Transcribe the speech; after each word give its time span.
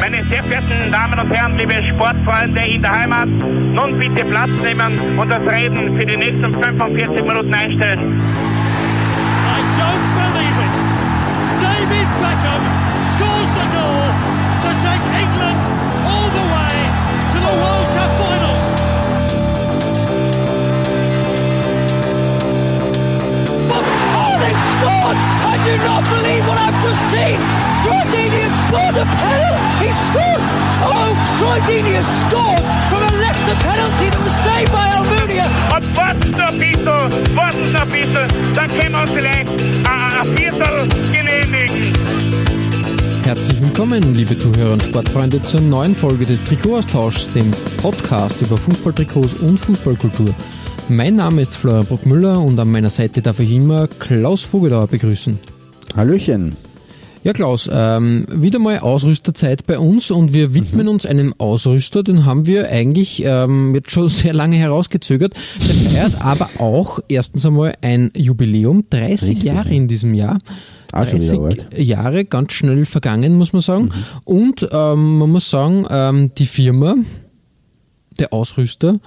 Meine 0.00 0.24
sehr 0.28 0.44
verehrten 0.44 0.92
Damen 0.92 1.18
und 1.18 1.30
Herren, 1.32 1.58
liebe 1.58 1.72
Sportfreunde 1.72 2.60
in 2.60 2.82
der 2.82 3.00
Heimat, 3.00 3.28
nun 3.28 3.98
bitte 3.98 4.24
Platz 4.24 4.50
nehmen 4.62 5.18
und 5.18 5.28
das 5.28 5.40
Reden 5.40 5.98
für 5.98 6.06
die 6.06 6.16
nächsten 6.16 6.52
45 6.54 7.24
Minuten 7.24 7.52
einstellen. 7.52 8.22
Do 25.68 25.76
not 25.84 26.02
believe 26.08 26.44
what 26.48 26.58
I've 26.64 26.80
just 26.80 27.02
seen! 27.12 27.36
Troy 27.84 28.00
Deeney 28.08 28.40
has 28.48 28.56
scored 28.64 28.96
a 28.96 29.04
penalty! 29.04 29.84
He 29.84 29.90
scored! 30.08 30.42
Oh, 30.80 31.12
Troy 31.36 31.58
Deeney 31.68 31.92
has 32.00 32.08
scored 32.24 32.64
from 32.88 33.02
a 33.04 33.12
Leicester 33.20 33.56
penalty 33.68 34.06
that 34.08 34.22
was 34.24 34.36
saved 34.48 34.72
by 34.72 34.86
Almunia! 34.96 35.44
Und 35.76 35.84
warten 35.96 36.30
noch 36.30 36.48
ein 36.48 36.58
bisschen, 36.58 37.36
warten 37.36 37.72
noch 37.72 37.82
ein 37.82 37.90
bisschen, 37.90 38.26
dann 38.54 38.68
können 38.70 38.92
wir 38.92 39.00
uns 39.02 39.10
vielleicht 39.10 39.48
ein, 39.84 40.12
ein 40.20 40.36
Viertel 40.36 40.88
genehmigen. 41.12 41.92
Herzlich 43.24 43.60
willkommen, 43.60 44.14
liebe 44.14 44.38
Zuhörer 44.38 44.72
und 44.72 44.82
Sportfreunde, 44.82 45.42
zur 45.42 45.60
neuen 45.60 45.94
Folge 45.94 46.24
des 46.24 46.42
Trikotaustauschs, 46.44 47.34
dem 47.34 47.52
Podcast 47.82 48.40
über 48.40 48.56
Fußballtrikots 48.56 49.34
und 49.40 49.58
Fußballkultur. 49.58 50.34
Mein 50.88 51.16
Name 51.16 51.42
ist 51.42 51.54
Florian 51.54 51.84
Bruckmüller 51.84 52.40
und 52.40 52.58
an 52.58 52.70
meiner 52.70 52.88
Seite 52.88 53.20
darf 53.20 53.38
ich 53.40 53.52
immer 53.52 53.86
Klaus 53.86 54.40
Vogelauer 54.40 54.86
begrüßen. 54.86 55.38
Hallöchen. 55.98 56.56
Ja, 57.24 57.32
Klaus, 57.32 57.68
ähm, 57.72 58.24
wieder 58.32 58.60
mal 58.60 58.78
Ausrüsterzeit 58.78 59.66
bei 59.66 59.80
uns 59.80 60.12
und 60.12 60.32
wir 60.32 60.54
widmen 60.54 60.86
uns 60.86 61.04
einem 61.04 61.34
Ausrüster, 61.38 62.04
den 62.04 62.24
haben 62.24 62.46
wir 62.46 62.68
eigentlich 62.68 63.24
ähm, 63.26 63.74
jetzt 63.74 63.90
schon 63.90 64.08
sehr 64.08 64.32
lange 64.32 64.54
herausgezögert. 64.54 65.34
Der 65.58 65.74
feiert 65.74 66.20
aber 66.24 66.50
auch 66.58 67.00
erstens 67.08 67.44
einmal 67.44 67.74
ein 67.82 68.12
Jubiläum, 68.16 68.84
30 68.90 69.30
Richtig, 69.30 69.42
Jahre 69.42 69.70
ja. 69.70 69.74
in 69.74 69.88
diesem 69.88 70.14
Jahr. 70.14 70.38
Auch 70.92 71.04
schon 71.04 71.18
30 71.18 71.32
wieder 71.32 71.44
alt. 71.48 71.78
Jahre, 71.78 72.24
ganz 72.24 72.52
schnell 72.52 72.84
vergangen, 72.84 73.34
muss 73.34 73.52
man 73.52 73.60
sagen. 73.60 73.88
Und 74.24 74.68
ähm, 74.70 75.18
man 75.18 75.30
muss 75.30 75.50
sagen, 75.50 75.84
ähm, 75.90 76.30
die 76.38 76.46
Firma, 76.46 76.94
der 78.20 78.32
Ausrüster, 78.32 79.00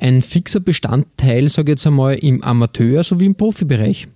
ein 0.00 0.22
fixer 0.22 0.60
Bestandteil, 0.60 1.48
sage 1.48 1.72
ich 1.72 1.78
jetzt 1.78 1.88
einmal, 1.88 2.14
im 2.14 2.44
Amateur- 2.44 3.02
sowie 3.02 3.26
im 3.26 3.34
Profibereich. 3.34 4.06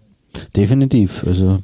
Definitiv. 0.55 1.25
Also, 1.27 1.59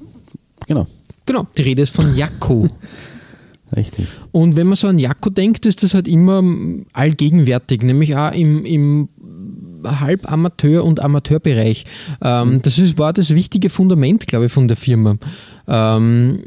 genau. 0.66 0.86
Genau, 1.24 1.46
die 1.56 1.62
Rede 1.62 1.82
ist 1.82 1.94
von 1.94 2.14
Jakko. 2.16 2.68
Richtig. 3.76 4.06
Und 4.30 4.56
wenn 4.56 4.68
man 4.68 4.76
so 4.76 4.86
an 4.86 4.98
Jakko 4.98 5.30
denkt, 5.30 5.66
ist 5.66 5.82
das 5.82 5.92
halt 5.92 6.06
immer 6.06 6.40
mm, 6.40 6.86
allgegenwärtig, 6.92 7.82
nämlich 7.82 8.16
auch 8.16 8.32
im, 8.32 8.64
im 8.64 9.08
Halbamateur- 9.82 10.84
und 10.84 11.00
Amateurbereich. 11.00 11.84
Ähm, 12.22 12.62
das 12.62 12.78
ist, 12.78 12.98
war 12.98 13.12
das 13.12 13.34
wichtige 13.34 13.70
Fundament, 13.70 14.26
glaube 14.26 14.46
ich, 14.46 14.52
von 14.52 14.68
der 14.68 14.76
Firma. 14.76 15.16
Ähm, 15.66 16.38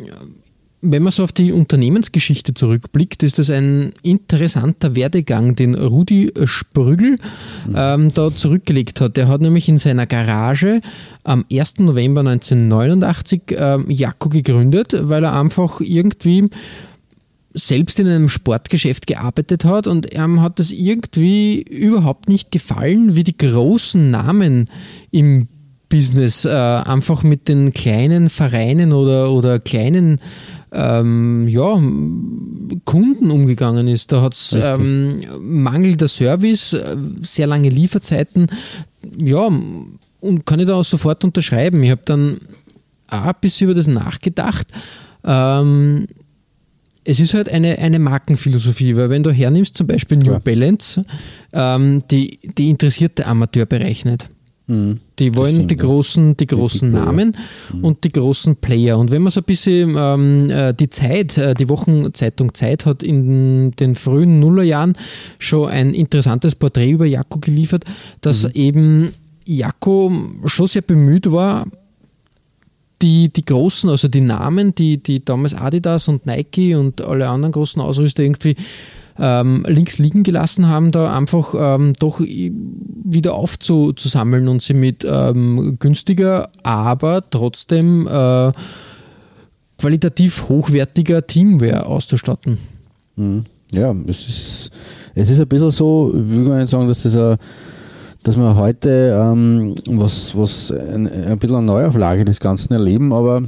wenn 0.82 1.04
man 1.04 1.12
so 1.12 1.24
auf 1.24 1.34
die 1.34 1.52
Unternehmensgeschichte 1.52 2.54
zurückblickt, 2.54 3.24
ist 3.24 3.38
das 3.38 3.50
ein 3.50 3.92
interessanter 4.02 4.96
Werdegang, 4.96 5.56
den 5.56 5.76
Rudi 5.76 6.32
Sprügel 6.46 7.18
ähm, 7.76 8.14
da 8.14 8.34
zurückgelegt 8.34 9.02
hat. 9.02 9.18
Der 9.18 9.28
hat 9.28 9.42
nämlich 9.42 9.68
in 9.68 9.78
seiner 9.78 10.06
Garage 10.06 10.80
am 11.24 11.46
1. 11.52 11.80
November 11.80 12.22
1989 12.22 13.42
ähm, 13.52 13.86
Jakko 13.90 14.30
gegründet, 14.30 14.96
weil 14.98 15.24
er 15.24 15.38
einfach 15.38 15.82
irgendwie 15.82 16.46
selbst 17.54 18.00
in 18.00 18.08
einem 18.08 18.30
Sportgeschäft 18.30 19.08
gearbeitet 19.08 19.66
hat 19.66 19.88
und 19.88 20.14
ihm 20.14 20.42
hat 20.42 20.60
es 20.60 20.72
irgendwie 20.72 21.62
überhaupt 21.62 22.30
nicht 22.30 22.52
gefallen, 22.52 23.16
wie 23.16 23.24
die 23.24 23.38
großen 23.38 24.12
Namen 24.12 24.70
im 25.12 25.48
Business 25.89 26.45
äh, 26.45 26.50
einfach 26.50 27.23
mit 27.23 27.48
den 27.48 27.73
kleinen 27.73 28.30
Vereinen 28.30 28.94
oder, 28.94 29.32
oder 29.32 29.60
kleinen 29.60 30.20
ähm, 30.72 31.48
ja, 31.48 31.82
Kunden 32.86 33.32
umgegangen 33.32 33.88
ist. 33.88 34.12
Da 34.12 34.22
hat 34.22 34.34
es 34.34 34.56
ähm, 34.60 35.24
mangelnder 35.40 36.08
Service, 36.08 36.74
äh, 36.74 36.96
sehr 37.22 37.48
lange 37.48 37.70
Lieferzeiten. 37.70 38.48
Ja, 39.18 39.50
und 40.22 40.46
kann 40.46 40.60
ich 40.60 40.68
da 40.68 40.76
auch 40.76 40.86
sofort 40.86 41.24
unterschreiben. 41.24 41.84
Ich 41.84 41.92
habe 41.92 42.02
dann 42.06 42.40
auch 43.08 43.26
ein 43.26 43.36
bisschen 43.42 43.66
über 43.66 43.76
das 43.76 43.88
nachgedacht. 43.88 44.68
Ähm, 45.24 46.08
es 47.04 47.20
ist 47.20 47.34
halt 47.34 47.50
eine, 47.50 47.80
eine 47.80 47.98
Markenphilosophie, 47.98 48.96
weil 48.96 49.10
wenn 49.10 49.24
du 49.24 49.32
hernimmst, 49.32 49.76
zum 49.76 49.88
Beispiel 49.88 50.18
New 50.18 50.26
Klar. 50.26 50.40
Balance, 50.42 51.02
ähm, 51.54 52.04
die, 52.12 52.40
die 52.58 52.70
interessiert 52.70 53.18
der 53.18 53.28
Amateurbereich 53.28 54.06
nicht. 54.06 54.30
Die 54.70 55.36
wollen 55.36 55.68
die 55.68 55.78
großen, 55.78 56.38
die 56.38 56.46
großen 56.46 56.92
Player. 56.92 57.06
Namen 57.06 57.38
und 57.82 58.04
die 58.04 58.12
großen 58.12 58.56
Player. 58.56 59.00
Und 59.00 59.10
wenn 59.10 59.24
man 59.24 59.32
so 59.32 59.42
ein 59.42 59.46
bisschen 59.46 59.96
ähm, 59.98 60.50
äh, 60.52 60.74
die 60.74 60.90
Zeit, 60.92 61.38
äh, 61.38 61.56
die 61.56 61.70
Wochenzeitung 61.70 62.54
Zeit 62.54 62.86
hat 62.86 63.02
in 63.02 63.72
den 63.72 63.96
frühen 63.96 64.40
Nullerjahren 64.40 64.94
schon 65.40 65.70
ein 65.70 65.94
interessantes 65.96 66.54
Porträt 66.54 66.92
über 66.92 67.06
Jakko 67.06 67.40
geliefert, 67.40 67.86
dass 68.22 68.46
eben 68.54 69.12
Jakko 69.46 70.12
schon 70.46 70.68
sehr 70.68 70.84
bemüht 70.84 71.32
war, 71.32 71.66
die, 73.02 73.30
die 73.30 73.46
großen, 73.46 73.90
also 73.90 74.08
die 74.08 74.22
Namen, 74.22 74.76
die, 74.76 75.02
die 75.02 75.24
damals 75.24 75.56
Adidas 75.56 76.08
und 76.08 76.26
Nike 76.26 76.76
und 76.76 77.02
alle 77.02 77.30
anderen 77.30 77.54
großen 77.54 77.82
Ausrüster 77.82 78.24
irgendwie 78.24 78.56
ähm, 79.20 79.66
links 79.68 79.98
liegen 79.98 80.24
gelassen 80.24 80.68
haben, 80.68 80.92
da 80.92 81.16
einfach 81.16 81.54
ähm, 81.58 81.94
doch 82.00 82.20
wieder 82.22 83.34
aufzusammeln 83.36 84.48
und 84.48 84.62
sie 84.62 84.74
mit 84.74 85.06
ähm, 85.08 85.76
günstiger, 85.80 86.50
aber 86.64 87.30
trotzdem 87.30 88.08
äh, 88.08 88.52
qualitativ 89.78 90.48
hochwertiger 90.50 91.26
Teamware 91.26 91.86
auszustatten. 91.86 92.58
Mhm. 93.16 93.46
Ja, 93.72 93.96
es 94.08 94.28
ist, 94.28 94.72
es 95.16 95.30
ist 95.30 95.40
ein 95.40 95.48
bisschen 95.48 95.72
so, 95.72 96.14
ich 96.14 96.48
gar 96.48 96.58
nicht 96.58 96.70
sagen, 96.70 96.88
dass 96.88 97.04
das 97.04 97.16
ein, 97.16 97.38
dass 98.24 98.36
wir 98.36 98.56
heute 98.56 99.16
ähm, 99.16 99.76
was, 99.86 100.36
was 100.36 100.72
ein, 100.72 101.08
ein 101.08 101.38
bisschen 101.38 101.58
eine 101.58 101.68
Neuauflage 101.68 102.26
des 102.26 102.40
Ganzen 102.40 102.74
erleben, 102.74 103.14
aber 103.14 103.44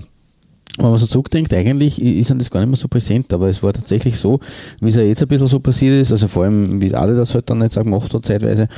wenn 0.78 0.90
man 0.90 0.98
so 0.98 1.06
zurückdenkt, 1.06 1.54
eigentlich 1.54 2.02
ist 2.02 2.32
das 2.32 2.50
gar 2.50 2.62
nicht 2.62 2.70
mehr 2.70 2.78
so 2.78 2.88
präsent, 2.88 3.34
aber 3.34 3.50
es 3.50 3.62
war 3.62 3.74
tatsächlich 3.74 4.18
so, 4.18 4.40
wie 4.80 4.90
es 4.90 4.96
ja 4.96 5.02
jetzt 5.02 5.22
ein 5.22 5.28
bisschen 5.28 5.48
so 5.48 5.60
passiert 5.60 6.02
ist, 6.02 6.12
also 6.12 6.28
vor 6.28 6.44
allem, 6.44 6.82
wie 6.82 6.94
alle 6.94 7.14
das 7.14 7.34
halt 7.34 7.50
dann 7.50 7.62
jetzt 7.62 7.78
auch 7.78 7.84
gemacht 7.84 8.14
hat, 8.14 8.26
zeitweise, 8.26 8.70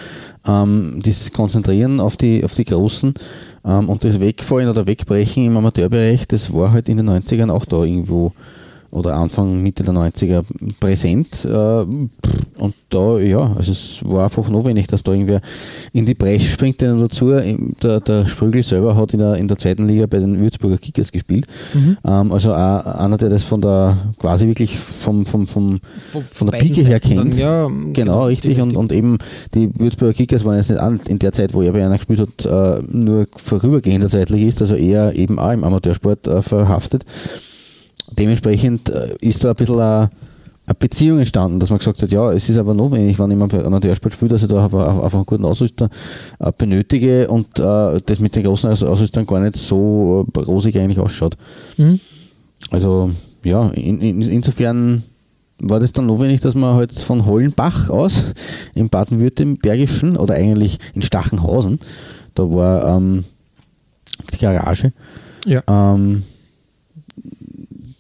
ähm, 0.48 1.02
dieses 1.06 1.32
Konzentrieren 1.32 2.00
auf 2.00 2.18
die, 2.18 2.44
auf 2.44 2.56
die 2.56 2.66
Großen 2.66 3.14
ähm, 3.66 3.90
und 3.90 4.04
das 4.04 4.20
Wegfallen 4.20 4.70
oder 4.70 4.88
Wegbrechen 4.88 5.46
im 5.46 5.56
Amateurbereich, 5.58 6.28
das 6.28 6.52
war 6.52 6.72
halt 6.72 6.90
in 6.90 6.98
den 6.98 7.10
90ern 7.10 7.52
auch 7.52 7.66
da 7.66 7.84
irgendwo 7.84 8.34
oder 8.94 9.16
Anfang, 9.16 9.62
Mitte 9.62 9.84
der 9.84 9.94
90er 9.94 10.44
präsent. 10.80 11.46
Äh, 11.46 11.50
und 11.50 12.74
da, 12.90 13.18
ja, 13.20 13.54
also 13.58 13.72
es 13.72 14.00
war 14.06 14.26
einfach 14.26 14.48
notwendig, 14.50 14.86
dass 14.88 15.02
da 15.02 15.12
irgendwer 15.12 15.42
in 15.94 16.06
die 16.06 16.14
Bresche 16.14 16.48
springt, 16.50 16.80
denn 16.80 17.00
dazu, 17.00 17.32
im- 17.32 17.74
der, 17.82 18.00
der 18.02 18.26
Sprügel 18.28 18.62
selber 18.62 18.96
hat 18.96 19.14
in 19.14 19.20
der, 19.20 19.36
in 19.36 19.48
der 19.48 19.58
zweiten 19.58 19.88
Liga 19.88 20.06
bei 20.06 20.20
den 20.20 20.40
Würzburger 20.40 20.78
Kickers 20.78 21.12
gespielt. 21.12 21.46
Ähm, 21.74 22.32
also 22.32 22.54
auch 22.54 22.86
einer, 22.86 23.18
der 23.18 23.30
das 23.30 23.44
von 23.44 23.62
der, 23.62 23.98
quasi 24.20 24.48
wirklich 24.48 24.78
vom, 24.78 25.26
vom, 25.26 25.48
vom, 25.48 25.80
von 26.32 26.48
der 26.48 26.52
beiden 26.60 26.68
Pike 26.76 26.88
her 26.88 27.00
Seiten 27.02 27.16
dann, 27.16 27.30
kennt. 27.32 27.40
ja, 27.40 27.68
Genau, 27.94 28.26
richtig. 28.26 28.62
Und, 28.62 28.78
und 28.78 28.92
eben 28.92 29.18
die 29.56 29.70
Würzburger 29.78 30.14
Kickers 30.14 30.46
waren 30.46 30.58
jetzt 30.58 30.70
nicht 30.70 30.80
an, 30.80 31.00
in 31.08 31.18
der 31.18 31.32
Zeit, 31.32 31.54
wo 31.56 31.64
er 31.64 31.74
bei 31.74 31.84
einer 31.84 31.98
gespielt 31.98 32.20
hat, 32.20 32.46
äh, 32.46 32.84
nur 32.92 33.26
vorübergehender 33.36 34.08
zeitlich 34.08 34.44
ist, 34.44 34.62
also 34.62 34.76
eher 34.76 35.16
eben 35.16 35.40
auch 35.40 35.52
im 35.52 35.64
Amateursport 35.64 36.28
äh, 36.28 36.42
verhaftet. 36.44 37.06
Dementsprechend 38.18 38.90
äh, 38.90 39.16
ist 39.22 39.44
da 39.44 39.50
ein 39.50 39.56
bisschen 39.56 39.80
eine, 39.80 40.10
eine 40.66 40.76
Beziehung 40.80 41.20
entstanden, 41.20 41.60
dass 41.60 41.70
man 41.70 41.80
gesagt 41.80 42.02
hat, 42.02 42.12
ja, 42.12 42.32
es 42.32 42.48
ist 42.50 42.58
aber 42.58 42.74
notwendig, 42.74 43.20
wenn 43.20 43.32
ich 43.32 43.38
im 43.38 43.66
Amateursport 43.66 44.14
spiele, 44.14 44.30
dass 44.30 44.42
ich 44.44 44.48
da 44.48 44.64
einfach, 44.64 45.14
einen 45.14 45.26
guten 45.26 45.46
Ausrüster 45.46 45.90
äh, 46.40 46.52
benötige 46.58 47.28
und 47.28 47.60
äh, 47.60 48.00
das 48.06 48.20
mit 48.20 48.36
den 48.36 48.44
großen 48.44 48.70
Aus- 48.70 48.84
Ausrüstern 48.84 49.26
gar 49.26 49.40
nicht 49.40 49.58
so 49.58 50.26
äh, 50.36 50.40
rosig 50.40 50.78
eigentlich 50.78 51.00
ausschaut. 51.00 51.36
Mhm. 51.78 52.00
Also 52.72 53.12
ja, 53.44 53.68
in, 53.70 54.00
in, 54.00 54.22
insofern 54.22 55.04
war 55.60 55.80
das 55.80 55.92
dann 55.94 56.08
notwendig, 56.08 56.42
dass 56.42 56.56
man 56.56 56.76
halt 56.76 56.94
von 56.94 57.26
Hollenbach 57.26 57.90
aus 57.90 58.24
im 58.74 58.90
Baden-Württembergischen 58.90 60.18
oder 60.18 60.34
eigentlich 60.36 60.80
in 60.94 61.02
Stachenhausen, 61.02 61.80
da 62.36 62.44
war 62.50 62.98
ähm, 62.98 63.26
die 64.34 64.38
Garage, 64.40 64.94
Ja. 65.46 65.62
ähm, 65.68 66.24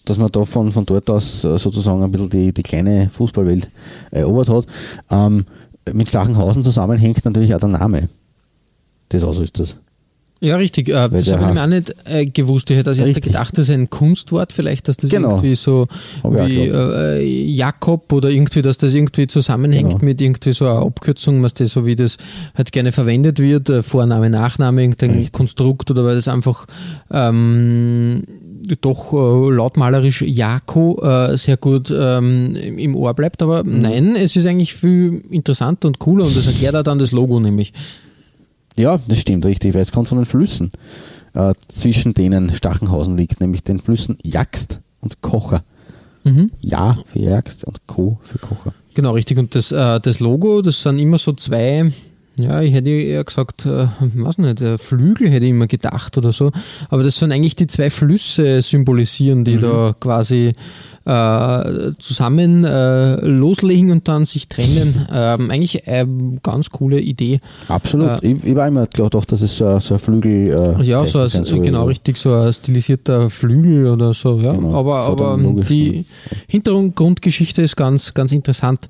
dass 0.05 0.17
man 0.17 0.29
da 0.31 0.45
von, 0.45 0.71
von 0.71 0.85
dort 0.85 1.09
aus 1.09 1.44
äh, 1.44 1.57
sozusagen 1.57 2.03
ein 2.03 2.11
bisschen 2.11 2.29
die, 2.29 2.53
die 2.53 2.63
kleine 2.63 3.09
Fußballwelt 3.09 3.69
erobert 4.11 4.50
hat. 4.50 4.65
Ähm, 5.09 5.45
mit 5.91 6.09
Stachenhausen 6.09 6.63
zusammenhängt 6.63 7.25
natürlich 7.25 7.53
auch 7.53 7.59
der 7.59 7.69
Name 7.69 8.09
des 9.11 9.23
Ausrüsters. 9.23 9.77
Ja, 10.44 10.57
richtig. 10.57 10.89
Äh, 10.89 11.07
das 11.09 11.31
habe 11.31 11.45
ich 11.45 11.53
mir 11.53 11.63
auch 11.63 11.67
nicht 11.67 11.95
äh, 12.03 12.25
gewusst. 12.25 12.69
Ich 12.69 12.75
hätte 12.75 12.89
als 12.89 13.00
erster 13.00 13.21
gedacht, 13.21 13.57
das 13.57 13.69
ist 13.69 13.75
ein 13.75 13.89
Kunstwort, 13.89 14.51
vielleicht, 14.51 14.89
dass 14.89 14.97
das 14.97 15.09
genau. 15.09 15.29
irgendwie 15.29 15.55
so 15.55 15.85
wie 16.21 16.67
äh, 16.67 17.23
Jakob 17.23 18.11
oder 18.11 18.29
irgendwie, 18.29 18.61
dass 18.61 18.77
das 18.77 18.94
irgendwie 18.94 19.27
zusammenhängt 19.27 19.91
genau. 19.91 20.03
mit 20.03 20.19
irgendwie 20.19 20.51
so 20.51 20.65
einer 20.65 20.81
Abkürzung, 20.81 21.41
was 21.44 21.53
das 21.53 21.71
so 21.71 21.85
wie 21.85 21.95
das 21.95 22.17
halt 22.55 22.73
gerne 22.73 22.91
verwendet 22.91 23.39
wird, 23.39 23.69
äh, 23.69 23.83
Vorname, 23.83 24.29
Nachname, 24.29 24.81
irgendein 24.81 25.11
richtig. 25.11 25.31
Konstrukt 25.31 25.89
oder 25.89 26.03
weil 26.03 26.15
das 26.15 26.27
einfach 26.27 26.65
ähm, 27.09 28.23
doch 28.81 29.13
äh, 29.13 29.54
lautmalerisch 29.54 30.21
Jako 30.21 31.01
äh, 31.01 31.38
sehr 31.38 31.57
gut 31.57 31.94
ähm, 31.95 32.56
im 32.56 32.95
Ohr 32.95 33.13
bleibt. 33.13 33.42
Aber 33.42 33.63
mhm. 33.63 33.81
nein, 33.81 34.15
es 34.15 34.36
ist 34.36 34.45
eigentlich 34.45 34.74
viel 34.74 35.24
interessanter 35.30 35.88
und 35.88 36.00
cooler 36.00 36.25
und 36.25 36.36
das 36.36 36.48
erklärt 36.48 36.75
auch 36.75 36.83
dann 36.83 37.00
das 37.00 37.12
Logo 37.12 37.39
nämlich. 37.39 37.74
Ja, 38.75 39.00
das 39.07 39.19
stimmt, 39.19 39.45
richtig, 39.45 39.74
weil 39.74 39.81
es 39.81 39.92
kommt 39.92 40.07
von 40.07 40.18
den 40.18 40.25
Flüssen, 40.25 40.71
äh, 41.33 41.54
zwischen 41.68 42.13
denen 42.13 42.54
Stachenhausen 42.54 43.18
liegt, 43.18 43.39
nämlich 43.39 43.63
den 43.63 43.80
Flüssen 43.80 44.18
Jagst 44.24 44.80
und 45.00 45.21
Kocher. 45.21 45.63
Mhm. 46.24 46.51
Ja 46.62 46.98
für 47.06 47.19
Jagst 47.19 47.65
und 47.65 47.86
Co 47.86 48.18
für 48.21 48.39
Kocher. 48.39 48.74
Genau, 48.94 49.12
richtig. 49.12 49.38
Und 49.38 49.56
das, 49.56 49.71
äh, 49.71 50.00
das 50.00 50.19
Logo, 50.19 50.62
das 50.62 50.81
sind 50.81 51.00
immer 51.00 51.18
so 51.18 51.33
zwei, 51.33 51.92
ja, 52.39 52.62
ich 52.62 52.74
hätte 52.74 52.89
eher 52.89 53.24
gesagt, 53.24 53.65
äh, 53.65 53.88
weiß 54.00 54.39
nicht, 54.39 54.62
äh, 54.62 54.77
Flügel 54.77 55.30
hätte 55.30 55.45
ich 55.45 55.51
immer 55.51 55.68
gedacht 55.68 56.18
oder 56.18 56.31
so. 56.31 56.51
Aber 56.89 57.03
das 57.03 57.18
sind 57.18 57.31
eigentlich 57.31 57.56
die 57.56 57.68
zwei 57.68 57.89
Flüsse 57.89 58.62
symbolisieren, 58.62 59.44
die 59.45 59.57
mhm. 59.57 59.62
da 59.62 59.95
quasi 60.00 60.53
äh, 61.06 61.91
zusammen 62.00 62.63
äh, 62.63 63.15
loslegen 63.25 63.91
und 63.91 64.07
dann 64.07 64.25
sich 64.25 64.47
trennen. 64.47 65.06
Ähm, 65.13 65.51
eigentlich 65.51 65.88
eine 65.88 66.39
ganz 66.41 66.69
coole 66.69 67.00
Idee. 67.00 67.39
Absolut. 67.68 68.24
Äh, 68.24 68.31
ich, 68.31 68.44
ich, 68.44 68.56
war 68.56 68.68
immer 68.68 68.88
gedacht, 68.88 69.31
dass 69.31 69.41
es 69.41 69.57
so, 69.57 69.79
so 69.79 69.95
ein 69.95 70.00
Flügel 70.00 70.77
äh, 70.79 70.83
Ja, 70.83 71.06
so, 71.06 71.19
ein, 71.19 71.29
so 71.29 71.59
genau 71.59 71.86
richtig, 71.86 72.18
so 72.18 72.33
ein 72.33 72.53
stilisierter 72.53 73.29
Flügel 73.29 73.88
oder 73.88 74.13
so. 74.13 74.39
Ja. 74.39 74.53
Genau. 74.53 74.74
Aber, 74.74 75.00
aber 75.00 75.38
die 75.38 76.06
Hintergrundgeschichte 76.47 77.62
ist 77.62 77.75
ganz, 77.75 78.13
ganz 78.13 78.31
interessant. 78.31 78.88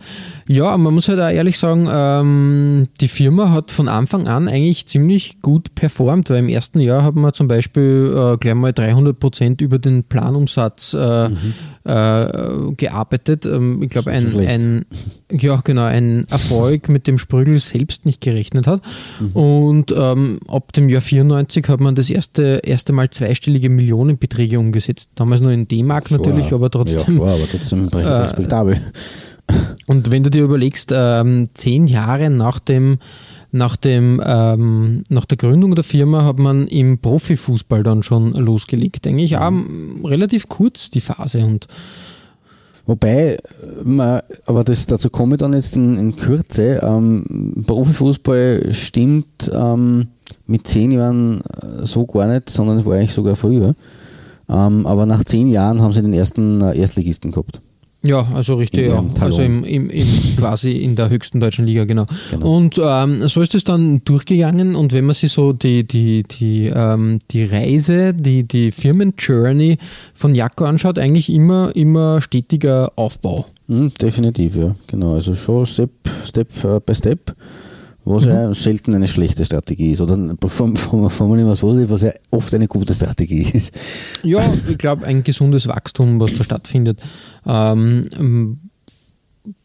Ja, 0.47 0.75
man 0.77 0.93
muss 0.93 1.07
halt 1.07 1.19
auch 1.19 1.29
ehrlich 1.29 1.57
sagen, 1.57 1.87
ähm, 1.91 2.87
die 2.99 3.07
Firma 3.07 3.51
hat 3.51 3.71
von 3.71 3.87
Anfang 3.87 4.27
an 4.27 4.47
eigentlich 4.47 4.85
ziemlich 4.87 5.41
gut 5.41 5.73
performt, 5.75 6.29
weil 6.29 6.39
im 6.39 6.49
ersten 6.49 6.79
Jahr 6.79 7.03
haben 7.03 7.21
wir 7.21 7.31
zum 7.33 7.47
Beispiel 7.47 8.13
äh, 8.15 8.37
gleich 8.37 8.55
mal 8.55 8.73
300 8.73 9.17
Prozent 9.17 9.61
über 9.61 9.79
den 9.79 10.03
Planumsatz 10.03 10.93
äh, 10.93 11.29
mhm. 11.29 11.53
äh, 11.85 12.73
gearbeitet. 12.75 13.45
Ähm, 13.45 13.81
ich 13.81 13.89
glaube, 13.89 14.11
ein, 14.11 14.37
ein, 14.37 14.85
ja, 15.31 15.61
genau, 15.63 15.85
ein 15.85 16.25
Erfolg, 16.29 16.89
mit 16.89 17.07
dem 17.07 17.17
Sprügel 17.17 17.59
selbst 17.59 18.05
nicht 18.05 18.19
gerechnet 18.19 18.67
hat. 18.67 18.81
Mhm. 19.19 19.31
Und 19.31 19.93
ähm, 19.97 20.39
ab 20.49 20.73
dem 20.73 20.89
Jahr 20.89 21.01
94 21.01 21.69
hat 21.69 21.79
man 21.79 21.95
das 21.95 22.09
erste, 22.09 22.61
erste 22.63 22.91
Mal 22.91 23.09
zweistellige 23.09 23.69
Millionenbeträge 23.69 24.59
umgesetzt. 24.59 25.11
Damals 25.15 25.39
nur 25.39 25.51
in 25.51 25.69
D-Mark 25.69 26.11
natürlich, 26.11 26.51
aber 26.51 26.69
trotzdem. 26.69 27.17
Ja, 27.17 27.23
klar, 27.23 27.35
aber 27.35 27.47
trotzdem 27.49 27.89
äh, 27.93 27.97
respektabel. 27.97 28.77
Und 29.87 30.11
wenn 30.11 30.23
du 30.23 30.29
dir 30.29 30.43
überlegst, 30.43 30.91
ähm, 30.93 31.49
zehn 31.53 31.87
Jahre 31.87 32.29
nach 32.29 32.59
dem 32.59 32.99
nach, 33.55 33.75
dem, 33.75 34.19
ähm, 34.25 35.03
nach 35.09 35.25
der 35.25 35.37
Gründung 35.37 35.75
der 35.75 35.83
Firma 35.83 36.25
hat 36.25 36.39
man 36.39 36.67
im 36.67 36.97
Profifußball 36.97 37.83
dann 37.83 38.01
schon 38.01 38.33
losgelegt. 38.33 39.05
Eigentlich 39.05 39.37
auch 39.37 39.51
mhm. 39.51 40.03
relativ 40.05 40.49
kurz 40.49 40.89
die 40.89 41.01
Phase. 41.01 41.45
Und 41.45 41.67
Wobei, 42.85 43.37
man, 43.83 44.21
aber 44.45 44.63
das, 44.65 44.85
dazu 44.87 45.09
komme 45.09 45.35
ich 45.35 45.39
dann 45.39 45.53
jetzt 45.53 45.75
in, 45.75 45.97
in 45.97 46.15
Kürze. 46.17 46.81
Ähm, 46.83 47.63
Profifußball 47.65 48.73
stimmt 48.73 49.49
ähm, 49.53 50.07
mit 50.47 50.67
zehn 50.67 50.91
Jahren 50.91 51.41
äh, 51.41 51.85
so 51.85 52.05
gar 52.05 52.27
nicht, 52.27 52.49
sondern 52.49 52.79
es 52.79 52.85
war 52.85 52.95
eigentlich 52.95 53.13
sogar 53.13 53.37
früher. 53.37 53.75
Ähm, 54.49 54.85
aber 54.85 55.05
nach 55.05 55.23
zehn 55.23 55.49
Jahren 55.49 55.81
haben 55.81 55.93
sie 55.93 56.01
den 56.01 56.13
ersten 56.13 56.61
äh, 56.61 56.77
Erstligisten 56.77 57.31
gehabt. 57.31 57.61
Ja, 58.05 58.27
also 58.33 58.55
richtig, 58.55 58.87
ja. 58.87 59.03
Also 59.21 59.41
im, 59.41 59.63
im, 59.63 59.89
im, 59.89 60.07
quasi 60.37 60.73
in 60.73 60.97
der 60.97 61.09
höchsten 61.09 61.39
deutschen 61.39 61.65
Liga, 61.65 61.85
genau. 61.85 62.05
genau. 62.31 62.55
Und 62.57 62.79
ähm, 62.83 63.25
so 63.29 63.41
ist 63.41 63.55
es 63.55 63.63
dann 63.63 64.01
durchgegangen 64.03 64.75
und 64.75 64.91
wenn 64.91 65.05
man 65.05 65.15
sich 65.15 65.31
so 65.31 65.53
die, 65.53 65.87
die, 65.87 66.23
die, 66.23 66.65
ähm, 66.65 67.19
die 67.31 67.45
Reise, 67.45 68.13
die, 68.13 68.43
die 68.43 68.71
Firmen-Journey 68.71 69.77
von 70.13 70.35
Jakko 70.35 70.65
anschaut, 70.65 70.99
eigentlich 70.99 71.31
immer, 71.31 71.73
immer 71.75 72.21
stetiger 72.21 72.91
Aufbau. 72.97 73.45
Mhm, 73.67 73.93
definitiv, 74.01 74.57
ja, 74.57 74.75
genau. 74.87 75.15
Also 75.15 75.33
schon 75.33 75.65
Step, 75.65 75.91
Step 76.25 76.49
by 76.85 76.93
Step 76.93 77.33
was 78.05 78.25
mhm. 78.25 78.31
ja 78.31 78.53
selten 78.53 78.93
eine 78.93 79.07
schlechte 79.07 79.45
Strategie 79.45 79.91
ist. 79.91 80.01
Oder 80.01 80.15
formulieren 80.37 81.47
wir 81.47 81.53
es 81.53 81.59
positiv, 81.59 81.89
was 81.89 82.01
ja 82.01 82.11
oft 82.31 82.53
eine 82.53 82.67
gute 82.67 82.93
Strategie 82.93 83.43
ist. 83.43 83.73
Ja, 84.23 84.53
ich 84.67 84.77
glaube, 84.77 85.05
ein 85.05 85.23
gesundes 85.23 85.67
Wachstum, 85.67 86.19
was 86.19 86.33
da 86.33 86.43
stattfindet. 86.43 86.99
Ähm, 87.45 88.59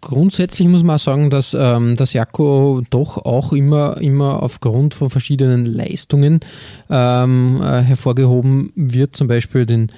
grundsätzlich 0.00 0.68
muss 0.68 0.82
man 0.82 0.96
auch 0.96 1.00
sagen, 1.00 1.30
dass 1.30 1.54
ähm, 1.58 1.96
das 1.96 2.12
Jakko 2.12 2.82
doch 2.90 3.18
auch 3.18 3.52
immer, 3.52 4.00
immer 4.00 4.42
aufgrund 4.42 4.94
von 4.94 5.10
verschiedenen 5.10 5.66
Leistungen 5.66 6.40
ähm, 6.90 7.60
äh, 7.62 7.82
hervorgehoben 7.82 8.72
wird. 8.74 9.16
Zum 9.16 9.28
Beispiel 9.28 9.66
den 9.66 9.88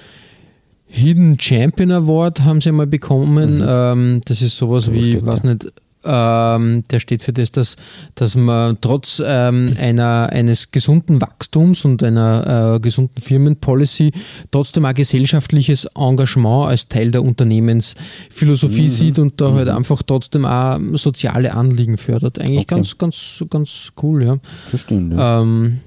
Hidden 0.87 1.39
Champion 1.39 1.93
Award 1.93 2.41
haben 2.41 2.61
sie 2.61 2.73
mal 2.73 2.87
bekommen. 2.87 3.59
Mhm. 3.59 3.67
Ähm, 3.67 4.21
das 4.25 4.43
ist 4.43 4.57
sowas 4.57 4.85
so 4.85 4.95
wie, 4.95 5.25
was 5.25 5.45
nicht, 5.45 5.73
ähm, 6.05 6.85
der 6.91 7.00
steht 7.00 7.23
für 7.23 7.32
das, 7.32 7.52
dass, 7.52 7.76
dass 8.14 8.35
man 8.35 8.79
trotz 8.81 9.23
ähm, 9.25 9.76
einer, 9.79 10.29
eines 10.32 10.70
gesunden 10.70 11.20
Wachstums 11.20 11.85
und 11.85 12.02
einer 12.02 12.75
äh, 12.76 12.81
gesunden 12.81 13.20
Firmenpolicy 13.23 14.12
trotzdem 14.50 14.85
ein 14.85 14.94
gesellschaftliches 14.94 15.87
Engagement 15.97 16.69
als 16.69 16.88
Teil 16.88 17.11
der 17.11 17.23
Unternehmensphilosophie 17.23 18.82
mhm. 18.82 18.88
sieht 18.88 19.19
und 19.19 19.41
da 19.41 19.47
halt 19.47 19.55
mhm. 19.55 19.58
halt 19.58 19.69
einfach 19.70 20.02
trotzdem 20.02 20.47
auch 20.47 20.79
soziale 20.94 21.52
Anliegen 21.55 21.97
fördert. 21.97 22.38
Eigentlich 22.38 22.61
okay. 22.61 22.75
ganz, 22.76 22.99
ganz, 22.99 23.44
ganz 23.50 23.93
cool, 24.02 24.25
ja. 24.25 24.38
Verstehen, 24.70 25.12
ja. 25.12 25.43
Ähm, 25.43 25.81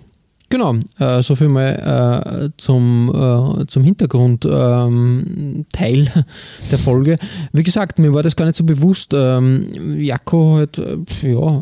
Genau, 0.54 0.76
äh, 1.00 1.24
so 1.24 1.34
mal 1.50 2.52
äh, 2.54 2.56
zum, 2.58 3.10
äh, 3.10 3.66
zum 3.66 3.84
Hintergrundteil 3.84 4.88
ähm, 4.88 5.66
der 6.72 6.78
Folge. 6.78 7.18
Wie 7.54 7.64
gesagt, 7.64 7.98
mir 7.98 8.14
war 8.14 8.22
das 8.22 8.36
gar 8.36 8.46
nicht 8.46 8.58
so 8.58 8.64
bewusst. 8.64 9.16
Ähm, 9.16 10.00
Jakko 10.00 10.58
halt, 10.58 10.78
äh, 10.78 10.98
ja, 11.24 11.60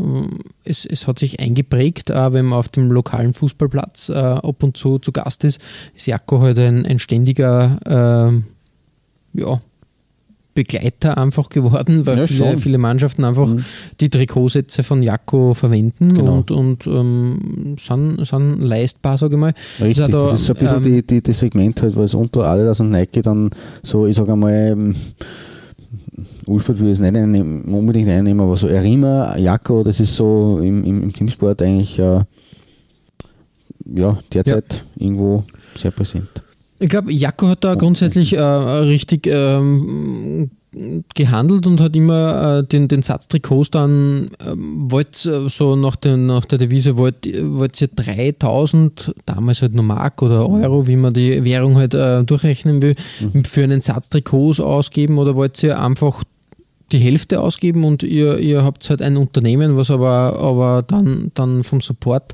es, 0.66 0.86
es 0.86 1.08
hat 1.08 1.20
sich 1.20 1.40
eingeprägt, 1.40 2.10
äh, 2.10 2.34
wenn 2.34 2.48
man 2.48 2.60
auf 2.60 2.68
dem 2.68 2.92
lokalen 2.92 3.34
Fußballplatz 3.34 4.10
äh, 4.10 4.16
ab 4.16 4.62
und 4.62 4.76
zu 4.76 5.00
zu 5.00 5.14
Gast 5.14 5.46
ist, 5.46 5.62
ist 5.96 6.08
Jakko 6.08 6.42
halt 6.42 6.60
ein, 6.60 6.86
ein 6.86 7.00
ständiger, 7.00 7.80
ähm, 7.86 8.44
ja, 9.32 9.58
Begleiter 10.54 11.18
einfach 11.18 11.50
geworden, 11.50 12.06
weil 12.06 12.20
ja, 12.20 12.28
viele, 12.28 12.58
viele, 12.58 12.78
Mannschaften 12.78 13.24
einfach 13.24 13.48
mhm. 13.48 13.64
die 14.00 14.10
Trikotsätze 14.10 14.84
von 14.84 15.02
Jakko 15.02 15.54
verwenden 15.54 16.14
genau. 16.14 16.38
und, 16.38 16.52
und 16.52 16.88
ähm, 16.88 17.76
sind, 17.80 18.26
sind 18.26 18.62
leistbar, 18.62 19.18
sage 19.18 19.36
ich 19.36 19.40
mal. 19.40 19.54
Richtig, 19.80 19.98
das, 19.98 20.10
da, 20.10 20.32
das 20.32 20.42
ist 20.42 20.46
so 20.48 20.54
ein 20.54 20.60
bisschen 20.60 20.78
ähm, 20.78 20.84
die, 20.84 21.08
die, 21.08 21.22
die 21.22 21.34
Segment 21.34 21.82
halt, 21.82 21.96
weil 21.96 22.06
es 22.06 22.14
unter 22.14 22.44
Adidas 22.44 22.80
und 22.82 22.92
Nike 22.92 23.22
dann 23.22 23.50
so, 23.84 24.06
ich 24.06 24.16
sage 24.16 24.34
einmal, 24.34 24.54
ähm, 24.54 24.96
Ulfert 26.48 26.80
würde 26.80 26.92
es 26.92 27.00
nicht 27.00 27.16
einnehmen, 27.16 27.64
unbedingt 27.64 28.10
einnehmen, 28.10 28.42
aber 28.42 28.58
so 28.58 28.68
Erima, 28.68 29.38
Jakko, 29.38 29.84
das 29.84 30.00
ist 30.00 30.16
so 30.16 30.60
im, 30.62 30.84
im, 30.84 31.04
im 31.04 31.14
Teamsport 31.14 31.62
eigentlich 31.62 31.98
äh, 31.98 32.22
ja, 33.86 34.20
derzeit 34.34 34.74
ja. 34.74 35.06
irgendwo 35.06 35.44
sehr 35.78 35.92
präsent. 35.92 36.30
Ich 36.82 36.90
glaube, 36.90 37.12
Jaco 37.12 37.48
hat 37.48 37.64
da 37.64 37.76
grundsätzlich 37.76 38.34
äh, 38.34 38.42
richtig 38.42 39.28
ähm, 39.28 40.50
gehandelt 41.14 41.68
und 41.68 41.80
hat 41.80 41.96
immer 41.96 42.60
äh, 42.60 42.64
den, 42.64 42.88
den 42.88 43.04
Satz 43.04 43.28
Trikots 43.28 43.70
dann, 43.70 44.32
ähm, 44.44 44.90
wollte 44.90 45.30
äh, 45.30 45.50
so 45.50 45.76
nach, 45.76 45.96
den, 45.96 46.26
nach 46.26 46.46
der 46.46 46.58
Devise, 46.58 46.98
wollte 46.98 47.56
wollt 47.56 47.80
ihr 47.82 47.90
3000, 47.90 49.14
damals 49.28 49.62
halt 49.62 49.76
nur 49.76 49.84
Mark 49.84 50.24
oder 50.24 50.50
Euro, 50.50 50.88
wie 50.88 50.96
man 50.96 51.14
die 51.14 51.44
Währung 51.44 51.76
halt 51.76 51.94
äh, 51.94 52.24
durchrechnen 52.24 52.82
will, 52.82 52.96
mhm. 53.20 53.44
für 53.44 53.64
einen 53.64 53.82
Satz 53.82 54.10
Trikots 54.10 54.60
ausgeben 54.60 55.20
oder 55.20 55.36
wollt 55.36 55.62
ihr 55.62 55.80
einfach 55.80 56.24
die 56.92 57.00
Hälfte 57.00 57.42
ausgeben 57.42 57.84
und 57.84 58.02
ihr, 58.02 58.40
ihr 58.40 58.64
habt 58.64 58.90
halt 58.90 59.02
ein 59.02 59.18
Unternehmen, 59.18 59.78
was 59.78 59.92
aber, 59.92 60.40
aber 60.40 60.84
dann, 60.84 61.32
dann 61.36 61.64
vom 61.64 61.82
Support 61.82 62.34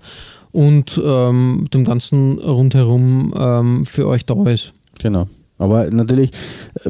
und 0.57 0.99
ähm, 1.05 1.67
dem 1.71 1.83
Ganzen 1.83 2.39
rundherum 2.39 3.31
ähm, 3.37 3.85
für 3.85 4.07
euch 4.07 4.25
da 4.25 4.33
ist. 4.45 4.73
Genau. 4.97 5.27
Aber 5.59 5.91
natürlich 5.91 6.31
äh, 6.83 6.89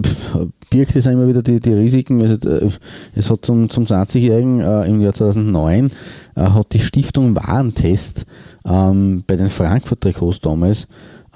birgt 0.69 0.95
es 0.95 1.05
immer 1.05 1.27
wieder 1.27 1.43
die, 1.43 1.59
die 1.59 1.74
Risiken. 1.74 2.21
Also, 2.21 2.50
äh, 2.50 2.69
es 3.13 3.29
hat 3.29 3.45
zum, 3.45 3.69
zum 3.69 3.83
20-Jährigen 3.83 4.62
äh, 4.62 4.88
im 4.88 5.01
Jahr 5.01 5.12
2009 5.12 5.91
äh, 6.36 6.41
hat 6.43 6.71
die 6.71 6.79
Stiftung 6.79 7.36
Warentest 7.36 8.25
ähm, 8.65 9.25
bei 9.27 9.36
den 9.36 9.50
Frankfurt-Trikots 9.50 10.39
damals 10.39 10.88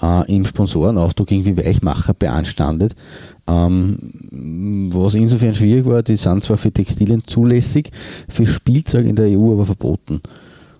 äh, 0.01 0.33
im 0.33 0.45
Sponsorenauftrag 0.45 1.29
irgendwie 1.29 1.57
Weichmacher 1.57 2.13
beanstandet. 2.13 2.93
Ähm, 3.45 4.89
was 4.93 5.15
insofern 5.15 5.53
schwierig 5.53 5.85
war, 5.85 6.01
die 6.01 6.15
sind 6.15 6.45
zwar 6.45 6.55
für 6.55 6.71
Textilien 6.71 7.23
zulässig, 7.27 7.91
für 8.29 8.45
Spielzeug 8.45 9.05
in 9.05 9.17
der 9.17 9.37
EU 9.37 9.51
aber 9.51 9.65
verboten. 9.65 10.21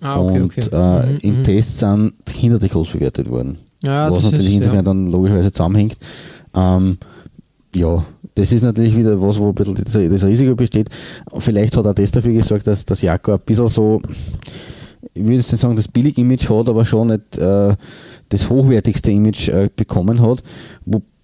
Ah, 0.02 0.20
okay, 0.20 0.40
und 0.40 0.44
okay. 0.44 0.60
Äh, 0.72 1.12
Mhm, 1.12 1.18
im 1.22 1.38
mhm. 1.38 1.44
Test 1.44 1.78
sind 1.78 2.12
Hintertrikots 2.28 2.90
bewertet 2.90 3.30
worden. 3.30 3.58
Ja, 3.82 4.10
was 4.10 4.22
das 4.22 4.32
natürlich 4.32 4.50
ist, 4.50 4.56
insofern 4.56 4.76
ja. 4.76 4.82
dann 4.82 5.10
logischerweise 5.10 5.52
zusammenhängt. 5.52 5.96
Ähm, 6.54 6.98
ja, 7.74 8.04
das 8.34 8.52
ist 8.52 8.62
natürlich 8.62 8.96
wieder 8.96 9.20
was, 9.20 9.38
wo 9.38 9.48
ein 9.48 9.54
bisschen 9.54 10.10
das, 10.10 10.24
Risiko 10.24 10.54
besteht. 10.54 10.88
Vielleicht 11.38 11.76
hat 11.76 11.86
auch 11.86 11.94
das 11.94 12.10
dafür 12.10 12.32
gesorgt, 12.32 12.66
dass 12.66 12.84
das 12.84 13.02
Jako 13.02 13.32
ein 13.32 13.40
bisschen 13.40 13.68
so, 13.68 14.00
ich 15.14 15.22
würde 15.22 15.36
jetzt 15.36 15.52
nicht 15.52 15.60
sagen, 15.60 15.76
das 15.76 15.88
Billig-Image 15.88 16.48
hat, 16.48 16.68
aber 16.68 16.84
schon 16.84 17.08
nicht 17.08 17.38
äh, 17.38 17.74
das 18.28 18.48
hochwertigste 18.50 19.10
Image 19.10 19.48
äh, 19.48 19.70
bekommen 19.74 20.20
hat. 20.20 20.42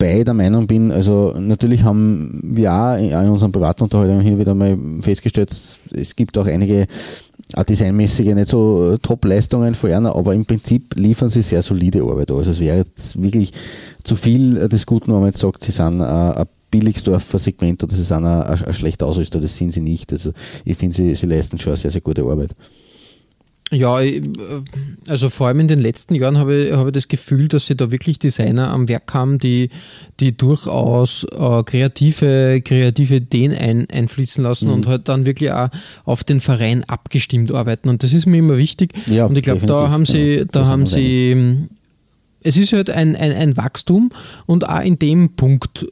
Wobei 0.00 0.23
der 0.23 0.35
Meinung 0.35 0.69
bin, 0.69 0.93
also 0.93 1.35
natürlich 1.37 1.83
haben 1.83 2.38
wir 2.45 2.73
auch 2.73 2.97
in, 2.97 3.12
unseren 3.31 3.50
privaten 3.50 3.83
Unterhaltungen 3.83 4.21
hier 4.21 4.38
wieder 4.38 4.55
mal 4.55 4.78
festgestellt, 5.02 5.50
es 5.93 6.14
gibt 6.14 6.38
auch 6.38 6.47
einige 6.47 6.87
designmäßige 7.69 8.35
nicht 8.35 8.49
so 8.49 8.97
Top-Leistungen 8.99 9.75
von 9.75 9.90
einer, 9.90 10.14
aber 10.14 10.35
im 10.35 10.45
Prinzip 10.45 10.95
liefern 10.95 11.31
sie 11.31 11.43
sehr 11.43 11.62
solide 11.62 12.02
Arbeit. 12.02 12.31
Also 12.31 12.52
es 12.52 12.61
wäre 12.61 12.76
jetzt 12.76 13.21
wirklich 13.21 13.52
zu 14.05 14.14
viel 14.14 14.69
des 14.69 14.87
Guten, 14.87 15.12
wenn 15.12 15.21
man 15.21 15.31
jetzt 15.31 15.40
sagt, 15.40 15.64
sie 15.64 15.73
sind 15.73 16.00
ein 16.00 16.47
Billigsdorfer 16.71 17.40
Segment 17.40 17.83
oder 17.83 17.97
sie 17.97 18.05
sind 18.05 18.25
ein 18.25 18.75
schlechter 18.75 19.07
Ausrüster, 19.07 19.40
das 19.40 19.57
sind 19.57 19.73
sie 19.73 19.81
nicht. 19.81 20.12
Also 20.12 20.31
ich 20.64 20.76
finde, 20.76 20.97
sie, 20.97 21.14
sie 21.17 21.26
leisten 21.26 21.59
schon 21.59 21.71
eine 21.71 21.76
sehr, 21.76 21.90
sehr 21.90 22.02
gute 22.02 22.23
Arbeit. 22.23 22.55
Ja, 23.71 24.01
ich- 24.01 24.23
also 25.09 25.29
vor 25.29 25.47
allem 25.49 25.61
in 25.61 25.69
den 25.69 25.79
letzten 25.81 26.15
Jahren 26.15 26.39
habe 26.39 26.57
ich, 26.57 26.73
habe 26.73 26.89
ich 26.89 26.95
das 26.95 27.09
Gefühl, 27.09 27.49
dass 27.49 27.67
sie 27.67 27.77
da 27.77 27.91
wirklich 27.91 28.19
Designer 28.19 28.71
am 28.71 28.89
Werk 28.89 29.13
haben, 29.13 29.37
die, 29.39 29.69
die 30.21 30.35
durchaus 30.37 31.25
äh, 31.25 31.63
kreative, 31.65 32.63
kreative 32.65 33.17
Ideen 33.17 33.53
ein, 33.53 33.87
einfließen 33.91 34.43
lassen 34.43 34.71
und 34.71 34.87
halt 34.87 35.09
dann 35.09 35.27
wirklich 35.27 35.53
auch 35.53 35.69
auf 36.05 36.25
den 36.25 36.41
Verein 36.41 36.85
abgestimmt 36.85 37.53
arbeiten. 37.53 37.89
Und 37.91 38.03
das 38.03 38.13
ist 38.15 38.25
mir 38.27 38.39
immer 38.39 38.57
wichtig. 38.57 38.93
Ja, 39.07 39.27
und 39.27 39.37
ich 39.37 39.45
glaube, 39.45 39.67
da 39.67 39.91
haben 39.91 40.07
sie, 40.07 40.47
da 40.51 40.65
haben 40.67 40.87
sie, 40.87 41.67
es 42.43 42.57
ist 42.57 42.73
halt 42.73 42.89
ein, 42.89 43.17
ein, 43.17 43.33
ein 43.33 43.57
Wachstum 43.59 44.11
und 44.47 44.67
auch 44.69 44.81
in 44.81 44.99
dem 44.99 45.31
Punkt 45.37 45.87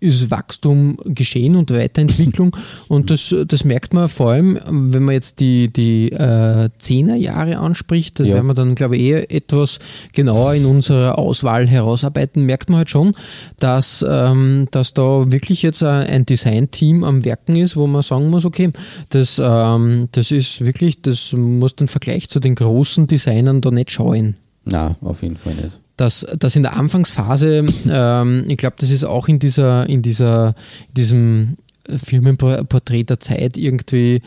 ist 0.00 0.30
Wachstum 0.30 0.98
geschehen 1.04 1.56
und 1.56 1.70
Weiterentwicklung 1.70 2.56
und 2.88 3.10
das, 3.10 3.34
das 3.46 3.64
merkt 3.64 3.92
man 3.94 4.08
vor 4.08 4.30
allem, 4.30 4.58
wenn 4.66 5.02
man 5.04 5.14
jetzt 5.14 5.40
die, 5.40 5.72
die 5.72 6.10
äh, 6.12 6.70
Zehnerjahre 6.78 7.58
anspricht, 7.58 8.18
das 8.18 8.28
Ja. 8.28 8.34
werden 8.34 8.46
wir 8.46 8.54
dann 8.54 8.74
glaube 8.74 8.96
ich 8.96 9.02
eher 9.02 9.30
etwas 9.30 9.78
genauer 10.12 10.54
in 10.54 10.64
unserer 10.64 11.18
Auswahl 11.18 11.66
herausarbeiten, 11.66 12.44
merkt 12.46 12.70
man 12.70 12.78
halt 12.78 12.90
schon, 12.90 13.12
dass, 13.58 14.04
ähm, 14.08 14.68
dass 14.70 14.94
da 14.94 15.30
wirklich 15.30 15.62
jetzt 15.62 15.82
ein, 15.82 16.24
Design-Team 16.26 17.04
am 17.04 17.24
Werken 17.24 17.56
ist, 17.56 17.76
wo 17.76 17.86
man 17.86 18.02
sagen 18.02 18.30
muss, 18.30 18.44
okay, 18.44 18.70
das, 19.08 19.40
ähm, 19.42 20.08
das 20.12 20.30
ist 20.30 20.64
wirklich, 20.64 21.02
das 21.02 21.32
muss 21.32 21.76
den 21.76 21.88
Vergleich 21.88 22.28
zu 22.28 22.40
den 22.40 22.54
großen 22.54 23.06
Designern 23.06 23.60
da 23.60 23.70
nicht 23.70 23.90
scheuen 23.90 24.36
Na, 24.64 24.96
auf 25.00 25.22
jeden 25.22 25.36
Fall 25.36 25.54
nicht. 25.54 25.79
Dass, 26.00 26.26
dass 26.38 26.56
in 26.56 26.62
der 26.62 26.76
Anfangsphase, 26.76 27.66
ähm, 27.90 28.44
ich 28.48 28.56
glaube, 28.56 28.76
das 28.78 28.90
ist 28.90 29.04
auch 29.04 29.28
in 29.28 29.38
dieser, 29.38 29.86
in 29.86 30.00
dieser, 30.00 30.54
in 30.88 30.94
diesem 30.94 31.56
Firmenporträt 31.88 33.04
der 33.04 33.20
Zeit 33.20 33.58
irgendwie 33.58 34.22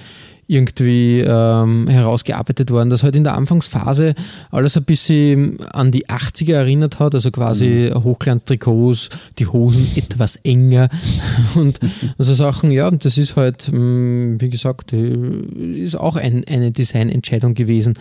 irgendwie 0.46 1.22
ähm, 1.22 1.88
herausgearbeitet 1.88 2.70
worden, 2.70 2.90
dass 2.90 3.02
halt 3.02 3.16
in 3.16 3.24
der 3.24 3.36
Anfangsphase 3.36 4.14
alles 4.52 4.78
ein 4.78 4.84
bisschen 4.84 5.60
an 5.72 5.92
die 5.92 6.08
80er 6.08 6.54
erinnert 6.54 7.00
hat, 7.00 7.16
also 7.16 7.32
quasi 7.32 7.92
Hochglanztrikots, 7.94 9.10
die 9.40 9.48
Hosen 9.48 9.88
etwas 9.96 10.36
enger 10.36 10.90
und 11.56 11.80
also 12.18 12.34
Sachen, 12.34 12.72
ja, 12.72 12.92
das 12.92 13.18
ist 13.18 13.36
halt, 13.36 13.72
mh, 13.72 14.42
wie 14.42 14.50
gesagt, 14.50 14.94
äh, 14.94 15.14
ist 15.76 15.96
auch 15.96 16.18
ein, 16.18 16.44
eine 16.46 16.72
Designentscheidung 16.72 17.54
gewesen. 17.54 17.96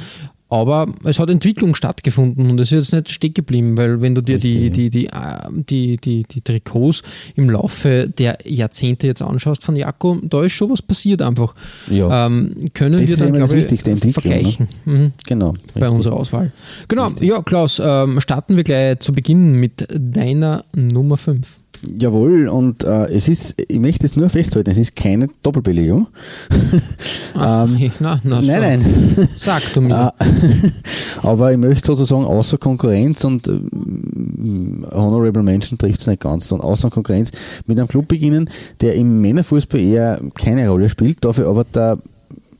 Aber 0.52 0.86
es 1.04 1.18
hat 1.18 1.30
Entwicklung 1.30 1.74
stattgefunden 1.74 2.50
und 2.50 2.60
es 2.60 2.72
ist 2.72 2.92
jetzt 2.92 3.08
nicht 3.08 3.08
stecken 3.14 3.32
geblieben, 3.32 3.78
weil 3.78 4.02
wenn 4.02 4.14
du 4.14 4.20
dir 4.20 4.38
die, 4.38 4.64
Richtig, 4.64 4.90
die, 4.90 4.90
die, 4.90 5.06
äh, 5.06 5.48
die, 5.50 5.96
die, 5.96 6.24
die 6.24 6.40
Trikots 6.42 7.02
im 7.36 7.48
Laufe 7.48 8.10
der 8.18 8.36
Jahrzehnte 8.44 9.06
jetzt 9.06 9.22
anschaust 9.22 9.64
von 9.64 9.76
Jakob, 9.76 10.18
da 10.28 10.42
ist 10.42 10.52
schon 10.52 10.68
was 10.70 10.82
passiert 10.82 11.22
einfach. 11.22 11.54
Ja. 11.88 12.26
Ähm, 12.26 12.70
können 12.74 12.98
Das 12.98 13.00
wir 13.00 13.14
ist 13.14 13.22
dann, 13.22 13.32
glaube 13.32 13.58
ich, 13.58 13.86
ne? 13.86 13.96
vergleichen 14.12 14.68
mhm, 14.84 15.12
Genau. 15.26 15.54
bei 15.72 15.80
richtig. 15.80 15.96
unserer 15.96 16.16
Auswahl. 16.16 16.52
Genau, 16.86 17.12
ja 17.20 17.40
Klaus, 17.40 17.80
ähm, 17.82 18.20
starten 18.20 18.54
wir 18.56 18.64
gleich 18.64 18.98
zu 18.98 19.12
Beginn 19.12 19.54
mit 19.54 19.88
deiner 19.90 20.66
Nummer 20.74 21.16
5. 21.16 21.61
Jawohl, 21.84 22.48
und 22.48 22.84
äh, 22.84 23.06
es 23.06 23.28
ist, 23.28 23.56
ich 23.68 23.80
möchte 23.80 24.06
es 24.06 24.14
nur 24.14 24.28
festhalten, 24.28 24.70
es 24.70 24.78
ist 24.78 24.94
keine 24.94 25.28
Doppelbelegung. 25.42 26.08
Ähm, 27.34 27.90
na, 27.98 28.20
na, 28.24 28.42
nein, 28.42 28.60
nein. 28.60 29.28
Sag 29.38 29.62
du 29.72 29.80
mir. 29.80 30.12
Äh, 30.18 30.70
aber 31.26 31.50
ich 31.50 31.56
möchte 31.56 31.86
sozusagen 31.86 32.26
außer 32.26 32.58
Konkurrenz 32.58 33.24
und 33.24 33.48
ähm, 33.48 34.84
Honorable 34.92 35.42
Mention 35.42 35.78
trifft 35.78 36.02
es 36.02 36.06
nicht 36.06 36.20
ganz, 36.20 36.48
sondern 36.48 36.68
außer 36.68 36.90
Konkurrenz 36.90 37.30
mit 37.66 37.78
einem 37.78 37.88
Club 37.88 38.08
beginnen, 38.08 38.50
der 38.82 38.96
im 38.96 39.22
Männerfußball 39.22 39.80
eher 39.80 40.20
keine 40.34 40.68
Rolle 40.68 40.90
spielt, 40.90 41.24
dafür 41.24 41.48
aber 41.48 41.64
der 41.64 41.98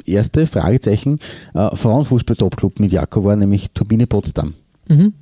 erste 0.06 0.46
Fragezeichen 0.46 1.18
äh, 1.54 1.76
Frauenfußball-Topclub 1.76 2.80
mit 2.80 2.92
Jakob 2.92 3.24
war, 3.24 3.36
nämlich 3.36 3.72
Turbine 3.72 4.06
Potsdam. 4.06 4.54
Mhm. 4.88 5.12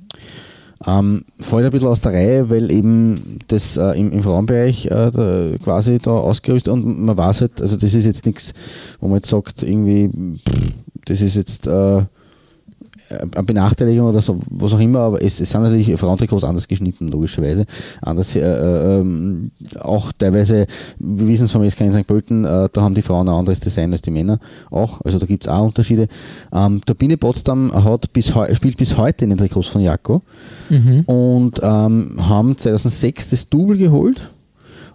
Ähm, 0.87 1.25
fällt 1.39 1.65
ein 1.65 1.71
bisschen 1.71 1.89
aus 1.89 2.01
der 2.01 2.13
Reihe, 2.13 2.49
weil 2.49 2.71
eben 2.71 3.39
das 3.47 3.77
äh, 3.77 3.99
im, 3.99 4.11
im 4.11 4.23
Frauenbereich 4.23 4.87
äh, 4.87 5.11
da, 5.11 5.51
quasi 5.63 5.99
da 5.99 6.11
ausgerüstet 6.11 6.73
und 6.73 7.03
man 7.03 7.17
weiß 7.17 7.41
halt, 7.41 7.61
also 7.61 7.77
das 7.77 7.93
ist 7.93 8.05
jetzt 8.05 8.25
nichts, 8.25 8.53
wo 8.99 9.07
man 9.07 9.17
jetzt 9.17 9.29
sagt, 9.29 9.61
irgendwie, 9.61 10.09
pff, 10.09 10.73
das 11.05 11.21
ist 11.21 11.35
jetzt 11.35 11.67
äh, 11.67 12.03
Benachteiligung 13.45 14.07
oder 14.07 14.21
so, 14.21 14.39
was 14.49 14.73
auch 14.73 14.79
immer, 14.79 14.99
aber 14.99 15.21
es, 15.21 15.39
es 15.39 15.51
sind 15.51 15.63
natürlich 15.63 15.93
Frauentrikots 15.99 16.43
anders 16.43 16.67
geschnitten, 16.67 17.07
logischerweise. 17.07 17.65
Anders, 18.01 18.35
äh, 18.35 18.39
äh, 18.39 18.99
ähm, 18.99 19.51
auch 19.79 20.11
teilweise, 20.11 20.67
wir 20.99 21.27
wissen 21.27 21.45
es 21.45 21.51
vom 21.51 21.69
SK 21.69 21.81
in 21.81 21.93
St. 21.93 22.07
Pölten, 22.07 22.45
äh, 22.45 22.69
da 22.71 22.81
haben 22.81 22.95
die 22.95 23.01
Frauen 23.01 23.27
ein 23.29 23.35
anderes 23.35 23.59
Design 23.59 23.91
als 23.91 24.01
die 24.01 24.11
Männer 24.11 24.39
auch, 24.69 25.01
also 25.01 25.19
da 25.19 25.25
gibt 25.25 25.45
es 25.45 25.51
auch 25.51 25.65
Unterschiede. 25.65 26.07
Ähm, 26.53 26.81
Turbine 26.85 27.17
Potsdam 27.17 27.71
hat 27.73 28.13
bis 28.13 28.33
spielt 28.53 28.77
bis 28.77 28.97
heute 28.97 29.25
in 29.25 29.29
den 29.31 29.37
Trikots 29.37 29.67
von 29.67 29.81
Jaco 29.81 30.21
Mhm. 30.69 31.01
und 31.01 31.59
ähm, 31.61 32.15
haben 32.17 32.57
2006 32.57 33.31
das 33.31 33.49
Double 33.49 33.77
geholt 33.77 34.21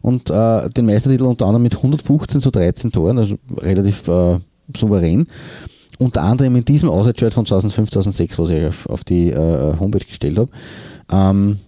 und 0.01 0.31
äh, 0.31 0.71
den 0.71 0.87
Meistertitel 0.87 1.25
unter 1.25 1.47
anderem 1.47 1.65
mit 1.65 1.77
115 1.77 2.41
zu 2.41 2.51
13 2.51 2.93
Toren, 2.93 3.19
also 3.19 3.37
relativ 3.59 4.09
äh, 4.09 4.39
souverän. 4.75 5.27
Unter 5.99 6.23
anderem 6.23 6.57
in 6.57 6.65
diesem 6.65 6.89
Auswärtsshirt 6.89 7.35
von 7.35 7.47
2005, 7.47 7.91
2006, 7.91 8.39
was 8.39 8.51
ich 8.51 8.67
auf, 8.67 8.87
auf 8.87 9.05
die 9.05 9.31
äh, 9.31 9.75
Homepage 9.79 10.05
gestellt 10.05 10.39
habe. 10.39 10.51
Ähm, 11.11 11.59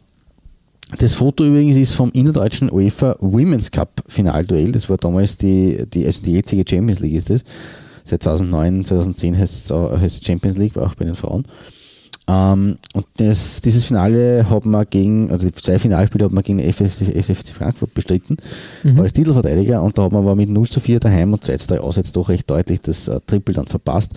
das 0.97 1.14
Foto 1.14 1.44
übrigens 1.44 1.76
ist 1.76 1.94
vom 1.94 2.11
innerdeutschen 2.12 2.73
UEFA 2.73 3.16
Women's 3.20 3.70
Cup 3.70 4.02
Finalduell. 4.06 4.73
Das 4.73 4.88
war 4.88 4.97
damals 4.97 5.37
die, 5.37 5.85
die, 5.92 6.06
also 6.06 6.23
die 6.23 6.32
jetzige 6.32 6.64
Champions 6.68 7.00
League 7.00 7.14
ist 7.14 7.28
das. 7.28 7.44
Seit 8.04 8.23
2009, 8.23 8.87
2010 8.87 9.38
heißt 9.38 9.70
es 9.70 10.25
Champions 10.25 10.56
League, 10.56 10.78
auch 10.78 10.94
bei 10.94 11.04
den 11.04 11.14
Frauen. 11.14 11.44
Ähm, 12.28 12.76
und 12.92 13.06
das, 13.16 13.62
dieses 13.62 13.87
Finale 13.87 14.49
haben 14.50 14.70
wir 14.70 14.85
gegen, 14.85 15.30
also 15.30 15.47
die 15.47 15.54
zwei 15.54 15.78
Finalspiele 15.78 16.26
haben 16.26 16.37
wir 16.37 16.42
gegen 16.42 16.61
FSC 16.61 17.35
Frankfurt 17.52 17.94
bestritten, 17.94 18.37
als 18.99 19.14
Titelverteidiger 19.14 19.82
und 19.82 19.97
da 19.97 20.02
haben 20.02 20.12
wir 20.12 20.18
aber 20.18 20.37
mit 20.37 20.50
0 20.50 20.68
zu 20.68 20.80
4 20.80 21.00
daheim 21.00 21.32
und 21.32 21.42
2 21.42 21.56
zu 21.56 21.68
3 21.68 21.80
auswärts 21.80 22.12
doch 22.12 22.28
recht 22.28 22.49
deutlich 22.50 22.80
das 22.80 23.08
äh, 23.08 23.18
Triple 23.26 23.54
dann 23.54 23.66
verpasst. 23.66 24.12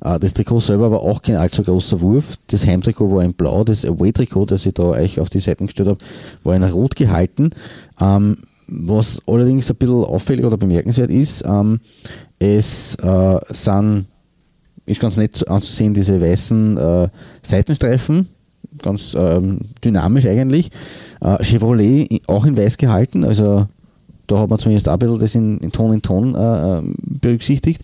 Äh, 0.00 0.18
das 0.18 0.34
Trikot 0.34 0.60
selber 0.60 0.90
war 0.90 1.00
auch 1.00 1.22
kein 1.22 1.36
allzu 1.36 1.62
großer 1.62 2.00
Wurf. 2.00 2.36
Das 2.48 2.66
Heimtrikot 2.66 3.14
war 3.14 3.22
in 3.22 3.34
blau, 3.34 3.62
das 3.62 3.84
Away-Trikot, 3.84 4.46
das 4.46 4.66
ich 4.66 4.74
da 4.74 4.84
euch 4.84 5.20
auf 5.20 5.30
die 5.30 5.40
Seiten 5.40 5.66
gestellt 5.66 5.88
habe, 5.88 5.98
war 6.42 6.56
in 6.56 6.64
rot 6.64 6.96
gehalten. 6.96 7.50
Ähm, 8.00 8.38
was 8.66 9.20
allerdings 9.26 9.70
ein 9.70 9.76
bisschen 9.76 10.04
auffällig 10.04 10.44
oder 10.44 10.56
bemerkenswert 10.56 11.10
ist, 11.10 11.44
ähm, 11.46 11.80
es 12.38 12.96
äh, 12.96 13.38
sind 13.50 14.06
ist 14.86 15.00
ganz 15.00 15.16
nett 15.16 15.48
anzusehen, 15.48 15.94
diese 15.94 16.20
weißen 16.20 16.76
äh, 16.76 17.08
Seitenstreifen, 17.42 18.28
ganz 18.78 19.14
ähm, 19.16 19.60
dynamisch 19.84 20.26
eigentlich. 20.26 20.70
Äh, 21.20 21.42
Chevrolet 21.42 22.22
auch 22.26 22.44
in 22.44 22.56
weiß 22.56 22.76
gehalten, 22.78 23.24
also 23.24 23.66
da 24.26 24.38
hat 24.38 24.50
man 24.50 24.58
zumindest 24.58 24.88
auch 24.88 24.94
ein 24.94 24.98
bisschen 24.98 25.18
das 25.18 25.34
in, 25.34 25.58
in 25.58 25.72
Ton 25.72 25.92
in 25.92 26.02
Ton 26.02 26.34
äh, 26.34 26.78
ähm, 26.78 26.94
berücksichtigt. 27.02 27.82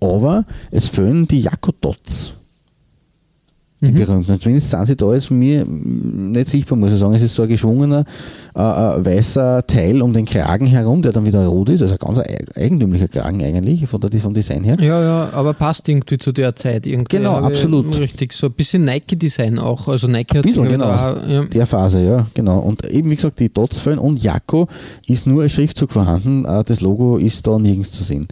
Aber 0.00 0.44
es 0.70 0.88
fehlen 0.88 1.28
die 1.28 1.40
Jakodots, 1.40 2.34
die 3.84 3.92
Mhm. 3.92 3.96
berühmten. 3.96 4.40
Zumindest 4.40 4.70
sind 4.70 4.86
sie 4.86 4.96
da 4.96 5.12
jetzt 5.14 5.26
von 5.26 5.38
mir 5.38 5.64
nicht 5.64 6.48
sichtbar, 6.48 6.78
muss 6.78 6.92
ich 6.92 6.98
sagen. 6.98 7.14
Es 7.14 7.22
ist 7.22 7.34
so 7.34 7.42
ein 7.42 7.48
geschwungener 7.48 8.04
äh, 8.56 8.60
äh, 8.60 9.04
weißer 9.04 9.66
Teil 9.66 10.00
um 10.02 10.12
den 10.12 10.24
Kragen 10.24 10.66
herum, 10.66 11.02
der 11.02 11.12
dann 11.12 11.26
wieder 11.26 11.44
rot 11.46 11.68
ist. 11.70 11.82
Also 11.82 11.94
ein 11.94 11.98
ganz 11.98 12.18
eig- 12.18 12.56
eigentümlicher 12.56 13.08
Kragen 13.08 13.42
eigentlich, 13.42 13.86
von 13.88 14.00
der, 14.00 14.10
vom 14.20 14.32
Design 14.34 14.62
her. 14.64 14.76
Ja, 14.80 15.02
ja, 15.02 15.30
aber 15.32 15.54
passt 15.54 15.88
irgendwie 15.88 16.18
zu 16.18 16.32
der 16.32 16.54
Zeit. 16.56 16.86
Irgendwie 16.86 17.16
Genau, 17.16 17.34
absolut. 17.36 17.98
Richtig, 17.98 18.32
so 18.32 18.46
ein 18.46 18.52
bisschen 18.52 18.84
Nike-Design 18.84 19.58
auch. 19.58 19.88
Also 19.88 20.06
Nike 20.06 20.38
hat 20.38 20.42
bisschen, 20.44 20.64
glaub 20.68 20.94
ich, 20.94 21.02
genau. 21.04 21.14
da, 21.24 21.26
ja. 21.28 21.44
Der 21.44 21.66
Phase, 21.66 22.04
ja, 22.04 22.26
genau. 22.34 22.58
Und 22.60 22.84
eben, 22.84 23.10
wie 23.10 23.16
gesagt, 23.16 23.40
die 23.40 23.52
Dots 23.52 23.80
fehlen 23.80 23.98
und 23.98 24.22
Jakko 24.22 24.68
ist 25.06 25.26
nur 25.26 25.42
als 25.42 25.52
Schriftzug 25.52 25.90
vorhanden. 25.92 26.44
Äh, 26.44 26.62
Das 26.64 26.80
Logo 26.80 27.16
ist 27.16 27.46
da 27.46 27.58
nirgends 27.58 27.90
zu 27.92 28.02
sehen. 28.04 28.28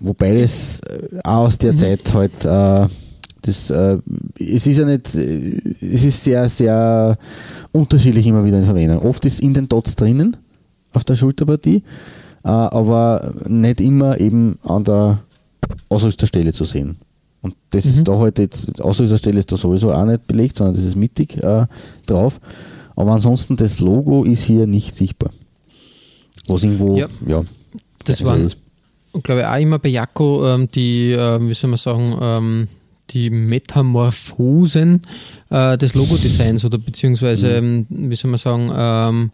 Wobei 0.00 0.40
das 0.40 0.80
äh, 0.80 1.18
auch 1.22 1.46
aus 1.46 1.54
Mhm. 1.58 1.60
der 1.60 1.76
Zeit 1.76 2.14
halt 2.14 2.44
äh, 2.44 2.88
Das, 3.42 3.70
äh, 3.70 3.98
es 4.38 4.66
ist 4.66 4.78
ja 4.78 4.84
nicht, 4.84 5.08
es 5.08 6.04
ist 6.04 6.24
sehr, 6.24 6.48
sehr 6.48 7.18
unterschiedlich 7.72 8.26
immer 8.26 8.44
wieder 8.44 8.58
in 8.58 8.64
Verwendung. 8.64 8.98
Oft 9.00 9.24
ist 9.24 9.40
in 9.40 9.54
den 9.54 9.68
Dots 9.68 9.96
drinnen 9.96 10.36
auf 10.92 11.04
der 11.04 11.16
Schulterpartie, 11.16 11.82
äh, 12.44 12.48
aber 12.48 13.34
nicht 13.46 13.80
immer 13.80 14.20
eben 14.20 14.58
an 14.62 14.84
der 14.84 15.18
Ausrüsterstelle 15.88 16.52
zu 16.52 16.64
sehen. 16.64 16.96
Und 17.40 17.56
das 17.70 17.84
mhm. 17.84 17.90
ist 17.90 18.08
da 18.08 18.18
halt 18.18 18.38
jetzt, 18.38 18.80
Ausrüsterstelle 18.80 19.40
ist 19.40 19.50
da 19.50 19.56
sowieso 19.56 19.92
auch 19.92 20.04
nicht 20.04 20.26
belegt, 20.26 20.56
sondern 20.56 20.76
das 20.76 20.84
ist 20.84 20.96
mittig 20.96 21.42
äh, 21.42 21.66
drauf. 22.06 22.40
Aber 22.94 23.12
ansonsten, 23.12 23.56
das 23.56 23.80
Logo 23.80 24.24
ist 24.24 24.44
hier 24.44 24.66
nicht 24.66 24.94
sichtbar. 24.94 25.30
Was 26.46 26.62
irgendwo, 26.62 26.96
ja, 26.96 27.08
ja 27.26 27.42
das 28.04 28.24
war, 28.24 28.36
glaube 29.22 29.40
ich, 29.40 29.46
auch 29.46 29.58
immer 29.58 29.78
bei 29.78 29.88
Jaco 29.88 30.46
ähm, 30.46 30.68
die, 30.72 31.12
äh, 31.12 31.40
wie 31.40 31.54
soll 31.54 31.70
man 31.70 31.78
sagen, 31.78 32.16
ähm, 32.20 32.68
die 33.12 33.30
Metamorphosen 33.30 35.02
äh, 35.50 35.78
des 35.78 35.94
Logodesigns 35.94 36.64
oder 36.64 36.78
beziehungsweise, 36.78 37.60
mhm. 37.60 37.86
Ähm, 37.90 38.10
wie 38.10 38.16
soll 38.16 38.30
man 38.30 38.38
sagen, 38.38 38.70
ähm, 38.74 39.30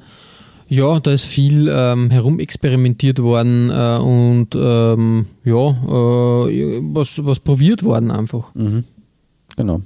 ja, 0.69 1.01
da 1.01 1.13
ist 1.13 1.25
viel 1.25 1.71
ähm, 1.73 2.11
herumexperimentiert 2.11 3.21
worden 3.21 3.71
äh, 3.71 3.99
und 3.99 4.49
ähm, 4.55 5.27
ja, 5.45 5.71
äh, 5.71 6.81
was, 6.93 7.25
was 7.25 7.41
probiert 7.41 7.83
worden 7.83 8.11
einfach. 8.11 8.55
Mhm. 8.55 8.85
Genau. 9.57 9.81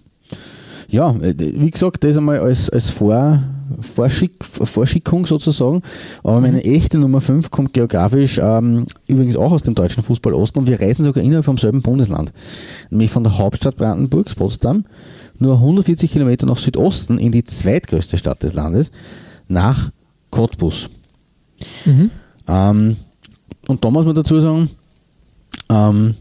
Ja, 0.88 1.10
äh, 1.10 1.34
wie 1.38 1.70
gesagt, 1.70 2.02
das 2.02 2.16
einmal 2.16 2.40
als, 2.40 2.68
als 2.68 2.90
Vor, 2.90 3.42
Vorschick, 3.80 4.44
Vorschickung 4.44 5.26
sozusagen. 5.26 5.82
Aber 6.22 6.40
meine 6.40 6.58
mhm. 6.58 6.74
echte 6.74 6.98
Nummer 6.98 7.20
5 7.20 7.50
kommt 7.50 7.72
geografisch 7.72 8.38
ähm, 8.42 8.86
übrigens 9.06 9.36
auch 9.36 9.52
aus 9.52 9.62
dem 9.62 9.74
deutschen 9.74 10.02
Fußball 10.02 10.34
Osten 10.34 10.60
und 10.60 10.66
wir 10.66 10.80
reisen 10.80 11.04
sogar 11.04 11.22
innerhalb 11.22 11.44
vom 11.44 11.58
selben 11.58 11.82
Bundesland. 11.82 12.32
Nämlich 12.90 13.10
von 13.10 13.24
der 13.24 13.38
Hauptstadt 13.38 13.76
Brandenburgs, 13.76 14.34
Potsdam, 14.34 14.84
nur 15.38 15.54
140 15.54 16.10
Kilometer 16.10 16.46
nach 16.46 16.58
Südosten 16.58 17.18
in 17.18 17.32
die 17.32 17.44
zweitgrößte 17.44 18.16
Stadt 18.16 18.42
des 18.42 18.54
Landes, 18.54 18.90
nach 19.48 19.90
Cottbus. 20.30 20.88
Mhm. 21.84 22.10
Ähm, 22.48 22.96
und 23.68 23.84
da 23.84 23.90
muss 23.90 24.04
man 24.04 24.14
dazu 24.14 24.40
sagen, 24.40 24.70
ähm, 25.68 26.14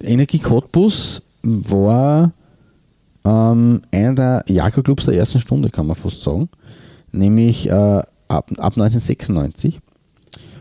Energie 0.00 0.38
Cottbus 0.38 1.22
war 1.42 2.32
ähm, 3.24 3.82
einer 3.90 4.14
der 4.14 4.44
Jakob-Clubs 4.48 5.06
der 5.06 5.16
ersten 5.16 5.40
Stunde, 5.40 5.70
kann 5.70 5.86
man 5.86 5.96
fast 5.96 6.22
sagen. 6.22 6.48
Nämlich 7.12 7.68
äh, 7.68 7.72
ab, 7.72 8.06
ab 8.28 8.76
1996. 8.76 9.80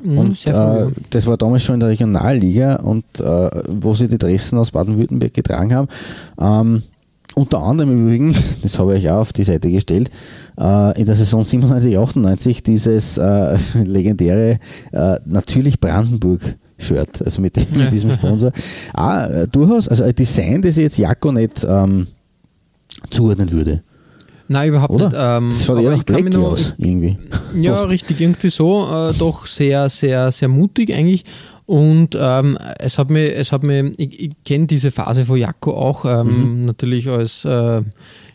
Mhm, 0.04 0.18
und 0.18 0.48
äh, 0.48 0.88
das 1.10 1.28
war 1.28 1.38
damals 1.38 1.64
schon 1.64 1.76
in 1.76 1.80
der 1.80 1.90
Regionalliga 1.90 2.76
und 2.76 3.06
äh, 3.20 3.50
wo 3.70 3.94
sie 3.94 4.08
die 4.08 4.18
Dressen 4.18 4.58
aus 4.58 4.72
Baden-Württemberg 4.72 5.34
getragen 5.34 5.74
haben. 5.74 5.88
Ähm, 6.40 6.84
unter 7.36 7.64
anderem 7.64 7.92
im 7.92 8.06
Übrigen, 8.06 8.36
das 8.62 8.80
habe 8.80 8.98
ich 8.98 9.10
auch 9.10 9.20
auf 9.20 9.34
die 9.34 9.44
Seite 9.44 9.72
gestellt, 9.72 10.12
äh, 10.60 11.00
in 11.00 11.06
der 11.06 11.16
Saison 11.16 11.44
97, 11.44 11.98
98 11.98 12.64
dieses 12.64 13.18
äh, 13.18 13.58
legendäre 13.84 14.60
äh, 14.92 15.20
natürlich 15.26 15.80
Brandenburg 15.80 16.56
Shirt, 16.78 17.22
also 17.24 17.42
mit, 17.42 17.56
mit 17.76 17.92
diesem 17.92 18.12
Sponsor. 18.12 18.52
ah, 18.94 19.26
äh, 19.26 19.48
durchaus, 19.48 19.88
also 19.88 20.04
ein 20.04 20.16
Design, 20.16 20.62
das 20.62 20.78
ich 20.78 20.84
jetzt 20.84 20.98
Jakko 20.98 21.32
nicht 21.32 21.66
ähm, 21.68 22.08
zuordnen 23.10 23.52
würde. 23.52 23.84
Nein, 24.48 24.70
überhaupt 24.70 24.94
Oder? 24.94 25.10
nicht. 25.10 25.18
Ähm, 25.20 25.50
das 25.52 25.66
schaut 25.66 25.82
eher 25.82 25.98
Black 25.98 26.34
noch, 26.34 26.52
aus, 26.52 26.74
irgendwie. 26.78 27.18
Ja, 27.56 27.84
richtig, 27.84 28.20
irgendwie 28.20 28.50
so. 28.50 28.88
Äh, 28.88 29.14
doch 29.18 29.46
sehr, 29.46 29.90
sehr, 29.90 30.32
sehr 30.32 30.48
mutig 30.48 30.94
eigentlich. 30.94 31.24
Und 31.66 32.18
ähm, 32.20 32.58
es 32.80 32.98
hat 32.98 33.10
mir, 33.10 33.34
es 33.34 33.52
hat 33.52 33.64
mir, 33.64 33.92
ich, 33.98 34.20
ich 34.20 34.32
kenne 34.44 34.68
diese 34.68 34.92
Phase 34.92 35.26
von 35.26 35.38
Jakko 35.38 35.74
auch, 35.74 36.06
ähm, 36.06 36.60
mhm. 36.60 36.66
natürlich 36.66 37.08
als 37.10 37.46
äh, 37.46 37.82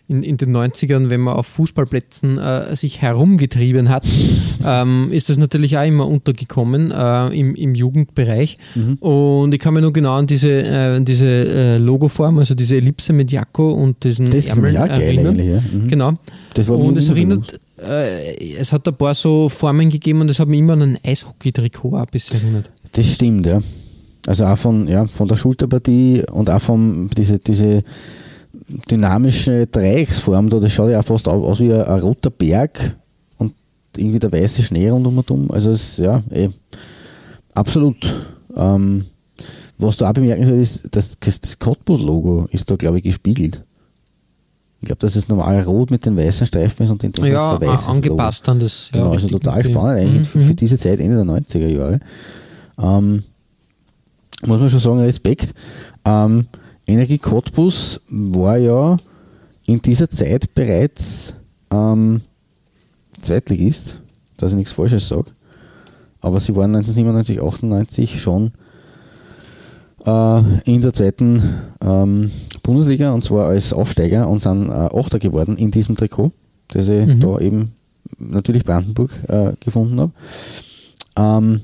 in, 0.09 0.23
in 0.23 0.39
den 0.39 0.57
90ern, 0.57 1.11
wenn 1.11 1.21
man 1.21 1.35
auf 1.35 1.47
Fußballplätzen 1.47 2.39
äh, 2.39 2.75
sich 2.75 3.03
herumgetrieben 3.03 3.91
hat, 3.91 4.07
ähm, 4.65 5.09
ist 5.13 5.29
das 5.29 5.37
natürlich 5.37 5.77
auch 5.77 5.85
immer 5.85 6.07
untergekommen 6.07 6.91
äh, 6.91 7.27
im, 7.39 7.55
im 7.55 7.75
Jugendbereich. 7.75 8.57
Mhm. 8.75 8.95
Und 8.95 9.53
ich 9.53 9.61
kann 9.61 9.75
mir 9.75 9.83
nur 9.83 9.93
genau 9.93 10.15
an 10.15 10.27
diese, 10.27 10.51
äh, 10.51 11.03
diese 11.03 11.27
äh, 11.27 11.79
Logoform, 11.79 12.39
also 12.39 12.55
diese 12.55 12.77
Ellipse 12.77 13.13
mit 13.13 13.31
Jakko 13.31 13.71
und 13.71 14.03
diesen 14.03 14.31
das 14.31 14.49
Ärmeln 14.49 14.77
erinnern. 14.77 15.39
Ja. 15.39 15.61
Mhm. 15.61 15.89
Genau. 15.89 16.15
und 16.69 16.97
es 16.97 17.09
erinnert, 17.11 17.61
äh, 17.77 18.55
es 18.57 18.73
hat 18.73 18.89
ein 18.89 18.97
paar 18.97 19.15
so 19.15 19.51
Formen 19.51 19.91
gegeben 19.91 20.23
und 20.23 20.31
es 20.31 20.39
hat 20.39 20.49
mich 20.49 20.59
immer 20.59 20.73
an 20.73 20.83
ein 20.83 20.99
Eishockey-Trikot 21.05 21.95
ein 21.95 22.07
bisschen 22.11 22.41
erinnert. 22.41 22.71
Das 22.93 23.15
stimmt, 23.15 23.47
ja. 23.47 23.61
Also 24.27 24.47
auch 24.47 24.59
von, 24.59 24.89
ja, 24.89 25.07
von 25.07 25.29
der 25.29 25.37
Schulterpartie 25.37 26.25
und 26.31 26.51
auch 26.51 26.61
von 26.61 27.09
diese, 27.17 27.39
diese 27.39 27.83
dynamische 28.91 29.67
Dreiecksform 29.67 30.51
da, 30.51 30.61
das 30.61 30.73
schaut 30.73 30.91
ja 30.91 31.01
auch 31.01 31.05
fast 31.05 31.29
aus 31.29 31.61
wie 31.61 31.73
ein, 31.73 31.83
ein 31.83 32.01
roter 32.01 32.31
Berg 32.31 32.97
und 33.39 33.55
irgendwie 33.97 34.19
der 34.19 34.33
weiße 34.33 34.63
Schnee 34.63 34.91
rundum. 34.91 35.51
Also 35.51 35.71
es 35.71 35.97
ja, 35.97 36.23
eh, 36.31 36.51
absolut. 37.55 38.15
Ähm, 38.55 39.07
was 39.79 39.97
da 39.97 40.11
auch 40.11 40.15
bemerken 40.15 40.45
soll, 40.45 40.59
ist, 40.59 40.89
dass 40.91 41.17
das 41.21 41.59
Cottbus-Logo 41.59 42.49
ist 42.51 42.69
da, 42.71 42.77
glaube 42.77 42.99
ich, 42.99 43.05
gespiegelt. 43.05 43.63
Ich 44.81 44.87
glaube, 44.87 45.01
dass 45.01 45.17
es 45.17 45.29
normal 45.29 45.61
rot 45.63 45.91
mit 45.91 46.05
den 46.07 46.17
weißen 46.17 46.47
Streifen 46.47 46.85
ist 46.85 46.91
und 46.91 47.03
den 47.03 47.13
ja, 47.25 47.61
weiß 47.61 47.87
angepasst 47.87 48.47
Logo. 48.47 48.53
an 48.53 48.61
das. 48.61 48.91
Genau, 48.93 49.07
ja, 49.07 49.13
also 49.13 49.29
total 49.29 49.65
spannend 49.65 50.01
eigentlich 50.01 50.21
mhm. 50.21 50.25
für, 50.25 50.41
für, 50.41 50.55
diese 50.55 50.79
Zeit, 50.79 51.01
Ende 51.01 51.17
der 51.17 51.25
90er 51.25 51.67
Jahre. 51.67 52.01
Ähm, 52.81 53.25
muss 54.47 54.61
man 54.61 54.71
schon 54.71 54.79
sagen, 54.79 55.01
Respekt. 55.01 55.53
Ähm, 56.05 56.47
Energie 56.89 57.19
Cottbus 57.19 58.01
war 58.09 58.57
ja 58.57 58.97
in 59.67 59.83
dieser 59.83 60.09
Zeit 60.09 60.55
bereits 60.55 61.35
ähm, 61.71 62.23
Zweitligist, 63.21 64.01
dass 64.39 64.53
ich 64.53 64.57
nichts 64.57 64.73
Falsches 64.73 65.07
sage. 65.07 65.31
Aber 66.23 66.41
sie 66.41 66.57
waren 66.57 66.75
1997, 66.75 67.41
98 67.41 68.21
schon 68.21 68.53
äh, 70.07 70.61
in 70.65 70.81
der 70.81 70.95
zweiten 70.95 71.43
ähm, 71.83 72.31
Bundesliga 72.63 73.13
und 73.13 73.23
zwar 73.23 73.49
als 73.49 73.75
Aufsteiger 73.75 74.27
und 74.27 74.41
sind 74.41 74.71
äh, 74.71 74.73
Achter 74.73 75.19
geworden 75.19 75.59
in 75.59 75.71
diesem 75.71 75.95
Trikot, 75.95 76.33
das 76.69 76.89
ich 76.89 77.07
mhm. 77.07 77.21
da 77.21 77.39
eben 77.39 77.73
natürlich 78.19 78.65
Brandenburg 78.65 79.11
äh, 79.29 79.53
gefunden 79.61 80.01
habe. 80.01 80.13
Ähm, 81.17 81.61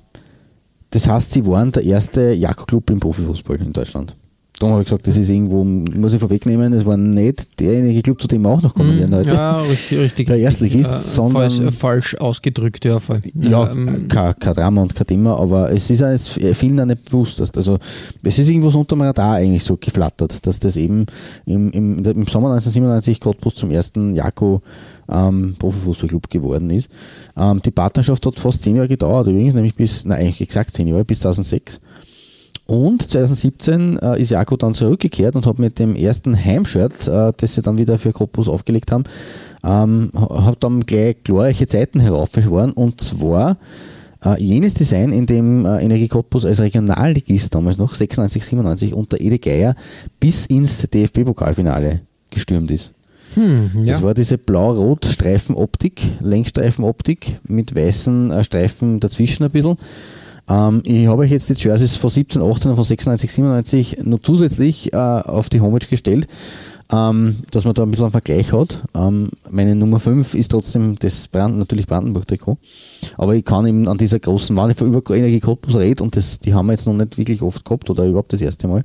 das 0.90 1.08
heißt, 1.08 1.32
sie 1.32 1.46
waren 1.46 1.72
der 1.72 1.82
erste 1.82 2.32
Jagdclub 2.32 2.90
im 2.90 3.00
Profifußball 3.00 3.56
in 3.56 3.72
Deutschland. 3.72 4.14
Da 4.60 4.68
habe 4.68 4.82
ich 4.82 4.86
gesagt, 4.86 5.08
das 5.08 5.16
ist 5.16 5.28
irgendwo, 5.30 5.64
muss 5.64 6.14
ich 6.14 6.20
vorwegnehmen, 6.20 6.72
es 6.74 6.86
war 6.86 6.96
nicht 6.96 7.58
derjenige 7.58 8.02
Club, 8.02 8.20
zu 8.20 8.28
dem 8.28 8.42
wir 8.42 8.50
auch 8.50 8.62
noch 8.62 8.72
kommen 8.72 8.96
werden 8.96 9.12
heute. 9.12 9.30
Ja, 9.30 9.60
richtig, 9.60 9.98
richtig. 9.98 10.26
Der 10.28 10.38
Erstligist, 10.38 10.94
äh, 10.94 10.98
sondern. 10.98 11.50
Falsch, 11.50 11.76
falsch, 11.76 12.14
ausgedrückt, 12.20 12.84
ja, 12.84 13.00
voll. 13.00 13.20
Ja, 13.34 13.68
ähm, 13.68 14.06
kein, 14.08 14.38
kein 14.38 14.54
Drama 14.54 14.82
und 14.82 14.94
kein 14.94 15.08
Thema, 15.08 15.40
aber 15.40 15.72
es 15.72 15.90
ist 15.90 16.04
auch 16.04 16.54
vielen 16.54 16.78
auch 16.78 16.86
nicht 16.86 17.04
bewusst, 17.04 17.40
dass, 17.40 17.50
also, 17.52 17.78
es 18.22 18.38
ist 18.38 18.48
irgendwo 18.48 18.70
so 18.70 18.78
unter 18.78 18.94
dem 18.94 19.02
Radar 19.02 19.34
eigentlich 19.34 19.64
so 19.64 19.76
geflattert, 19.76 20.46
dass 20.46 20.60
das 20.60 20.76
eben 20.76 21.06
im, 21.46 21.72
im, 21.72 21.98
im 22.04 22.26
Sommer 22.26 22.52
1997 22.52 23.18
Cottbus 23.18 23.56
zum 23.56 23.72
ersten 23.72 24.14
Jako 24.14 24.62
ähm, 25.08 25.56
Profifußballclub 25.58 26.30
geworden 26.30 26.70
ist. 26.70 26.90
Ähm, 27.36 27.60
die 27.60 27.70
Partnerschaft 27.70 28.24
hat 28.24 28.38
fast 28.38 28.62
zehn 28.62 28.76
Jahre 28.76 28.88
gedauert, 28.88 29.26
übrigens, 29.26 29.54
nämlich 29.54 29.74
bis, 29.74 30.04
nein, 30.04 30.20
eigentlich 30.20 30.40
exakt 30.40 30.74
zehn 30.74 30.86
Jahre, 30.86 31.04
bis 31.04 31.20
2006. 31.20 31.80
Und 32.66 33.02
2017 33.02 33.98
äh, 33.98 34.20
ist 34.20 34.30
Jaco 34.30 34.56
dann 34.56 34.74
zurückgekehrt 34.74 35.36
und 35.36 35.46
hat 35.46 35.58
mit 35.58 35.78
dem 35.78 35.96
ersten 35.96 36.36
Heimshirt, 36.36 37.06
äh, 37.08 37.32
das 37.36 37.54
sie 37.54 37.62
dann 37.62 37.78
wieder 37.78 37.98
für 37.98 38.12
Kropus 38.12 38.48
aufgelegt 38.48 38.90
haben, 38.90 39.04
ähm, 39.62 40.10
hat 40.14 40.64
dann 40.64 40.80
gleich 40.80 41.22
glorreiche 41.24 41.66
Zeiten 41.66 42.00
heraufbeschworen. 42.00 42.72
Und 42.72 43.02
zwar 43.02 43.58
äh, 44.24 44.42
jenes 44.42 44.74
Design, 44.74 45.12
in 45.12 45.26
dem 45.26 45.66
äh, 45.66 45.82
Energie 45.84 46.08
Cottbus 46.08 46.46
als 46.46 46.60
Regionalligist 46.60 47.54
damals 47.54 47.76
noch 47.76 47.94
96, 47.94 48.44
97 48.44 48.94
unter 48.94 49.20
Ede 49.20 49.38
Geier 49.38 49.76
bis 50.18 50.46
ins 50.46 50.88
DFB-Pokalfinale 50.88 52.00
gestürmt 52.30 52.70
ist. 52.70 52.92
Hm, 53.34 53.70
ja. 53.82 53.94
Das 53.94 54.02
war 54.02 54.14
diese 54.14 54.38
blau-rot 54.38 55.06
Streifenoptik, 55.06 56.02
Längsstreifenoptik 56.20 57.40
mit 57.46 57.74
weißen 57.74 58.30
äh, 58.30 58.44
Streifen 58.44 59.00
dazwischen 59.00 59.44
ein 59.44 59.50
bisschen. 59.50 59.76
Ähm, 60.48 60.82
ich 60.84 61.06
habe 61.06 61.22
euch 61.22 61.30
jetzt 61.30 61.48
die 61.48 61.54
Jerseys 61.54 61.96
von 61.96 62.10
17, 62.10 62.42
18 62.42 62.70
und 62.70 62.76
von 62.76 62.84
96, 62.84 63.32
97 63.32 63.98
noch 64.04 64.20
zusätzlich 64.20 64.92
äh, 64.92 64.96
auf 64.96 65.48
die 65.48 65.60
Homepage 65.60 65.86
gestellt, 65.86 66.28
ähm, 66.92 67.36
dass 67.50 67.64
man 67.64 67.72
da 67.74 67.82
ein 67.82 67.90
bisschen 67.90 68.04
einen 68.04 68.12
Vergleich 68.12 68.52
hat. 68.52 68.78
Ähm, 68.94 69.30
meine 69.50 69.74
Nummer 69.74 70.00
5 70.00 70.34
ist 70.34 70.50
trotzdem 70.50 70.96
das 70.98 71.28
Brand, 71.28 71.56
natürlich 71.56 71.86
Brandenburg-Trikot. 71.86 72.58
Aber 73.16 73.34
ich 73.34 73.44
kann 73.44 73.66
eben 73.66 73.88
an 73.88 73.96
dieser 73.96 74.18
großen, 74.18 74.54
wenn 74.54 74.70
ich 74.70 74.80
über 74.80 75.14
Energie 75.14 75.40
Cottbus 75.40 75.76
rede 75.76 76.02
und 76.02 76.16
das, 76.16 76.40
die 76.40 76.52
haben 76.52 76.66
wir 76.66 76.72
jetzt 76.72 76.86
noch 76.86 76.94
nicht 76.94 77.16
wirklich 77.16 77.40
oft 77.40 77.64
gehabt 77.64 77.88
oder 77.88 78.06
überhaupt 78.06 78.32
das 78.34 78.42
erste 78.42 78.68
Mal, 78.68 78.82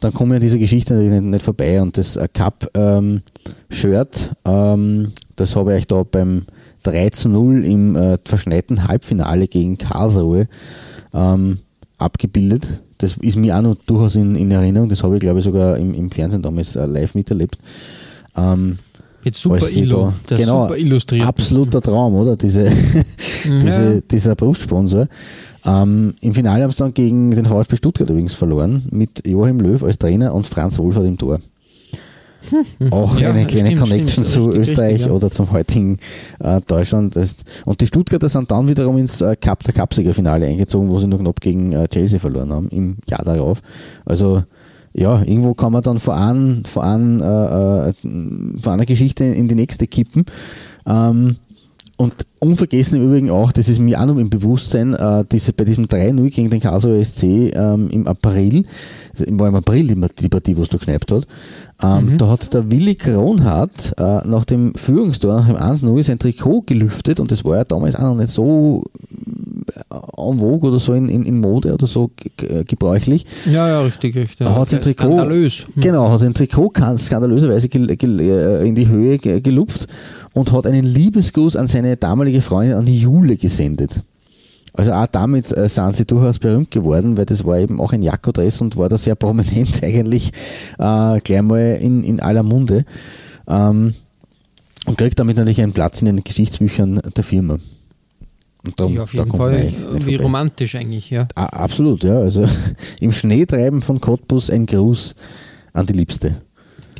dann 0.00 0.14
komme 0.14 0.34
ich 0.34 0.36
an 0.36 0.42
dieser 0.42 0.58
Geschichte 0.58 0.94
nicht, 0.94 1.22
nicht 1.22 1.44
vorbei 1.44 1.82
und 1.82 1.98
das 1.98 2.16
äh, 2.16 2.28
Cup-Shirt, 2.32 4.30
ähm, 4.46 5.12
das 5.36 5.56
habe 5.56 5.72
ich 5.72 5.78
euch 5.78 5.86
da 5.86 6.02
beim 6.02 6.44
3 6.84 7.10
zu 7.10 7.28
0 7.28 7.64
im 7.64 7.96
äh, 7.96 8.18
verschneiten 8.24 8.86
Halbfinale 8.86 9.48
gegen 9.48 9.78
Karlsruhe 9.78 10.48
ähm, 11.14 11.58
abgebildet. 11.98 12.80
Das 12.98 13.16
ist 13.18 13.36
mir 13.36 13.56
auch 13.56 13.62
noch 13.62 13.76
durchaus 13.86 14.16
in, 14.16 14.34
in 14.36 14.50
Erinnerung. 14.50 14.88
Das 14.88 15.02
habe 15.02 15.14
ich, 15.14 15.20
glaube 15.20 15.38
ich, 15.38 15.44
sogar 15.44 15.76
im, 15.78 15.94
im 15.94 16.10
Fernsehen 16.10 16.42
damals 16.42 16.76
äh, 16.76 16.84
live 16.86 17.14
miterlebt. 17.14 17.56
Ähm, 18.36 18.78
Jetzt 19.22 19.40
super 19.40 19.56
Illo, 19.70 20.12
da- 20.26 20.36
genau, 20.36 20.64
super 20.66 20.76
illustriert. 20.78 21.26
Absoluter 21.26 21.80
Traum, 21.80 22.14
oder? 22.14 22.36
Diese, 22.36 22.70
diese, 23.44 24.02
dieser 24.02 24.34
Berufssponsor. 24.34 25.06
Ähm, 25.64 26.12
Im 26.20 26.34
Finale 26.34 26.62
haben 26.62 26.72
sie 26.72 26.76
dann 26.78 26.92
gegen 26.92 27.30
den 27.30 27.46
VfB 27.46 27.76
Stuttgart 27.76 28.10
übrigens 28.10 28.34
verloren, 28.34 28.82
mit 28.90 29.26
Joachim 29.26 29.60
Löw 29.60 29.82
als 29.82 29.98
Trainer 29.98 30.34
und 30.34 30.46
Franz 30.46 30.78
Wohlfahrt 30.78 31.06
im 31.06 31.16
Tor. 31.16 31.40
Auch 32.90 33.18
Ja, 33.18 33.30
eine 33.30 33.46
kleine 33.46 33.68
stimmt, 33.68 33.80
Connection 33.82 34.24
stimmt. 34.24 34.26
zu 34.26 34.44
Richtig, 34.44 34.60
Österreich 34.70 34.92
richtig, 34.94 35.06
ja. 35.06 35.12
oder 35.12 35.30
zum 35.30 35.50
heutigen 35.52 35.98
äh, 36.40 36.60
Deutschland. 36.66 37.16
Das, 37.16 37.36
und 37.64 37.80
die 37.80 37.86
Stuttgarter 37.86 38.28
sind 38.28 38.50
dann 38.50 38.68
wiederum 38.68 38.98
ins 38.98 39.20
äh, 39.20 39.36
Cup, 39.36 39.62
der 39.64 39.74
Cupsiegerfinale 39.74 40.46
eingezogen, 40.46 40.88
wo 40.90 40.98
sie 40.98 41.06
nur 41.06 41.18
knapp 41.18 41.40
gegen 41.40 41.72
äh, 41.72 41.88
Chelsea 41.88 42.18
verloren 42.18 42.52
haben 42.52 42.68
im 42.68 42.96
Jahr 43.08 43.24
darauf. 43.24 43.60
Also 44.04 44.42
ja, 44.92 45.22
irgendwo 45.22 45.54
kann 45.54 45.72
man 45.72 45.82
dann 45.82 45.98
von, 45.98 46.14
einem, 46.14 46.64
von, 46.64 46.82
einem, 46.82 47.20
äh, 47.20 47.88
äh, 47.88 47.92
von 48.62 48.72
einer 48.72 48.86
Geschichte 48.86 49.24
in 49.24 49.48
die 49.48 49.56
nächste 49.56 49.86
kippen. 49.86 50.24
Ähm, 50.86 51.36
und 51.96 52.12
unvergessen 52.40 52.98
im 53.00 53.06
Übrigen 53.06 53.30
auch, 53.30 53.52
das 53.52 53.68
ist 53.68 53.78
mir 53.78 54.00
auch 54.00 54.06
noch 54.06 54.16
im 54.16 54.28
Bewusstsein, 54.28 54.94
äh, 54.94 55.24
diese, 55.30 55.52
bei 55.52 55.64
diesem 55.64 55.86
3-0 55.86 56.28
gegen 56.30 56.50
den 56.50 56.60
Karlsruher 56.60 57.04
SC 57.04 57.22
ähm, 57.54 57.88
im 57.90 58.08
April, 58.08 58.64
also 59.12 59.24
war 59.38 59.48
im 59.48 59.54
April 59.54 59.86
die, 59.86 60.06
die 60.20 60.28
Partie, 60.28 60.56
wo 60.56 60.62
es 60.62 60.68
da 60.68 60.76
gekneipt 60.78 61.10
hat, 61.12 61.26
ähm, 61.98 62.18
da 62.18 62.28
hat 62.28 62.52
der 62.54 62.70
Willi 62.70 62.94
Kronhardt 62.94 63.94
äh, 63.98 64.26
nach 64.26 64.44
dem 64.44 64.74
Führungstor, 64.74 65.34
nach 65.40 65.46
dem 65.46 65.56
1-0 65.56 66.02
sein 66.02 66.18
Trikot 66.18 66.62
gelüftet 66.62 67.20
und 67.20 67.30
das 67.32 67.44
war 67.44 67.56
ja 67.58 67.64
damals 67.64 67.96
auch 67.96 68.02
noch 68.02 68.16
nicht 68.16 68.32
so 68.32 68.84
äh, 69.90 70.30
en 70.30 70.38
vogue 70.38 70.68
oder 70.70 70.78
so 70.78 70.92
in, 70.94 71.08
in, 71.08 71.24
in 71.24 71.40
Mode 71.40 71.72
oder 71.74 71.86
so 71.86 72.10
ge- 72.36 72.64
gebräuchlich. 72.64 73.26
Ja, 73.50 73.68
ja, 73.68 73.80
richtig, 73.82 74.14
richtig. 74.16 74.46
Hat 74.48 74.68
sein 74.68 74.82
Trikot, 74.82 75.04
Skandalös. 75.16 75.66
Hm. 75.74 75.82
Genau, 75.82 76.10
hat 76.10 76.20
sein 76.20 76.34
Trikot 76.34 76.70
kan- 76.70 76.98
skandalöserweise 76.98 77.68
äh, 77.68 78.68
in 78.68 78.74
die 78.74 78.88
Höhe 78.88 79.18
ge- 79.18 79.40
gelupft 79.40 79.86
und 80.32 80.52
hat 80.52 80.66
einen 80.66 80.84
Liebesgruß 80.84 81.56
an 81.56 81.66
seine 81.66 81.96
damalige 81.96 82.40
Freundin, 82.40 82.76
an 82.76 82.86
die 82.86 82.98
Jule, 82.98 83.36
gesendet. 83.36 84.02
Also 84.76 84.92
auch 84.92 85.06
damit 85.06 85.56
äh, 85.56 85.68
sind 85.68 85.94
sie 85.94 86.04
durchaus 86.04 86.38
berühmt 86.40 86.70
geworden, 86.72 87.16
weil 87.16 87.26
das 87.26 87.44
war 87.44 87.58
eben 87.58 87.80
auch 87.80 87.92
ein 87.92 88.02
Jakkodress 88.02 88.60
und 88.60 88.76
war 88.76 88.88
da 88.88 88.98
sehr 88.98 89.14
prominent 89.14 89.80
eigentlich 89.84 90.32
äh, 90.78 91.20
gleich 91.20 91.42
mal 91.42 91.78
in, 91.80 92.02
in 92.02 92.18
aller 92.20 92.42
Munde. 92.42 92.84
Ähm, 93.46 93.94
und 94.86 94.98
kriegt 94.98 95.18
damit 95.18 95.36
natürlich 95.36 95.62
einen 95.62 95.72
Platz 95.72 96.00
in 96.02 96.06
den 96.06 96.24
Geschichtsbüchern 96.24 97.00
der 97.16 97.24
Firma. 97.24 97.58
Und 98.66 98.80
darum- 98.80 98.94
Ja, 98.94 99.02
auf 99.04 99.12
da 99.12 99.18
jeden 99.18 99.30
Fall. 99.36 99.54
eigentlich 99.54 99.78
nicht 99.78 100.06
Wie 100.06 100.10
vorbei. 100.12 100.22
romantisch 100.24 100.74
eigentlich, 100.74 101.08
ja. 101.10 101.26
Ah, 101.36 101.44
absolut, 101.46 102.02
ja. 102.02 102.18
Also 102.18 102.46
im 103.00 103.12
Schneetreiben 103.12 103.80
von 103.80 104.00
Cottbus 104.00 104.50
ein 104.50 104.66
Gruß 104.66 105.14
an 105.72 105.86
die 105.86 105.92
Liebste. 105.92 106.36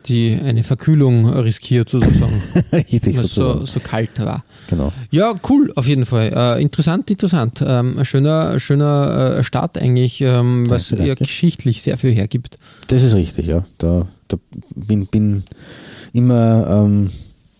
Die 0.07 0.39
eine 0.43 0.65
Verkühlung 0.65 1.27
riskiert 1.29 1.89
sozusagen, 1.89 2.43
Richtig 2.73 3.17
es 3.17 3.23
so, 3.35 3.55
sozusagen. 3.55 3.67
so 3.67 3.81
kalt 3.81 4.19
war. 4.21 4.43
Genau. 4.69 4.93
Ja, 5.11 5.35
cool, 5.49 5.73
auf 5.77 5.87
jeden 5.87 6.05
Fall. 6.05 6.31
Äh, 6.35 6.63
interessant, 6.63 7.11
interessant. 7.11 7.63
Ähm, 7.67 7.99
ein 7.99 8.05
schöner, 8.05 8.61
schöner 8.61 9.39
äh, 9.39 9.45
Start 9.45 9.79
eigentlich, 9.79 10.21
ähm, 10.21 10.69
was 10.69 10.91
Danke, 10.91 11.07
ja 11.07 11.15
geschichtlich 11.15 11.83
sehr 11.83 11.97
viel 11.97 12.13
hergibt. 12.13 12.57
Das 12.89 13.03
ist 13.03 13.15
richtig, 13.15 13.47
ja. 13.47 13.65
Da, 13.79 14.07
da 14.29 14.37
bin, 14.75 15.07
bin 15.07 15.45
immer 16.13 16.67
ähm, 16.85 17.11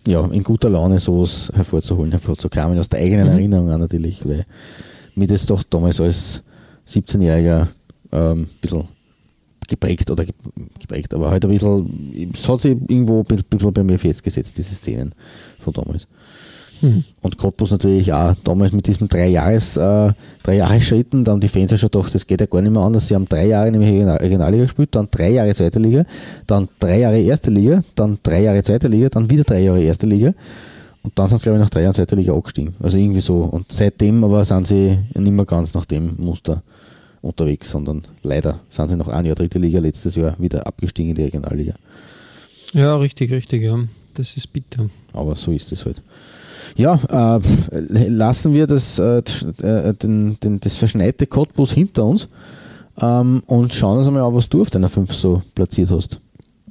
ja, 0.07 0.23
in 0.27 0.43
guter 0.43 0.69
Laune 0.69 0.99
sowas 0.99 1.51
hervorzuholen, 1.55 2.11
hervorzukramen, 2.11 2.77
aus 2.77 2.89
der 2.89 2.99
eigenen 2.99 3.25
Mhm. 3.25 3.33
Erinnerung 3.33 3.71
auch 3.71 3.77
natürlich, 3.79 4.21
weil 4.23 4.45
mir 5.15 5.25
das 5.27 5.47
doch 5.47 5.63
damals 5.63 5.99
als 5.99 6.43
17-Jähriger 6.87 7.67
ähm, 8.11 8.41
ein 8.41 8.49
bisschen 8.61 8.83
geprägt 9.67 10.09
oder 10.11 10.25
ge- 10.25 10.33
geprägt, 10.79 11.13
aber 11.13 11.31
halt 11.31 11.45
ein 11.45 11.51
bisschen, 11.51 12.31
es 12.33 12.47
hat 12.47 12.61
sich 12.61 12.71
irgendwo 12.87 13.19
ein 13.19 13.25
bisschen- 13.25 13.73
bei 13.73 13.83
mir 13.83 13.99
festgesetzt, 13.99 14.57
diese 14.57 14.75
Szenen 14.75 15.13
von 15.59 15.73
damals. 15.73 16.07
Und 17.21 17.37
Cottbus 17.37 17.71
natürlich 17.71 18.11
auch 18.13 18.35
damals 18.43 18.73
mit 18.73 18.85
diesem 18.85 19.07
drei 19.07 19.29
Jahres, 19.29 19.75
äh, 19.77 20.11
drei 20.43 20.57
Jahresschritten, 20.57 21.23
dann 21.23 21.39
die 21.39 21.47
Fans 21.47 21.71
ja 21.71 21.77
schon 21.77 21.89
gedacht, 21.89 22.13
das 22.13 22.27
geht 22.27 22.41
ja 22.41 22.47
gar 22.47 22.61
nicht 22.61 22.71
mehr 22.73 22.81
anders. 22.83 23.07
Sie 23.07 23.15
haben 23.15 23.27
drei 23.27 23.47
Jahre 23.47 23.71
nämlich 23.71 23.89
Regional- 23.91 24.17
Regionalliga 24.17 24.63
gespielt, 24.65 24.89
dann 24.91 25.07
drei 25.09 25.31
Jahre 25.31 25.55
zweite 25.55 25.79
Liga, 25.79 26.05
dann 26.45 26.67
drei 26.79 26.99
Jahre 26.99 27.19
erste 27.19 27.49
Liga, 27.49 27.81
dann 27.95 28.19
drei 28.21 28.43
Jahre 28.43 28.61
zweite 28.61 28.87
Liga, 28.89 29.09
dann 29.09 29.29
wieder 29.29 29.43
drei 29.43 29.61
Jahre 29.63 29.81
erste 29.81 30.05
Liga. 30.05 30.33
Und 31.01 31.17
dann 31.17 31.29
sind 31.29 31.37
sie, 31.39 31.43
glaube 31.43 31.57
ich, 31.59 31.63
nach 31.63 31.69
drei 31.69 31.83
Jahren 31.83 31.93
zweite 31.93 32.15
Liga 32.15 32.33
abgestiegen. 32.35 32.75
Also 32.83 32.97
irgendwie 32.97 33.21
so. 33.21 33.35
Und 33.37 33.67
seitdem 33.71 34.23
aber 34.23 34.43
sind 34.43 34.67
sie 34.67 34.97
nicht 35.15 35.31
mehr 35.31 35.45
ganz 35.45 35.73
nach 35.73 35.85
dem 35.85 36.15
Muster 36.17 36.61
unterwegs, 37.25 37.69
sondern 37.71 38.03
leider 38.23 38.59
sind 38.69 38.89
sie 38.89 38.95
nach 38.95 39.07
einem 39.07 39.27
Jahr 39.27 39.35
dritte 39.35 39.59
Liga 39.59 39.79
letztes 39.79 40.15
Jahr 40.15 40.35
wieder 40.39 40.65
abgestiegen 40.65 41.09
in 41.09 41.15
die 41.15 41.23
Regionalliga. 41.23 41.73
Ja, 42.73 42.95
richtig, 42.97 43.31
richtig, 43.31 43.63
ja. 43.63 43.79
Das 44.13 44.37
ist 44.37 44.51
bitter. 44.53 44.89
Aber 45.13 45.35
so 45.35 45.51
ist 45.51 45.71
es 45.71 45.85
halt. 45.85 46.01
Ja, 46.75 46.99
äh, 47.39 48.07
lassen 48.07 48.53
wir 48.53 48.67
das, 48.67 48.99
äh, 48.99 49.21
äh, 49.61 49.93
den, 49.93 50.39
den, 50.39 50.59
das 50.59 50.77
verschneite 50.77 51.27
Cottbus 51.27 51.71
hinter 51.73 52.05
uns 52.05 52.27
ähm, 52.99 53.43
und 53.45 53.73
schauen 53.73 53.99
uns 53.99 54.07
einmal 54.07 54.23
an, 54.23 54.33
was 54.33 54.49
du 54.49 54.61
auf 54.61 54.69
deiner 54.69 54.89
5 54.89 55.13
so 55.13 55.41
platziert 55.53 55.91
hast. 55.91 56.19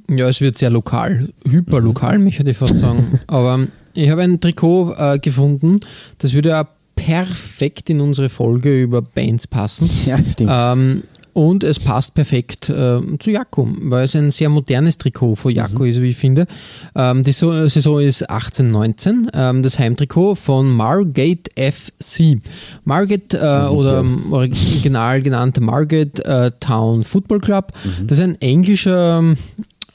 Ja, 0.09 0.27
es 0.27 0.41
wird 0.41 0.57
sehr 0.57 0.69
lokal, 0.69 1.29
hyperlokal, 1.47 2.19
möchte 2.19 2.49
ich 2.49 2.57
fast 2.57 2.77
sagen. 2.79 3.19
Aber 3.27 3.67
ich 3.93 4.09
habe 4.09 4.21
ein 4.21 4.39
Trikot 4.39 4.93
äh, 4.97 5.19
gefunden, 5.19 5.79
das 6.17 6.33
würde 6.33 6.49
ja 6.49 6.67
perfekt 7.05 7.91
in 7.91 8.01
unsere 8.01 8.29
Folge 8.29 8.81
über 8.81 9.01
Bands 9.01 9.47
passen. 9.47 9.89
Ja, 10.05 10.19
stimmt. 10.23 10.51
Ähm, 10.53 11.03
und 11.33 11.63
es 11.63 11.79
passt 11.79 12.13
perfekt 12.13 12.69
äh, 12.69 12.99
zu 13.19 13.29
Jakko, 13.29 13.67
weil 13.81 14.05
es 14.05 14.15
ein 14.15 14.31
sehr 14.31 14.49
modernes 14.49 14.97
Trikot 14.97 15.35
von 15.35 15.51
Jakko 15.51 15.83
ist, 15.83 16.01
wie 16.01 16.09
ich 16.09 16.17
finde. 16.17 16.47
Ähm, 16.95 17.23
die 17.23 17.31
so 17.31 17.67
Saison 17.67 17.99
ist 17.99 18.29
18-19, 18.29 19.29
ähm, 19.33 19.61
das 19.61 19.77
Heimtrikot 19.77 20.35
von 20.35 20.71
Margate 20.71 21.51
FC. 21.55 22.39
Margate 22.85 23.37
äh, 23.37 23.67
oder 23.67 23.99
im 23.99 24.31
original 24.31 25.21
genannt 25.21 25.59
Margate 25.59 26.23
äh, 26.23 26.51
Town 26.59 27.03
Football 27.03 27.41
Club, 27.41 27.71
das 28.05 28.19
ist 28.19 28.23
ein 28.23 28.39
englischer 28.41 29.35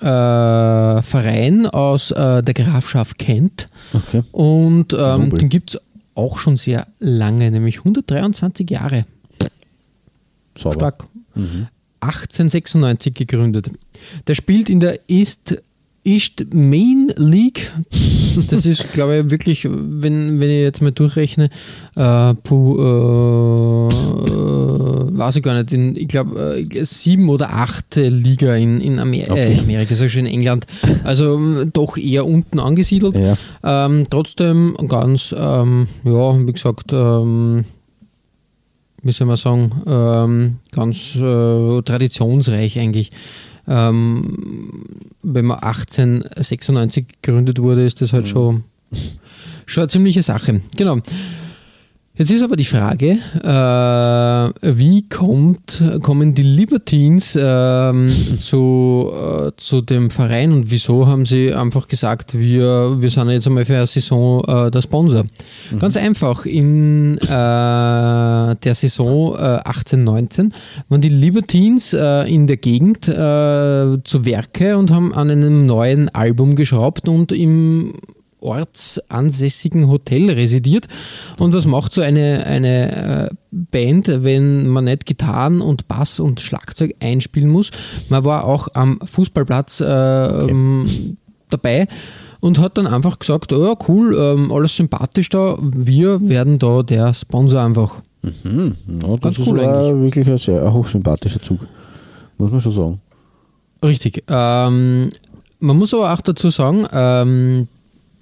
äh, 0.00 1.02
Verein 1.02 1.66
aus 1.66 2.10
äh, 2.10 2.42
der 2.42 2.54
Grafschaft 2.54 3.18
Kent. 3.18 3.68
Okay. 3.94 4.22
Und 4.32 4.92
ähm, 4.98 5.30
den 5.30 5.48
gibt 5.48 5.74
es 5.74 5.80
auch 6.14 6.38
schon 6.38 6.56
sehr 6.56 6.86
lange, 6.98 7.50
nämlich 7.50 7.78
123 7.78 8.70
Jahre. 8.70 9.06
Sauber. 10.56 10.74
Stark. 10.74 11.04
1896 12.00 13.14
gegründet. 13.14 13.70
Der 14.26 14.34
spielt 14.34 14.68
in 14.68 14.80
der 14.80 15.00
East, 15.08 15.62
East 16.04 16.46
Main 16.54 17.12
League. 17.16 17.70
Das 18.48 18.64
ist, 18.64 18.92
glaube 18.92 19.18
ich, 19.18 19.30
wirklich, 19.30 19.64
wenn, 19.68 20.40
wenn 20.40 20.48
ich 20.50 20.62
jetzt 20.62 20.80
mal 20.80 20.92
durchrechne, 20.92 21.50
äh, 21.96 22.34
puh, 22.34 22.76
äh, 22.78 23.90
weiß 25.18 25.36
ich 25.36 25.42
gar 25.42 25.54
nicht, 25.54 25.72
in, 25.72 25.96
ich 25.96 26.08
glaube, 26.08 26.64
äh, 26.70 26.84
sieben 26.84 27.28
oder 27.28 27.52
acht 27.52 27.96
Liga 27.96 28.54
in, 28.54 28.80
in 28.80 28.98
Amer 28.98 29.30
Okay. 29.30 29.54
äh, 29.54 29.58
Amerika, 29.58 29.94
sag 29.94 30.06
ich 30.06 30.12
schon 30.12 30.26
in 30.26 30.32
England. 30.32 30.66
Also 31.04 31.34
ähm, 31.36 31.70
doch 31.72 31.96
eher 31.96 32.24
unten 32.24 32.60
angesiedelt. 32.60 33.16
Ja. 33.18 33.36
Ähm, 33.62 34.06
trotzdem 34.10 34.76
ganz, 34.88 35.34
ähm, 35.36 35.86
ja, 36.04 36.46
wie 36.46 36.52
gesagt, 36.52 36.92
ähm, 36.92 37.64
wie 39.02 39.12
soll 39.12 39.26
man 39.26 39.36
sagen, 39.36 39.72
ähm, 39.86 40.56
ganz 40.72 41.16
äh, 41.16 41.82
traditionsreich 41.82 42.78
eigentlich. 42.78 43.10
Ähm, 43.70 44.82
wenn 45.22 45.44
man 45.46 45.60
1896 45.60 47.06
gegründet 47.22 47.60
wurde, 47.60 47.86
ist 47.86 48.00
das 48.00 48.12
halt 48.12 48.26
schon, 48.26 48.64
schon 49.64 49.82
eine 49.82 49.88
ziemliche 49.88 50.22
Sache. 50.24 50.60
Genau. 50.76 50.98
Jetzt 52.20 52.32
ist 52.32 52.42
aber 52.42 52.56
die 52.56 52.66
Frage, 52.66 53.16
äh, 53.42 54.76
wie 54.76 55.08
kommt, 55.08 55.82
kommen 56.02 56.34
die 56.34 56.42
Libertines 56.42 57.34
ähm, 57.40 58.10
zu, 58.42 59.10
äh, 59.10 59.52
zu 59.56 59.80
dem 59.80 60.10
Verein 60.10 60.52
und 60.52 60.70
wieso 60.70 61.06
haben 61.06 61.24
sie 61.24 61.54
einfach 61.54 61.88
gesagt, 61.88 62.38
wir, 62.38 63.00
wir 63.00 63.08
sind 63.08 63.30
jetzt 63.30 63.46
einmal 63.46 63.64
für 63.64 63.76
eine 63.76 63.86
Saison 63.86 64.44
äh, 64.44 64.70
der 64.70 64.82
Sponsor? 64.82 65.24
Ganz 65.78 65.96
einfach, 65.96 66.44
in 66.44 67.16
äh, 67.16 67.26
der 67.26 68.74
Saison 68.74 69.34
äh, 69.36 69.62
18-19 69.62 70.52
waren 70.90 71.00
die 71.00 71.08
Libertines 71.08 71.94
äh, 71.94 72.30
in 72.30 72.46
der 72.46 72.58
Gegend 72.58 73.08
äh, 73.08 73.96
zu 74.04 74.26
Werke 74.26 74.76
und 74.76 74.90
haben 74.90 75.14
an 75.14 75.30
einem 75.30 75.64
neuen 75.64 76.10
Album 76.10 76.54
geschraubt 76.54 77.08
und 77.08 77.32
im 77.32 77.94
ortsansässigen 78.40 79.88
Hotel 79.88 80.30
residiert. 80.30 80.88
Und 81.38 81.52
was 81.52 81.66
macht 81.66 81.92
so 81.92 82.00
eine, 82.00 82.46
eine 82.46 83.28
äh, 83.30 83.34
Band, 83.50 84.08
wenn 84.24 84.68
man 84.68 84.84
nicht 84.84 85.06
Gitarren 85.06 85.60
und 85.60 85.88
Bass 85.88 86.20
und 86.20 86.40
Schlagzeug 86.40 86.94
einspielen 87.00 87.50
muss? 87.50 87.70
Man 88.08 88.24
war 88.24 88.44
auch 88.44 88.68
am 88.74 88.98
Fußballplatz 89.04 89.80
äh, 89.80 89.84
ähm, 89.86 91.16
dabei 91.50 91.86
und 92.40 92.58
hat 92.58 92.78
dann 92.78 92.86
einfach 92.86 93.18
gesagt, 93.18 93.52
oh 93.52 93.64
ja 93.64 93.74
cool, 93.88 94.16
ähm, 94.18 94.50
alles 94.52 94.76
sympathisch 94.76 95.28
da, 95.28 95.56
wir 95.60 96.28
werden 96.28 96.58
da 96.58 96.82
der 96.82 97.14
Sponsor 97.14 97.62
einfach. 97.62 97.96
Mhm. 98.22 98.76
Ja, 98.86 99.08
das 99.08 99.20
Ganz 99.20 99.38
ist 99.38 99.46
cool 99.46 99.60
auch 99.60 99.94
wirklich 99.94 100.28
ein 100.28 100.38
sehr 100.38 100.72
hochsympathischer 100.72 101.40
Zug. 101.40 101.60
Muss 102.38 102.50
man 102.50 102.60
schon 102.60 102.72
sagen. 102.72 103.00
Richtig. 103.82 104.24
Ähm, 104.28 105.10
man 105.58 105.76
muss 105.76 105.94
aber 105.94 106.12
auch 106.12 106.20
dazu 106.20 106.50
sagen, 106.50 106.86
ähm, 106.92 107.68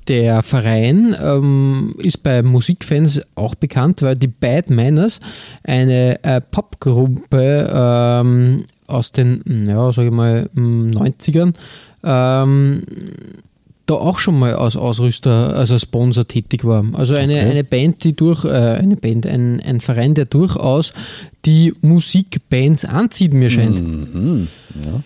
der 0.08 0.42
Verein 0.42 1.14
ähm, 1.22 1.94
ist 1.98 2.22
bei 2.22 2.42
Musikfans 2.42 3.20
auch 3.34 3.54
bekannt, 3.54 4.02
weil 4.02 4.16
die 4.16 4.28
Bad 4.28 4.70
Manners 4.70 5.20
eine 5.62 6.22
äh, 6.24 6.40
Popgruppe 6.40 7.70
ähm, 7.72 8.64
aus 8.86 9.12
den, 9.12 9.42
ja, 9.68 9.92
sage 9.92 10.08
ich 10.08 10.14
mal, 10.14 10.48
m, 10.56 10.90
90ern 10.90 11.52
ähm, 12.04 12.82
da 13.86 13.94
auch 13.94 14.18
schon 14.18 14.38
mal 14.38 14.54
als 14.54 14.76
Ausrüster, 14.76 15.56
also 15.56 15.74
als 15.74 15.82
Sponsor 15.82 16.28
tätig 16.28 16.64
war. 16.64 16.84
Also 16.92 17.14
eine, 17.14 17.34
Okay. 17.34 17.50
eine 17.50 17.64
Band, 17.64 18.04
die 18.04 18.14
durch, 18.14 18.44
äh, 18.44 18.48
eine 18.48 18.96
Band, 18.96 19.26
ein, 19.26 19.60
ein 19.60 19.80
Verein, 19.80 20.14
der 20.14 20.26
durchaus 20.26 20.92
die 21.46 21.72
Musikbands 21.80 22.84
anzieht, 22.84 23.32
mir 23.32 23.48
scheint. 23.48 23.80
Mhm. 24.14 24.48
Ja. 24.84 25.02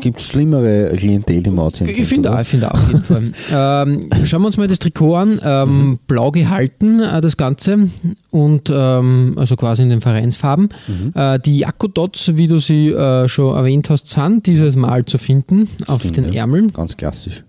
Gibt 0.00 0.20
es 0.20 0.26
schlimmere 0.26 0.94
Klientel, 0.96 1.42
die 1.42 1.50
man 1.50 1.66
anziehen 1.66 1.88
Ich 1.88 2.06
finde 2.06 2.34
auch, 2.34 2.40
ich 2.40 2.48
finde 2.48 2.70
auch 2.70 2.74
auf 2.74 2.88
jeden 2.88 3.02
Fall. 3.02 3.22
ähm, 3.88 4.10
schauen 4.26 4.42
wir 4.42 4.46
uns 4.46 4.56
mal 4.58 4.68
das 4.68 4.78
Trikot 4.78 5.14
an. 5.14 5.40
Ähm, 5.42 5.98
Blau 6.06 6.30
gehalten, 6.30 7.00
äh, 7.00 7.20
das 7.20 7.36
Ganze. 7.36 7.88
Und 8.30 8.70
ähm, 8.70 9.34
also 9.38 9.56
quasi 9.56 9.82
in 9.82 9.90
den 9.90 10.00
Vereinsfarben. 10.02 10.68
Äh, 11.14 11.40
die 11.40 11.58
Jakodots, 11.58 12.36
wie 12.36 12.48
du 12.48 12.58
sie 12.58 12.90
äh, 12.90 13.28
schon 13.28 13.56
erwähnt 13.56 13.88
hast, 13.88 14.08
sind 14.08 14.46
dieses 14.46 14.76
Mal 14.76 15.06
zu 15.06 15.16
finden 15.16 15.68
auf 15.86 16.00
Stimmt, 16.00 16.16
den 16.18 16.32
ja. 16.32 16.42
Ärmeln. 16.42 16.72
Ganz 16.72 16.96
klassisch. 16.96 17.44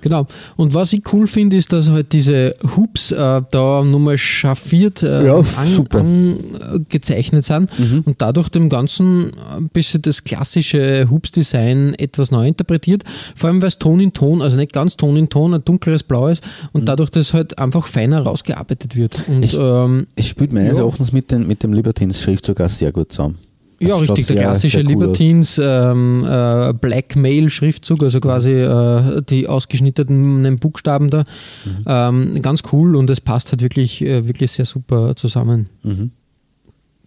Genau. 0.00 0.26
Und 0.56 0.74
was 0.74 0.92
ich 0.92 1.02
cool 1.12 1.26
finde, 1.26 1.56
ist, 1.56 1.72
dass 1.72 1.90
halt 1.90 2.12
diese 2.12 2.54
Hoops 2.76 3.10
äh, 3.12 3.42
da 3.50 3.82
nochmal 3.84 4.16
schraffiert 4.18 5.02
äh, 5.02 5.26
Ja, 5.26 5.36
an, 5.38 5.68
super. 5.68 5.98
angezeichnet 6.00 7.44
sind 7.44 7.70
und 8.04 8.16
dadurch 8.22 8.48
dem 8.48 8.68
Ganzen 8.68 9.32
ein 9.56 9.68
bisschen 9.68 10.02
das 10.02 10.24
klassische 10.24 11.08
Hoops-Design 11.10 11.94
etwas 11.98 12.30
neu 12.30 12.48
interpretiert. 12.48 13.04
Vor 13.34 13.48
allem, 13.50 13.60
weil 13.60 13.68
es 13.68 13.78
Ton 13.78 14.00
in 14.00 14.12
Ton, 14.12 14.40
also 14.42 14.56
nicht 14.56 14.72
ganz 14.72 14.96
Ton 14.96 15.16
in 15.16 15.28
Ton, 15.28 15.54
ein 15.54 15.64
dunkleres 15.64 16.02
Blau 16.02 16.28
ist 16.28 16.42
und 16.72 16.86
dadurch 16.86 17.10
das 17.10 17.32
halt 17.34 17.58
einfach 17.58 17.86
feiner 17.86 18.20
rausgearbeitet 18.22 18.96
wird. 18.96 19.28
Und 19.28 19.42
Ich- 19.44 19.56
ähm, 19.58 20.06
Es 20.16 20.26
spielt 20.26 20.52
meines 20.52 20.76
Ja. 20.76 20.84
Erachtens 20.84 21.12
mit, 21.12 21.30
den, 21.30 21.46
mit 21.46 21.62
dem 21.62 21.72
Libertines-Schriftzug 21.72 22.60
auch 22.60 22.68
sehr 22.68 22.92
gut 22.92 23.12
zusammen. 23.12 23.38
Ja, 23.82 23.96
richtig, 23.96 24.26
der 24.26 24.36
klassische 24.36 24.78
sehr 24.78 24.84
cool. 24.84 24.90
Libertines 24.92 25.58
ähm, 25.62 26.24
äh, 26.28 26.72
Blackmail-Schriftzug, 26.74 28.02
also 28.02 28.20
quasi 28.20 28.52
äh, 28.52 29.22
die 29.22 29.48
ausgeschnittenen 29.48 30.56
Buchstaben 30.56 31.08
da. 31.08 31.24
Mhm. 31.64 31.84
Ähm, 31.86 32.42
ganz 32.42 32.62
cool 32.72 32.94
und 32.94 33.08
es 33.10 33.20
passt 33.20 33.52
halt 33.52 33.62
wirklich, 33.62 34.02
äh, 34.02 34.26
wirklich 34.26 34.50
sehr 34.52 34.66
super 34.66 35.16
zusammen. 35.16 35.68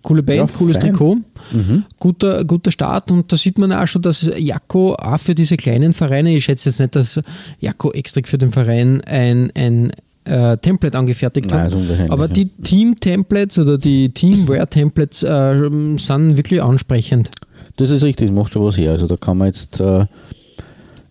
Coole 0.01 0.23
Band, 0.23 0.39
Mhm. 0.41 0.47
Ja, 0.51 0.57
cooles 0.57 0.77
fein. 0.77 0.89
Trikot, 0.93 1.17
Mhm. 1.53 1.83
guter, 1.99 2.43
guter 2.43 2.71
Start 2.71 3.09
und 3.11 3.31
da 3.31 3.37
sieht 3.37 3.57
man 3.57 3.71
auch 3.71 3.87
schon, 3.87 4.01
dass 4.01 4.27
Jakko 4.37 4.95
auch 4.95 5.19
für 5.19 5.35
diese 5.35 5.55
kleinen 5.57 5.93
Vereine, 5.93 6.35
ich 6.35 6.43
schätze 6.45 6.69
jetzt 6.69 6.79
nicht, 6.79 6.95
dass 6.95 7.21
Jakko 7.59 7.91
extra 7.91 8.21
für 8.25 8.37
den 8.37 8.51
Verein 8.51 9.01
ein, 9.05 9.51
ein 9.55 9.91
äh, 10.25 10.57
Template 10.57 10.97
angefertigt 10.97 11.49
Nein, 11.49 11.73
unwahrscheinlich, 11.73 12.11
Aber 12.11 12.27
die 12.27 12.47
Team-Templates 12.47 13.59
oder 13.59 13.77
die 13.77 14.09
Teamwear-Templates 14.09 15.23
äh, 15.23 15.69
sind 15.97 16.37
wirklich 16.37 16.61
ansprechend. 16.61 17.29
Das 17.77 17.89
ist 17.89 18.03
richtig, 18.03 18.27
das 18.27 18.35
macht 18.35 18.51
schon 18.51 18.63
was 18.65 18.77
her. 18.77 18.91
Also 18.91 19.07
da 19.07 19.17
kann 19.17 19.37
man 19.37 19.47
jetzt 19.47 19.79
äh, 19.79 20.05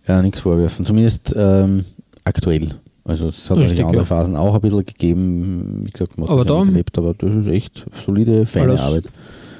ja, 0.06 0.22
nichts 0.22 0.40
vorwerfen. 0.40 0.86
Zumindest 0.86 1.34
ähm, 1.36 1.84
aktuell. 2.24 2.70
Also 3.04 3.28
es 3.28 3.50
hat 3.50 3.58
natürlich 3.58 3.84
andere 3.84 4.02
ja. 4.02 4.04
Phasen 4.04 4.36
auch 4.36 4.54
ein 4.54 4.60
bisschen 4.60 4.86
gegeben. 4.86 5.82
Wie 5.84 5.90
gesagt, 5.90 6.16
man 6.18 6.28
hat 6.28 6.32
Aber 6.32 6.44
da- 6.44 6.60
miterlebt, 6.60 6.96
aber 6.98 7.14
das 7.14 7.34
ist 7.34 7.48
echt 7.48 7.84
solide, 8.06 8.46
feine 8.46 8.80
Arbeit. 8.80 9.04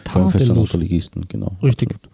Vor 0.09 0.23
allem 0.23 0.31
für 0.31 0.45
so 0.45 0.79
einen 0.79 1.29
genau. 1.29 1.53
Richtig. 1.63 1.91
Absolut. 1.95 2.12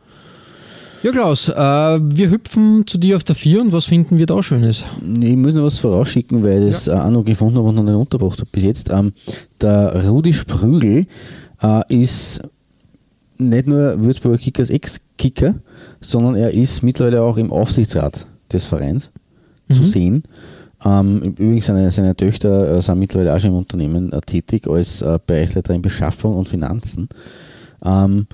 Ja, 1.00 1.12
Klaus, 1.12 1.48
äh, 1.48 1.54
wir 1.54 2.30
hüpfen 2.30 2.84
zu 2.84 2.98
dir 2.98 3.16
auf 3.16 3.22
der 3.22 3.36
4 3.36 3.60
und 3.60 3.72
was 3.72 3.84
finden 3.84 4.18
wir 4.18 4.26
da 4.26 4.42
Schönes? 4.42 4.82
Ich 5.20 5.36
muss 5.36 5.54
noch 5.54 5.62
was 5.62 5.78
vorausschicken, 5.78 6.42
weil 6.42 6.64
ich 6.64 6.74
das 6.74 6.88
äh, 6.88 6.92
auch 6.92 7.10
noch 7.10 7.24
gefunden 7.24 7.56
habe 7.56 7.68
und 7.68 7.76
noch 7.76 7.84
nicht 7.84 7.94
untergebracht 7.94 8.40
habe 8.40 8.50
bis 8.50 8.64
jetzt. 8.64 8.90
Ähm, 8.90 9.12
der 9.60 10.04
Rudi 10.08 10.32
Sprügel 10.32 11.06
äh, 11.62 11.82
ist 12.02 12.40
nicht 13.38 13.68
nur 13.68 14.02
Würzburger 14.02 14.38
Kickers 14.38 14.70
Ex-Kicker, 14.70 15.54
sondern 16.00 16.34
er 16.34 16.52
ist 16.52 16.82
mittlerweile 16.82 17.22
auch 17.22 17.36
im 17.36 17.52
Aufsichtsrat 17.52 18.26
des 18.52 18.64
Vereins 18.64 19.10
zu 19.70 19.84
sehen. 19.84 20.24
Ähm, 20.84 21.22
übrigens, 21.22 21.66
seine, 21.66 21.92
seine 21.92 22.16
Töchter 22.16 22.76
äh, 22.76 22.82
sind 22.82 22.98
mittlerweile 22.98 23.34
auch 23.36 23.38
schon 23.38 23.50
im 23.50 23.56
Unternehmen 23.56 24.12
äh, 24.12 24.20
tätig 24.20 24.66
als 24.68 25.02
äh, 25.02 25.18
Bereichsleiter 25.24 25.74
in 25.74 25.82
Beschaffung 25.82 26.34
und 26.36 26.48
Finanzen. 26.48 27.08
Ähm, 27.84 28.26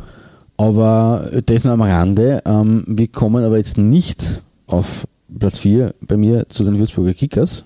aber 0.57 1.31
das 1.47 1.64
nur 1.64 1.73
am 1.73 1.83
Rande. 1.83 2.43
Ähm, 2.45 2.85
wir 2.87 3.09
kommen 3.09 3.45
aber 3.45 3.57
jetzt 3.57 3.79
nicht 3.79 4.43
auf 4.67 5.07
Platz 5.38 5.59
4 5.59 5.95
bei 6.01 6.17
mir 6.17 6.49
zu 6.49 6.64
den 6.64 6.79
Würzburger 6.79 7.14
Kickers, 7.14 7.64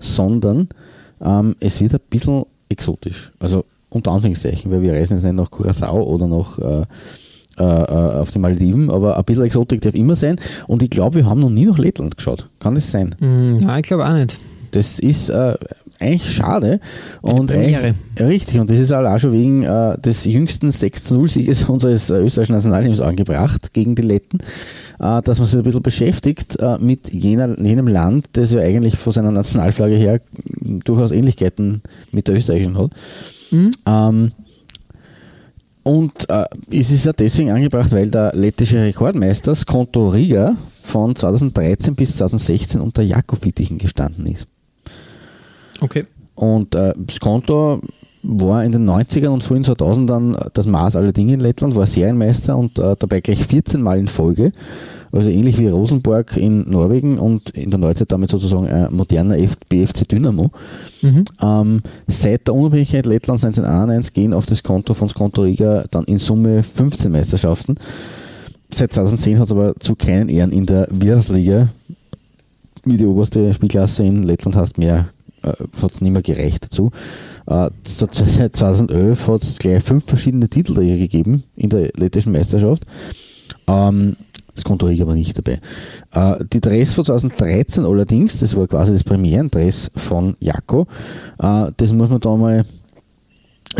sondern 0.00 0.68
ähm, 1.20 1.56
es 1.60 1.80
wird 1.80 1.94
ein 1.94 2.00
bisschen 2.10 2.44
exotisch. 2.68 3.32
Also 3.38 3.64
unter 3.88 4.12
Anführungszeichen, 4.12 4.70
weil 4.70 4.82
wir 4.82 4.92
reisen 4.92 5.14
jetzt 5.14 5.24
nicht 5.24 5.34
nach 5.34 5.50
Curacao 5.50 6.02
oder 6.02 6.26
nach 6.26 6.58
äh, 6.58 6.84
äh, 7.58 7.62
äh, 7.62 8.20
auf 8.20 8.30
die 8.32 8.38
Malediven, 8.38 8.90
aber 8.90 9.16
ein 9.16 9.24
bisschen 9.24 9.44
Exotik 9.44 9.80
darf 9.80 9.94
immer 9.94 10.14
sein. 10.14 10.36
Und 10.66 10.82
ich 10.82 10.90
glaube, 10.90 11.16
wir 11.16 11.26
haben 11.26 11.40
noch 11.40 11.50
nie 11.50 11.64
nach 11.64 11.78
Lettland 11.78 12.16
geschaut. 12.16 12.50
Kann 12.60 12.74
das 12.74 12.90
sein? 12.90 13.14
Hm, 13.18 13.58
nein, 13.58 13.80
ich 13.80 13.86
glaube 13.86 14.06
auch 14.06 14.12
nicht. 14.12 14.38
Das 14.72 14.98
ist 14.98 15.30
äh, 15.30 15.54
eigentlich 16.00 16.34
schade. 16.34 16.80
Und 17.22 17.50
eigentlich- 17.52 17.94
Richtig, 18.20 18.58
und 18.60 18.70
das 18.70 18.78
ist 18.78 18.90
halt 18.92 19.06
auch 19.06 19.18
schon 19.18 19.32
wegen 19.32 19.62
äh, 19.62 19.98
des 19.98 20.24
jüngsten 20.24 20.70
6-0-Sieges 20.70 21.64
unseres 21.68 22.10
äh, 22.10 22.18
österreichischen 22.18 22.54
Nationalteams 22.54 23.00
angebracht 23.00 23.72
gegen 23.72 23.94
die 23.94 24.02
Letten, 24.02 24.38
äh, 24.98 25.22
dass 25.22 25.38
man 25.38 25.46
sich 25.46 25.56
ein 25.58 25.62
bisschen 25.64 25.82
beschäftigt 25.82 26.58
äh, 26.60 26.78
mit 26.78 27.12
jener, 27.12 27.58
jenem 27.60 27.88
Land, 27.88 28.28
das 28.32 28.52
ja 28.52 28.60
eigentlich 28.60 28.96
von 28.96 29.12
seiner 29.12 29.30
Nationalflagge 29.30 29.96
her 29.96 30.20
durchaus 30.84 31.12
Ähnlichkeiten 31.12 31.82
mit 32.12 32.28
der 32.28 32.36
österreichischen 32.36 32.78
hat. 32.78 32.90
Ähm, 33.86 34.32
und 35.82 36.28
äh, 36.28 36.44
es 36.72 36.90
ist 36.90 37.06
ja 37.06 37.12
deswegen 37.12 37.50
angebracht, 37.50 37.92
weil 37.92 38.10
der 38.10 38.32
lettische 38.34 38.80
Rekordmeister 38.80 39.54
Skonto 39.54 40.08
Riga 40.08 40.56
von 40.82 41.14
2013 41.14 41.94
bis 41.94 42.16
2016 42.16 42.80
unter 42.80 43.02
Jakob 43.02 43.44
Wittichen 43.44 43.78
gestanden 43.78 44.26
ist. 44.26 44.48
Okay. 45.80 46.04
Und 46.34 46.74
äh, 46.74 46.94
Skonto 47.10 47.80
war 48.22 48.64
in 48.64 48.72
den 48.72 48.88
90ern 48.88 49.28
und 49.28 49.44
frühen 49.44 49.64
2000ern 49.64 50.50
das 50.52 50.66
Maß 50.66 50.96
aller 50.96 51.12
Dinge 51.12 51.34
in 51.34 51.40
Lettland, 51.40 51.74
war 51.76 51.86
Serienmeister 51.86 52.56
und 52.56 52.78
äh, 52.78 52.96
dabei 52.98 53.20
gleich 53.20 53.44
14 53.44 53.80
Mal 53.80 53.98
in 53.98 54.08
Folge. 54.08 54.52
Also 55.12 55.30
ähnlich 55.30 55.58
wie 55.58 55.68
Rosenborg 55.68 56.36
in 56.36 56.68
Norwegen 56.68 57.18
und 57.18 57.50
in 57.50 57.70
der 57.70 57.78
Neuzeit 57.78 58.10
damit 58.12 58.30
sozusagen 58.30 58.66
ein 58.66 58.92
moderner 58.92 59.36
BFC 59.68 60.06
Dynamo. 60.06 60.50
Ähm, 61.40 61.82
seit 62.06 62.48
der 62.48 62.54
Unabhängigkeit 62.54 63.06
Lettlands 63.06 63.44
1991 63.44 64.12
gehen 64.12 64.34
auf 64.34 64.46
das 64.46 64.62
Konto 64.62 64.94
von 64.94 65.08
Skonto 65.08 65.42
Riga 65.42 65.84
dann 65.90 66.04
in 66.04 66.18
Summe 66.18 66.62
15 66.62 67.10
Meisterschaften. 67.10 67.76
Seit 68.70 68.92
2010 68.92 69.38
hat 69.38 69.46
es 69.46 69.52
aber 69.52 69.74
zu 69.78 69.94
keinen 69.94 70.28
Ehren 70.28 70.50
in 70.50 70.66
der 70.66 70.88
Virsliga, 70.90 71.68
wie 72.84 72.96
die 72.96 73.06
oberste 73.06 73.54
Spielklasse 73.54 74.04
in 74.04 74.24
Lettland 74.24 74.56
heißt, 74.56 74.76
mehr 74.76 75.08
hat 75.46 75.92
es 75.92 76.00
nicht 76.00 76.12
mehr 76.12 76.22
gereicht 76.22 76.64
dazu. 76.64 76.90
Äh, 77.46 77.70
seit 77.84 78.56
2011 78.56 79.28
hat 79.28 79.42
es 79.42 79.58
gleich 79.58 79.82
fünf 79.82 80.04
verschiedene 80.04 80.48
Titelträger 80.48 80.96
gegeben 80.96 81.44
in 81.56 81.70
der 81.70 81.90
lettischen 81.96 82.32
Meisterschaft. 82.32 82.84
Ähm, 83.68 84.16
das 84.54 84.64
Konto 84.64 84.86
Riga 84.86 85.06
war 85.06 85.14
nicht 85.14 85.36
dabei. 85.36 85.60
Äh, 86.12 86.44
die 86.52 86.60
Dress 86.60 86.94
von 86.94 87.04
2013 87.04 87.84
allerdings, 87.84 88.38
das 88.38 88.56
war 88.56 88.66
quasi 88.66 88.92
das 88.92 89.04
Premierendress 89.04 89.90
von 89.94 90.36
Jako, 90.40 90.86
äh, 91.38 91.70
das 91.76 91.92
muss 91.92 92.08
man 92.08 92.20
da 92.20 92.36
mal 92.36 92.64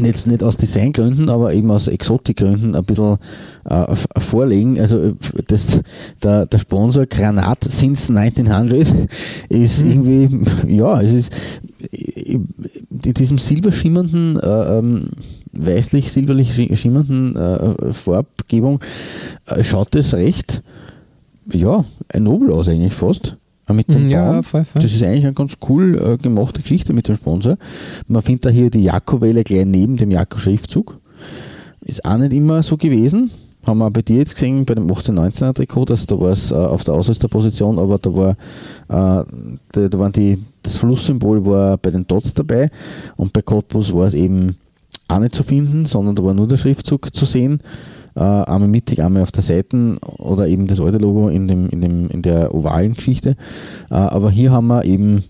jetzt 0.02 0.26
nicht 0.26 0.42
aus 0.42 0.56
Designgründen, 0.56 1.30
aber 1.30 1.54
eben 1.54 1.70
aus 1.70 1.88
Exotikgründen 1.88 2.74
ein 2.74 2.84
bisschen 2.84 3.16
äh, 3.64 3.94
vorlegen. 4.18 4.78
Also 4.80 4.98
äh, 5.00 5.14
das, 5.48 5.80
der, 6.22 6.46
der 6.46 6.58
Sponsor 6.58 7.06
Granat 7.06 7.64
since 7.64 8.12
1900 8.16 9.08
ist 9.48 9.82
irgendwie, 9.82 10.28
ja, 10.66 11.00
es 11.00 11.12
ist 11.12 11.36
in 11.92 13.14
diesem 13.14 13.38
silberschimmernden, 13.38 14.38
äh, 14.40 14.78
ähm, 14.78 15.08
weißlich-silberlich 15.52 16.50
schi- 16.52 16.76
schimmernden 16.76 17.36
äh, 17.36 17.92
Farbgebung 17.92 18.80
äh, 19.46 19.64
schaut 19.64 19.94
es 19.94 20.12
recht, 20.12 20.62
ja, 21.50 21.84
ein 22.12 22.24
Nobel 22.24 22.52
aus 22.52 22.68
eigentlich 22.68 22.92
fast. 22.92 23.36
Mit 23.72 23.88
dem 23.88 24.08
Ja, 24.08 24.32
Baum. 24.32 24.42
voll, 24.44 24.64
voll. 24.64 24.82
Das 24.82 24.92
ist 24.92 25.02
eigentlich 25.02 25.24
eine 25.24 25.34
ganz 25.34 25.54
cool 25.68 26.00
äh, 26.00 26.16
gemachte 26.18 26.62
Geschichte 26.62 26.92
mit 26.92 27.08
dem 27.08 27.16
Sponsor. 27.16 27.56
Man 28.06 28.22
findet 28.22 28.46
da 28.46 28.50
hier 28.50 28.70
die 28.70 28.84
Jakko-Welle 28.84 29.42
gleich 29.42 29.66
neben 29.66 29.96
dem 29.96 30.10
Jakko-Schriftzug. 30.12 30.98
Ist 31.84 32.04
auch 32.04 32.16
nicht 32.18 32.32
immer 32.32 32.62
so 32.62 32.76
gewesen. 32.76 33.30
Haben 33.66 33.78
wir 33.78 33.90
bei 33.90 34.02
dir 34.02 34.18
jetzt 34.18 34.34
gesehen, 34.34 34.64
bei 34.64 34.74
dem 34.76 34.86
18-19er 34.86 35.52
Trikot, 35.52 35.86
dass 35.86 36.06
da 36.06 36.20
war 36.20 36.30
es 36.30 36.52
äh, 36.52 36.54
auf 36.54 36.84
der 36.84 36.94
Ausrüsterposition, 36.94 37.80
aber 37.80 37.98
da 37.98 38.14
war 38.14 38.30
äh, 38.30 39.24
da, 39.72 39.88
da 39.88 39.98
waren 39.98 40.12
die, 40.12 40.38
das 40.62 40.78
Flusssymbol 40.78 41.44
war 41.44 41.76
bei 41.76 41.90
den 41.90 42.06
Dots 42.06 42.32
dabei 42.34 42.70
und 43.16 43.32
bei 43.32 43.42
Cottbus 43.42 43.92
war 43.92 44.06
es 44.06 44.14
eben 44.14 44.54
auch 45.08 45.18
nicht 45.18 45.34
zu 45.34 45.42
finden, 45.42 45.86
sondern 45.86 46.14
da 46.14 46.22
war 46.22 46.34
nur 46.34 46.46
der 46.46 46.56
Schriftzug 46.58 47.14
zu 47.14 47.26
sehen. 47.26 47.60
Äh, 48.16 48.20
einmal 48.20 48.68
mittig, 48.68 49.02
einmal 49.02 49.22
auf 49.22 49.32
der 49.32 49.42
Seite 49.42 49.98
oder 50.18 50.48
eben 50.48 50.66
das 50.66 50.80
alte 50.80 50.96
Logo 50.96 51.28
in, 51.28 51.48
dem, 51.48 51.68
in, 51.68 51.82
dem, 51.82 52.08
in 52.08 52.22
der 52.22 52.54
ovalen 52.54 52.94
Geschichte. 52.94 53.36
Äh, 53.90 53.94
aber 53.94 54.30
hier 54.30 54.52
haben 54.52 54.68
wir 54.68 54.86
eben 54.86 55.24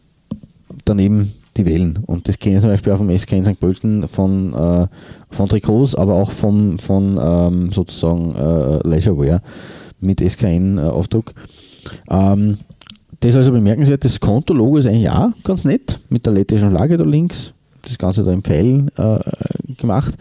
daneben 0.85 1.33
die 1.57 1.67
Wellen. 1.67 1.99
Und 2.07 2.29
das 2.29 2.39
kenne 2.39 2.57
ich 2.57 2.61
zum 2.61 2.71
Beispiel 2.71 2.93
auch 2.93 2.99
vom 2.99 3.11
SK 3.11 3.33
in 3.33 3.45
St. 3.45 3.59
Pölten 3.59 4.07
von, 4.07 4.55
äh, 4.55 4.87
von 5.31 5.49
Trikots, 5.49 5.97
aber 5.97 6.15
auch 6.15 6.31
vom, 6.31 6.79
von 6.79 7.19
ähm, 7.21 7.73
sozusagen 7.73 8.37
äh, 8.37 8.89
Leisurewear 8.89 9.43
mit 9.99 10.21
SKN-Aufdruck. 10.21 11.33
Ähm, 12.09 12.59
das 13.19 13.31
ist 13.31 13.37
also 13.37 13.53
bemerkenswert. 13.53 14.05
Das 14.05 14.21
Konto-Logo 14.21 14.77
ist 14.77 14.87
eigentlich 14.87 15.11
auch 15.11 15.31
ganz 15.43 15.65
nett, 15.65 15.99
mit 16.09 16.25
der 16.25 16.35
lettischen 16.35 16.71
Flagge 16.71 16.97
da 16.97 17.05
links. 17.05 17.53
Das 17.83 17.99
Ganze 17.99 18.23
da 18.23 18.33
im 18.33 18.45
Pfeil 18.45 18.87
äh, 18.97 19.75
gemacht. 19.75 20.15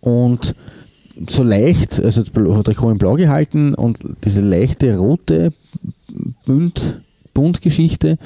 Und 0.00 0.54
so 1.28 1.42
leicht, 1.42 2.02
also 2.02 2.22
hat 2.22 2.68
er 2.68 2.90
in 2.90 2.98
blau 2.98 3.14
gehalten 3.14 3.74
und 3.74 3.98
diese 4.24 4.40
leichte 4.40 4.96
rote 4.96 5.52
Bund, 6.46 7.02
Bundgeschichte, 7.34 8.18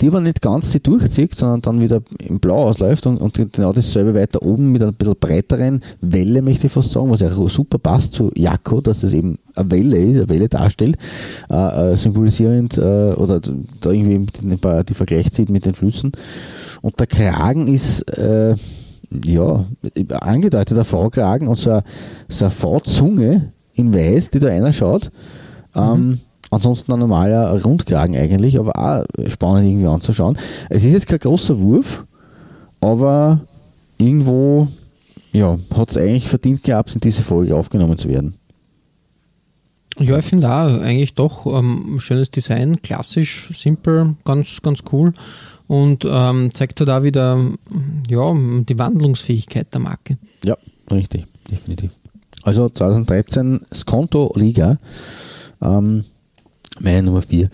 die 0.00 0.08
aber 0.08 0.20
nicht 0.20 0.42
ganz 0.42 0.72
sie 0.72 0.80
durchzieht, 0.80 1.34
sondern 1.34 1.62
dann 1.62 1.80
wieder 1.80 2.02
in 2.18 2.40
blau 2.40 2.64
ausläuft 2.64 3.06
und, 3.06 3.18
und 3.18 3.34
genau 3.52 3.72
dasselbe 3.72 4.14
weiter 4.14 4.42
oben 4.42 4.72
mit 4.72 4.82
einer 4.82 4.92
bisschen 4.92 5.16
breiteren 5.18 5.82
Welle, 6.00 6.42
möchte 6.42 6.66
ich 6.66 6.72
fast 6.72 6.92
sagen, 6.92 7.10
was 7.10 7.20
ja 7.20 7.30
super 7.32 7.78
passt 7.78 8.14
zu 8.14 8.30
Jakko, 8.34 8.80
dass 8.80 9.02
es 9.02 9.12
eben 9.12 9.38
eine 9.54 9.70
Welle 9.70 9.98
ist, 9.98 10.16
eine 10.18 10.28
Welle 10.28 10.48
darstellt, 10.48 10.96
äh, 11.50 11.92
äh, 11.92 11.96
symbolisierend 11.96 12.78
äh, 12.78 13.14
oder 13.14 13.40
da 13.40 13.90
irgendwie 13.90 14.26
die, 14.42 14.84
die 14.88 14.94
Vergleich 14.94 15.32
zieht 15.32 15.50
mit 15.50 15.66
den 15.66 15.74
Flüssen. 15.74 16.12
Und 16.80 16.98
der 17.00 17.06
Kragen 17.06 17.66
ist 17.66 18.02
äh, 18.18 18.56
ja, 19.24 19.64
angedeuteter 20.20 20.84
V-Kragen 20.84 21.48
und 21.48 21.58
so 21.58 21.70
eine, 21.70 21.84
so 22.28 22.46
eine 22.46 22.50
V-Zunge 22.50 23.52
in 23.74 23.92
Weiß, 23.94 24.30
die 24.30 24.38
da 24.38 24.48
einer 24.48 24.72
schaut. 24.72 25.10
Ähm, 25.74 26.08
mhm. 26.08 26.20
Ansonsten 26.50 26.92
ein 26.92 27.00
normaler 27.00 27.62
Rundkragen 27.62 28.16
eigentlich, 28.16 28.58
aber 28.58 28.78
auch 28.78 29.04
spannend 29.28 29.66
irgendwie 29.66 29.88
anzuschauen. 29.88 30.38
Es 30.70 30.84
ist 30.84 30.92
jetzt 30.92 31.08
kein 31.08 31.18
großer 31.18 31.58
Wurf, 31.58 32.04
aber 32.80 33.40
irgendwo 33.98 34.68
ja, 35.32 35.58
hat 35.74 35.90
es 35.90 35.96
eigentlich 35.96 36.28
verdient 36.28 36.62
gehabt, 36.62 36.94
in 36.94 37.00
diese 37.00 37.22
Folge 37.22 37.56
aufgenommen 37.56 37.98
zu 37.98 38.08
werden. 38.08 38.34
Ja, 39.98 40.18
ich 40.18 40.24
finde 40.24 40.48
auch 40.48 40.80
eigentlich 40.80 41.14
doch 41.14 41.46
ähm, 41.46 41.96
schönes 41.98 42.30
Design, 42.30 42.82
klassisch, 42.82 43.50
simpel, 43.56 44.16
ganz, 44.24 44.60
ganz 44.62 44.80
cool 44.92 45.12
und 45.66 46.06
ähm, 46.08 46.50
zeigt 46.52 46.80
halt 46.80 46.90
auch 46.90 47.02
wieder 47.02 47.40
ja, 48.08 48.32
die 48.34 48.78
Wandlungsfähigkeit 48.78 49.72
der 49.72 49.80
Marke. 49.80 50.18
Ja, 50.44 50.56
richtig, 50.90 51.26
definitiv. 51.50 51.90
Also 52.42 52.68
2013 52.68 53.62
Skonto 53.72 54.32
Liga. 54.36 54.78
Ähm, 55.62 56.04
meine 56.80 57.02
Nummer 57.02 57.22
4. 57.22 57.48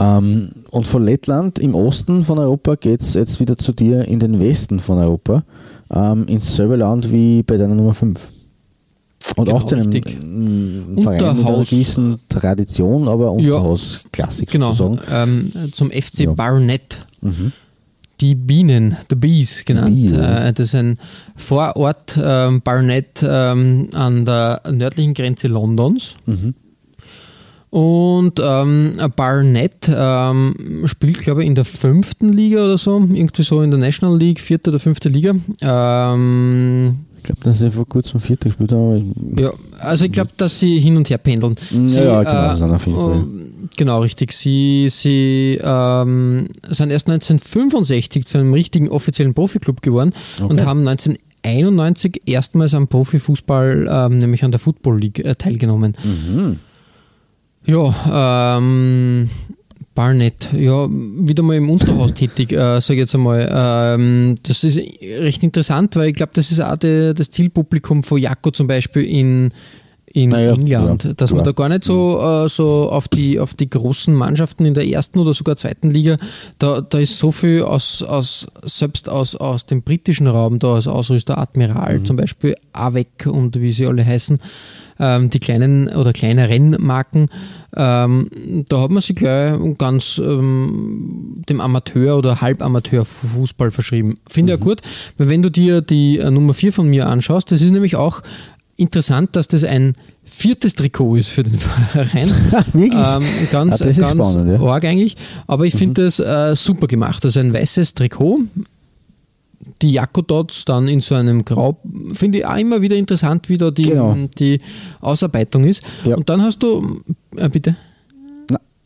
Ähm, 0.00 0.50
und 0.70 0.86
von 0.86 1.02
Lettland 1.02 1.58
im 1.58 1.74
Osten 1.74 2.24
von 2.24 2.38
Europa 2.38 2.74
geht 2.76 3.00
es 3.00 3.14
jetzt 3.14 3.40
wieder 3.40 3.56
zu 3.56 3.72
dir 3.72 4.06
in 4.06 4.18
den 4.18 4.40
Westen 4.40 4.80
von 4.80 4.98
Europa, 4.98 5.44
ähm, 5.90 6.26
ins 6.26 6.54
selbe 6.56 6.76
Land 6.76 7.12
wie 7.12 7.42
bei 7.42 7.56
deiner 7.56 7.74
Nummer 7.74 7.94
5. 7.94 8.28
Und 9.36 9.46
genau, 9.46 9.58
auch 9.58 9.66
zu 9.66 9.74
einem 9.74 9.90
Verein 9.90 10.94
mit 10.94 11.08
einer 11.08 11.64
gewissen 11.64 12.18
Tradition, 12.28 13.08
aber 13.08 13.32
Unterhaus-Klassik 13.32 14.52
ja, 14.52 14.72
genau, 14.72 14.96
ähm, 15.10 15.52
zum 15.72 15.90
FC 15.90 16.20
ja. 16.20 16.34
Barnet. 16.34 17.06
Mhm. 17.24 17.52
Die 18.20 18.36
Bienen, 18.36 18.96
The 19.10 19.16
Bees 19.16 19.64
genannt. 19.64 19.96
Bee, 19.96 20.14
ja. 20.14 20.46
äh, 20.46 20.52
das 20.52 20.68
ist 20.68 20.74
ein 20.76 20.98
Vorort 21.34 22.18
ähm, 22.22 22.62
Barnet 22.62 23.24
ähm, 23.28 23.88
an 23.92 24.24
der 24.24 24.62
nördlichen 24.70 25.14
Grenze 25.14 25.48
Londons. 25.48 26.14
Mhm. 26.26 26.54
Und 27.70 28.40
ähm, 28.40 28.92
Barnett 29.16 29.90
ähm, 29.92 30.84
spielt, 30.84 31.18
glaube 31.22 31.42
ich, 31.42 31.48
in 31.48 31.56
der 31.56 31.64
fünften 31.64 32.28
Liga 32.28 32.64
oder 32.64 32.78
so, 32.78 33.00
irgendwie 33.00 33.42
so 33.42 33.62
in 33.62 33.72
der 33.72 33.80
National 33.80 34.16
League, 34.16 34.38
vierte 34.38 34.70
oder 34.70 34.78
fünfte 34.78 35.08
Liga. 35.08 35.34
Ähm, 35.60 36.98
glaube, 37.24 37.40
dass 37.42 37.58
sie 37.58 37.70
vor 37.70 37.88
kurzem 37.88 38.20
vierte 38.20 38.48
gespielt 38.48 38.72
haben. 38.72 39.34
Ja, 39.36 39.52
also 39.80 40.04
ich 40.04 40.12
glaube, 40.12 40.30
dass 40.36 40.58
sie 40.60 40.78
hin 40.78 40.96
und 40.96 41.10
her 41.10 41.18
pendeln. 41.18 41.56
Sie, 41.70 41.98
ja, 41.98 42.54
genau, 42.54 42.72
äh, 42.72 42.74
auf 42.74 42.86
jeden 42.86 42.98
Fall. 42.98 43.24
Genau, 43.76 44.00
richtig. 44.00 44.32
Sie, 44.32 44.88
sie 44.90 45.58
ähm, 45.62 46.48
sind 46.68 46.90
erst 46.90 47.08
1965 47.08 48.26
zu 48.26 48.38
einem 48.38 48.54
richtigen 48.54 48.88
offiziellen 48.88 49.34
Profiklub 49.34 49.82
geworden 49.82 50.12
okay. 50.36 50.48
und 50.48 50.64
haben 50.64 50.86
1991 50.86 52.22
erstmals 52.26 52.74
am 52.74 52.86
Profifußball, 52.86 53.88
ähm, 53.90 54.18
nämlich 54.18 54.44
an 54.44 54.52
der 54.52 54.60
Football 54.60 55.00
League, 55.00 55.18
äh, 55.24 55.34
teilgenommen. 55.34 55.96
Mhm. 56.04 56.58
Ja, 57.66 58.58
ähm, 58.58 59.28
Barnett, 59.94 60.48
ja, 60.52 60.88
wieder 60.90 61.42
mal 61.42 61.56
im 61.56 61.70
Unterhaus 61.70 62.14
tätig, 62.14 62.52
äh, 62.52 62.80
sage 62.80 62.94
ich 62.94 63.00
jetzt 63.00 63.14
einmal. 63.14 63.48
Ähm, 63.52 64.34
das 64.42 64.64
ist 64.64 64.76
recht 64.76 65.42
interessant, 65.42 65.94
weil 65.96 66.08
ich 66.08 66.14
glaube, 66.14 66.32
das 66.34 66.50
ist 66.50 66.60
auch 66.60 66.76
die, 66.76 67.14
das 67.14 67.30
Zielpublikum 67.30 68.02
von 68.02 68.18
Jaco 68.18 68.50
zum 68.50 68.66
Beispiel 68.66 69.04
in, 69.04 69.52
in 70.06 70.30
naja, 70.30 70.54
England, 70.54 71.04
ja, 71.04 71.12
dass 71.14 71.30
klar. 71.30 71.36
man 71.36 71.44
da 71.44 71.52
gar 71.52 71.68
nicht 71.68 71.84
so, 71.84 72.20
äh, 72.20 72.48
so 72.48 72.90
auf, 72.90 73.06
die, 73.06 73.38
auf 73.38 73.54
die 73.54 73.70
großen 73.70 74.12
Mannschaften 74.12 74.64
in 74.64 74.74
der 74.74 74.86
ersten 74.88 75.20
oder 75.20 75.32
sogar 75.32 75.56
zweiten 75.56 75.90
Liga, 75.90 76.16
da, 76.58 76.80
da 76.80 76.98
ist 76.98 77.16
so 77.18 77.30
viel 77.30 77.62
aus, 77.62 78.02
aus 78.02 78.48
selbst 78.64 79.08
aus, 79.08 79.36
aus 79.36 79.66
dem 79.66 79.82
britischen 79.82 80.26
Raum, 80.26 80.58
da 80.58 80.74
als 80.74 80.88
Ausrüster 80.88 81.38
Admiral 81.38 82.00
mhm. 82.00 82.04
zum 82.04 82.16
Beispiel, 82.16 82.56
Avec 82.72 83.26
und 83.26 83.60
wie 83.60 83.72
sie 83.72 83.86
alle 83.86 84.04
heißen, 84.04 84.38
ähm, 84.98 85.30
die 85.30 85.40
kleinen 85.40 85.88
oder 85.88 86.12
kleineren 86.12 86.76
Marken, 86.78 87.28
ähm, 87.76 88.64
da 88.68 88.80
hat 88.80 88.90
man 88.90 89.02
sich 89.02 89.16
gleich 89.16 89.56
ganz 89.78 90.20
ähm, 90.22 91.42
dem 91.48 91.60
Amateur- 91.60 92.16
oder 92.16 92.40
Halbamateur-Fußball 92.40 93.70
verschrieben. 93.70 94.14
Finde 94.28 94.52
ich 94.52 94.58
mhm. 94.58 94.62
ja 94.62 94.64
gut, 94.64 94.80
weil 95.18 95.28
wenn 95.28 95.42
du 95.42 95.50
dir 95.50 95.80
die 95.80 96.18
äh, 96.18 96.30
Nummer 96.30 96.54
4 96.54 96.72
von 96.72 96.88
mir 96.88 97.08
anschaust, 97.08 97.50
das 97.50 97.62
ist 97.62 97.70
nämlich 97.70 97.96
auch 97.96 98.22
interessant, 98.76 99.36
dass 99.36 99.48
das 99.48 99.64
ein 99.64 99.94
viertes 100.24 100.74
Trikot 100.74 101.16
ist 101.16 101.28
für 101.28 101.42
den 101.42 101.58
Verein. 101.58 102.30
Wirklich? 102.72 102.92
Ähm, 102.94 103.24
ganz 103.50 103.78
ja, 103.80 103.86
ganz 103.86 103.96
spannend, 103.96 104.60
ja. 104.60 104.66
arg 104.66 104.84
eigentlich. 104.84 105.16
Aber 105.46 105.64
ich 105.64 105.74
finde 105.74 106.02
mhm. 106.02 106.04
das 106.04 106.20
äh, 106.20 106.56
super 106.56 106.86
gemacht. 106.86 107.24
Also 107.24 107.40
ein 107.40 107.52
weißes 107.52 107.94
Trikot 107.94 108.40
die 109.84 109.92
Jakodots 109.92 110.64
dann 110.64 110.88
in 110.88 111.02
so 111.02 111.14
einem 111.14 111.44
Grau, 111.44 111.78
finde 112.14 112.38
ich 112.38 112.46
auch 112.46 112.56
immer 112.56 112.80
wieder 112.80 112.96
interessant, 112.96 113.50
wie 113.50 113.58
da 113.58 113.70
die, 113.70 113.82
genau. 113.82 114.16
die 114.38 114.58
Ausarbeitung 115.02 115.64
ist. 115.64 115.82
Ja. 116.04 116.16
Und 116.16 116.30
dann 116.30 116.40
hast 116.40 116.62
du, 116.62 117.02
äh, 117.36 117.50
bitte. 117.50 117.76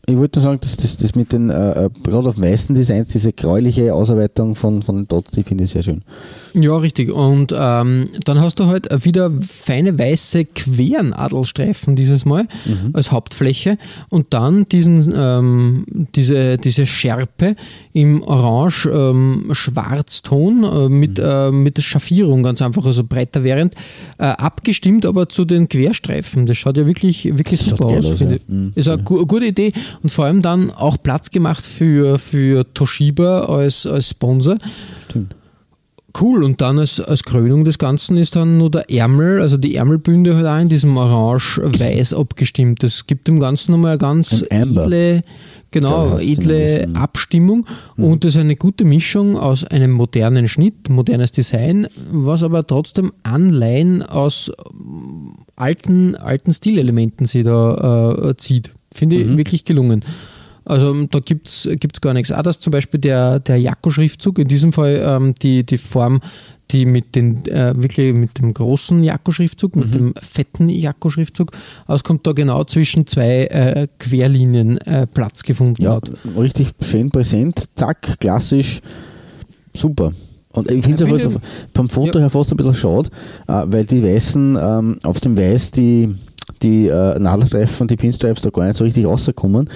Ich 0.09 0.17
wollte 0.17 0.39
nur 0.39 0.43
sagen, 0.43 0.59
dass 0.61 0.75
das, 0.75 0.97
das 0.97 1.13
mit 1.13 1.33
den, 1.33 1.51
äh, 1.51 1.85
äh, 1.85 1.89
gerade 2.03 2.29
auf 2.29 2.41
weißen 2.41 2.73
Designs, 2.73 3.09
diese 3.09 3.31
gräuliche 3.31 3.93
Ausarbeitung 3.93 4.55
von, 4.55 4.81
von 4.81 4.95
den 4.95 5.07
Dots, 5.07 5.29
die 5.31 5.43
finde 5.43 5.65
ich 5.65 5.69
sehr 5.71 5.83
schön. 5.83 6.01
Ja, 6.53 6.77
richtig. 6.77 7.11
Und 7.11 7.53
ähm, 7.55 8.09
dann 8.25 8.41
hast 8.41 8.59
du 8.59 8.65
halt 8.65 8.87
wieder 9.05 9.31
feine 9.41 9.99
weiße 9.99 10.45
Querenadelstreifen 10.45 11.95
dieses 11.95 12.25
Mal 12.25 12.45
mhm. 12.65 12.89
als 12.93 13.11
Hauptfläche 13.11 13.77
und 14.09 14.33
dann 14.33 14.67
diesen, 14.67 15.13
ähm, 15.15 15.85
diese, 16.15 16.57
diese 16.57 16.87
Schärpe 16.87 17.53
im 17.93 18.23
orange-schwarzton 18.23 20.63
ähm, 20.63 20.65
äh, 20.73 20.89
mit, 20.89 21.19
mhm. 21.19 21.23
äh, 21.23 21.51
mit 21.51 21.77
der 21.77 21.83
Schaffierung 21.83 22.41
ganz 22.41 22.63
einfach, 22.63 22.85
also 22.85 23.03
breiter 23.03 23.43
während, 23.43 23.75
äh, 24.17 24.23
abgestimmt 24.25 25.05
aber 25.05 25.29
zu 25.29 25.45
den 25.45 25.69
Querstreifen. 25.69 26.47
Das 26.47 26.57
schaut 26.57 26.77
ja 26.77 26.87
wirklich, 26.87 27.25
wirklich 27.37 27.61
super 27.61 27.85
aus. 27.85 28.05
aus 28.05 28.21
ja. 28.21 28.29
mhm. 28.47 28.71
Ist 28.75 28.87
eine 28.87 29.03
gu 29.03 29.19
gute 29.25 29.45
Idee 29.45 29.73
und 30.01 30.09
vor 30.09 30.25
allem 30.25 30.41
dann 30.41 30.71
auch 30.71 30.97
Platz 31.01 31.31
gemacht 31.31 31.65
für, 31.65 32.19
für 32.19 32.73
Toshiba 32.73 33.45
als, 33.45 33.85
als 33.85 34.09
Sponsor. 34.09 34.57
Stimmt. 35.09 35.35
Cool, 36.19 36.43
und 36.43 36.59
dann 36.59 36.79
als, 36.79 36.99
als 36.99 37.23
Krönung 37.23 37.65
des 37.65 37.77
Ganzen 37.77 38.17
ist 38.17 38.35
dann 38.35 38.57
nur 38.57 38.71
der 38.71 38.89
Ärmel, 38.89 39.41
also 39.41 39.57
die 39.57 39.75
Ärmelbünde 39.75 40.35
halt 40.35 40.47
auch 40.47 40.59
in 40.59 40.69
diesem 40.69 40.97
orange-weiß 40.97 42.13
abgestimmt. 42.13 42.81
Das 42.81 43.05
gibt 43.05 43.27
dem 43.27 43.39
Ganzen 43.39 43.71
nochmal 43.71 43.91
eine 43.91 43.99
ganz 43.99 44.43
edle, 44.49 45.21
genau, 45.69 46.17
edle 46.17 46.87
Abstimmung 46.95 47.67
mhm. 47.95 48.03
und 48.03 48.23
das 48.23 48.35
ist 48.35 48.41
eine 48.41 48.55
gute 48.55 48.85
Mischung 48.85 49.37
aus 49.37 49.63
einem 49.63 49.91
modernen 49.91 50.47
Schnitt, 50.47 50.89
modernes 50.89 51.31
Design, 51.31 51.87
was 52.11 52.41
aber 52.41 52.65
trotzdem 52.65 53.13
Anleihen 53.21 54.01
aus 54.01 54.51
alten, 55.55 56.15
alten 56.15 56.53
Stilelementen 56.53 57.27
sie 57.27 57.43
da 57.43 58.29
äh, 58.29 58.37
zieht. 58.37 58.71
Finde 58.93 59.17
ich 59.17 59.27
mhm. 59.27 59.37
wirklich 59.37 59.65
gelungen. 59.65 60.03
Also 60.65 60.93
da 61.05 61.19
gibt 61.19 61.47
es 61.47 61.67
gar 62.01 62.13
nichts. 62.13 62.31
Auch 62.31 62.43
dass 62.43 62.59
zum 62.59 62.71
Beispiel 62.71 62.99
der, 62.99 63.39
der 63.39 63.57
Jakko-Schriftzug, 63.57 64.37
in 64.39 64.47
diesem 64.47 64.71
Fall 64.71 65.01
ähm, 65.03 65.33
die, 65.41 65.65
die 65.65 65.77
Form, 65.77 66.21
die 66.71 66.85
mit 66.85 67.15
den 67.15 67.45
äh, 67.47 67.73
wirklich 67.75 68.13
mit 68.13 68.37
dem 68.37 68.53
großen 68.53 69.03
Jakko-Schriftzug, 69.03 69.75
mhm. 69.75 69.81
mit 69.81 69.93
dem 69.95 70.13
fetten 70.21 70.69
Jakko-Schriftzug 70.69 71.51
auskommt, 71.87 72.27
da 72.27 72.33
genau 72.33 72.63
zwischen 72.65 73.07
zwei 73.07 73.45
äh, 73.45 73.87
Querlinien 73.97 74.77
äh, 74.79 75.07
Platz 75.07 75.43
gefunden 75.43 75.81
ja, 75.81 75.95
hat. 75.95 76.11
Richtig 76.37 76.69
schön 76.81 77.09
präsent, 77.09 77.69
zack, 77.75 78.19
klassisch, 78.19 78.81
super. 79.73 80.13
Und 80.51 80.71
ich 80.71 80.83
finde 80.83 81.15
es 81.15 81.27
vom 81.75 81.89
Foto 81.89 82.19
ja. 82.19 82.21
her 82.21 82.29
fast 82.29 82.51
ein 82.51 82.57
bisschen 82.57 82.75
schade, 82.75 83.09
äh, 83.47 83.63
weil 83.67 83.85
die 83.85 84.03
Weißen 84.03 84.57
ähm, 84.59 84.99
auf 85.03 85.19
dem 85.19 85.37
Weiß 85.37 85.71
die, 85.71 86.13
die 86.61 86.87
äh, 86.87 87.19
Nadelstreifen 87.19 87.87
die 87.87 87.95
Pinstripes 87.95 88.41
da 88.41 88.49
gar 88.49 88.65
nicht 88.65 88.77
so 88.77 88.83
richtig 88.83 89.05
rauskommen. 89.05 89.69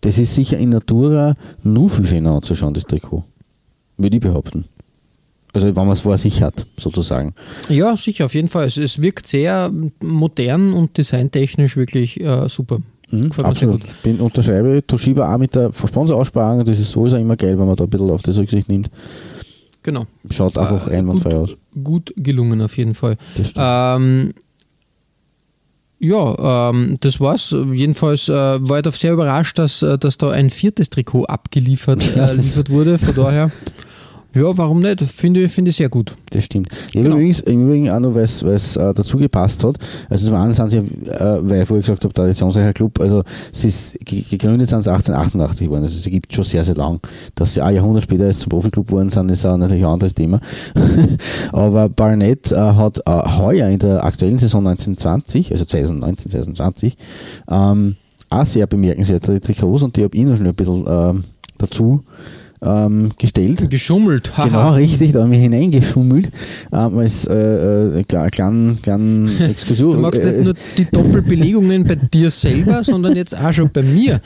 Das 0.00 0.18
ist 0.18 0.34
sicher 0.34 0.58
in 0.58 0.70
Natura 0.70 1.34
nur 1.62 1.90
viel 1.90 2.06
schöner 2.06 2.32
anzuschauen, 2.32 2.74
das 2.74 2.84
Trikot. 2.84 3.24
Würde 3.96 4.16
ich 4.16 4.22
behaupten. 4.22 4.64
Also 5.52 5.66
wenn 5.66 5.74
man 5.74 5.90
es 5.90 6.00
vor 6.00 6.16
sich 6.16 6.42
hat, 6.42 6.66
sozusagen. 6.78 7.34
Ja, 7.68 7.96
sicher, 7.96 8.26
auf 8.26 8.34
jeden 8.34 8.48
Fall. 8.48 8.66
Es, 8.66 8.76
es 8.76 9.02
wirkt 9.02 9.26
sehr 9.26 9.70
modern 10.00 10.72
und 10.72 10.96
designtechnisch 10.96 11.76
wirklich 11.76 12.20
äh, 12.20 12.48
super. 12.48 12.78
Mhm, 13.10 13.32
absolut. 13.42 13.82
Ich 13.84 14.02
bin 14.02 14.20
unterschreibe 14.20 14.86
Toshiba 14.86 15.34
auch 15.34 15.38
mit 15.38 15.54
der 15.54 15.72
Sponsoraussparung, 15.72 16.64
das 16.64 16.78
ist 16.78 16.92
sowieso 16.92 17.16
immer 17.16 17.36
geil, 17.36 17.58
wenn 17.58 17.66
man 17.66 17.74
da 17.74 17.84
ein 17.84 17.90
bisschen 17.90 18.10
auf 18.10 18.22
das 18.22 18.38
Rücksicht 18.38 18.68
nimmt. 18.68 18.88
Genau. 19.82 20.06
Schaut 20.30 20.56
einfach 20.58 20.86
einwandfrei 20.88 21.34
aus. 21.34 21.50
Gut 21.82 22.12
gelungen 22.16 22.60
auf 22.60 22.76
jeden 22.76 22.94
Fall. 22.94 23.14
Ähm, 23.56 24.32
ja, 26.00 26.70
ähm, 26.70 26.96
das 27.00 27.20
war's. 27.20 27.54
Jedenfalls 27.72 28.28
äh, 28.28 28.32
war 28.32 28.78
ich 28.78 28.82
da 28.82 28.90
sehr 28.90 29.12
überrascht, 29.12 29.58
dass, 29.58 29.82
äh, 29.82 29.98
dass 29.98 30.16
da 30.16 30.30
ein 30.30 30.48
viertes 30.48 30.88
Trikot 30.88 31.26
abgeliefert 31.26 32.02
äh, 32.16 32.68
wurde. 32.70 32.98
Von 32.98 33.14
daher 33.14 33.52
ja, 34.32 34.56
warum 34.56 34.80
nicht? 34.80 35.00
Finde 35.02 35.48
find 35.48 35.68
ich 35.68 35.76
sehr 35.76 35.88
gut. 35.88 36.12
Das 36.30 36.44
stimmt. 36.44 36.68
Ich 36.88 36.92
genau. 36.92 37.16
übrigens, 37.16 37.40
Im 37.40 37.66
Übrigen 37.66 37.90
auch 37.90 37.98
noch, 37.98 38.14
weil 38.14 38.24
es 38.24 38.76
äh, 38.76 38.94
dazu 38.94 39.16
gepasst 39.16 39.64
hat. 39.64 39.76
Also 40.08 40.26
zum 40.26 40.36
einen 40.36 40.52
sind 40.52 40.68
sie, 40.70 40.78
äh, 40.78 41.38
weil 41.42 41.62
ich 41.62 41.68
vorher 41.68 41.82
gesagt 41.82 42.04
habe, 42.04 42.14
traditionsreicher 42.14 42.72
Club, 42.72 43.00
also 43.00 43.24
sie 43.52 43.68
ist 43.68 43.98
gegründet 44.04 44.68
sind 44.68 44.82
sie 44.82 44.90
1888 44.90 45.66
geworden. 45.66 45.84
Also 45.84 45.98
sie 45.98 46.10
gibt 46.10 46.32
schon 46.32 46.44
sehr, 46.44 46.64
sehr 46.64 46.76
lang. 46.76 47.00
Dass 47.34 47.54
sie 47.54 47.60
ein 47.60 47.74
Jahrhundert 47.74 48.04
später 48.04 48.26
jetzt 48.26 48.40
zum 48.40 48.50
Profiklub 48.50 48.86
geworden 48.86 49.10
sind, 49.10 49.30
ist 49.30 49.44
auch 49.44 49.56
natürlich 49.56 49.84
ein 49.84 49.90
anderes 49.90 50.14
Thema. 50.14 50.40
Aber 51.52 51.88
Barnett 51.88 52.52
äh, 52.52 52.56
hat 52.56 52.98
äh, 53.06 53.10
heuer 53.10 53.68
in 53.68 53.80
der 53.80 54.04
aktuellen 54.04 54.38
Saison 54.38 54.64
1920, 54.66 55.50
also 55.50 55.64
2019, 55.64 56.30
2020, 56.30 56.96
ähm, 57.50 57.96
auch 58.28 58.46
sehr 58.46 58.68
bemerkenswerte 58.68 59.40
Trikots 59.40 59.82
und 59.82 59.96
die 59.96 60.04
habe 60.04 60.16
ich 60.16 60.22
noch 60.22 60.36
schnell 60.36 60.50
ein 60.50 60.54
bisschen 60.54 60.86
äh, 60.86 61.14
dazu 61.58 62.04
ähm, 62.62 63.10
gestellt. 63.16 63.70
Geschummelt, 63.70 64.36
haha. 64.36 64.46
Genau, 64.46 64.72
richtig, 64.74 65.12
da 65.12 65.22
haben 65.22 65.30
wir 65.30 65.38
hineingeschummelt. 65.38 66.30
Ähm, 66.72 66.98
als 66.98 67.26
äh, 67.26 68.00
äh, 68.00 68.04
kleinen, 68.04 68.80
kleinen 68.82 69.40
Exkursion. 69.50 69.92
Du 69.92 69.98
magst 70.00 70.22
nicht 70.22 70.44
nur 70.44 70.54
die 70.76 70.84
Doppelbelegungen 70.84 71.84
bei 71.84 71.94
dir 71.94 72.30
selber, 72.30 72.84
sondern 72.84 73.16
jetzt 73.16 73.36
auch 73.36 73.52
schon 73.52 73.70
bei 73.72 73.82
mir. 73.82 74.20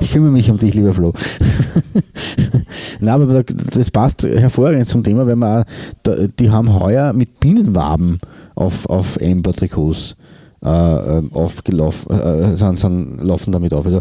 Ich 0.00 0.12
kümmere 0.12 0.32
mich 0.32 0.50
um 0.50 0.58
dich, 0.58 0.74
lieber 0.74 0.92
Flo. 0.92 1.12
Nein, 3.00 3.14
aber 3.22 3.42
das 3.44 3.90
passt 3.90 4.24
hervorragend 4.24 4.88
zum 4.88 5.04
Thema, 5.04 5.26
weil 5.26 5.36
wir 5.36 5.64
auch, 6.06 6.28
die 6.38 6.50
haben 6.50 6.72
heuer 6.80 7.12
mit 7.12 7.40
Binnenwaben 7.40 8.18
auf, 8.54 8.88
auf 8.88 9.20
Amber-Trikots 9.20 10.16
äh, 10.64 11.18
ähm, 11.18 11.32
aufgelaufen, 11.32 12.12
äh, 12.18 12.56
sind, 12.56 12.78
sind, 12.78 13.18
laufen 13.20 13.52
damit 13.52 13.74
auf. 13.74 13.84
Also 13.86 14.00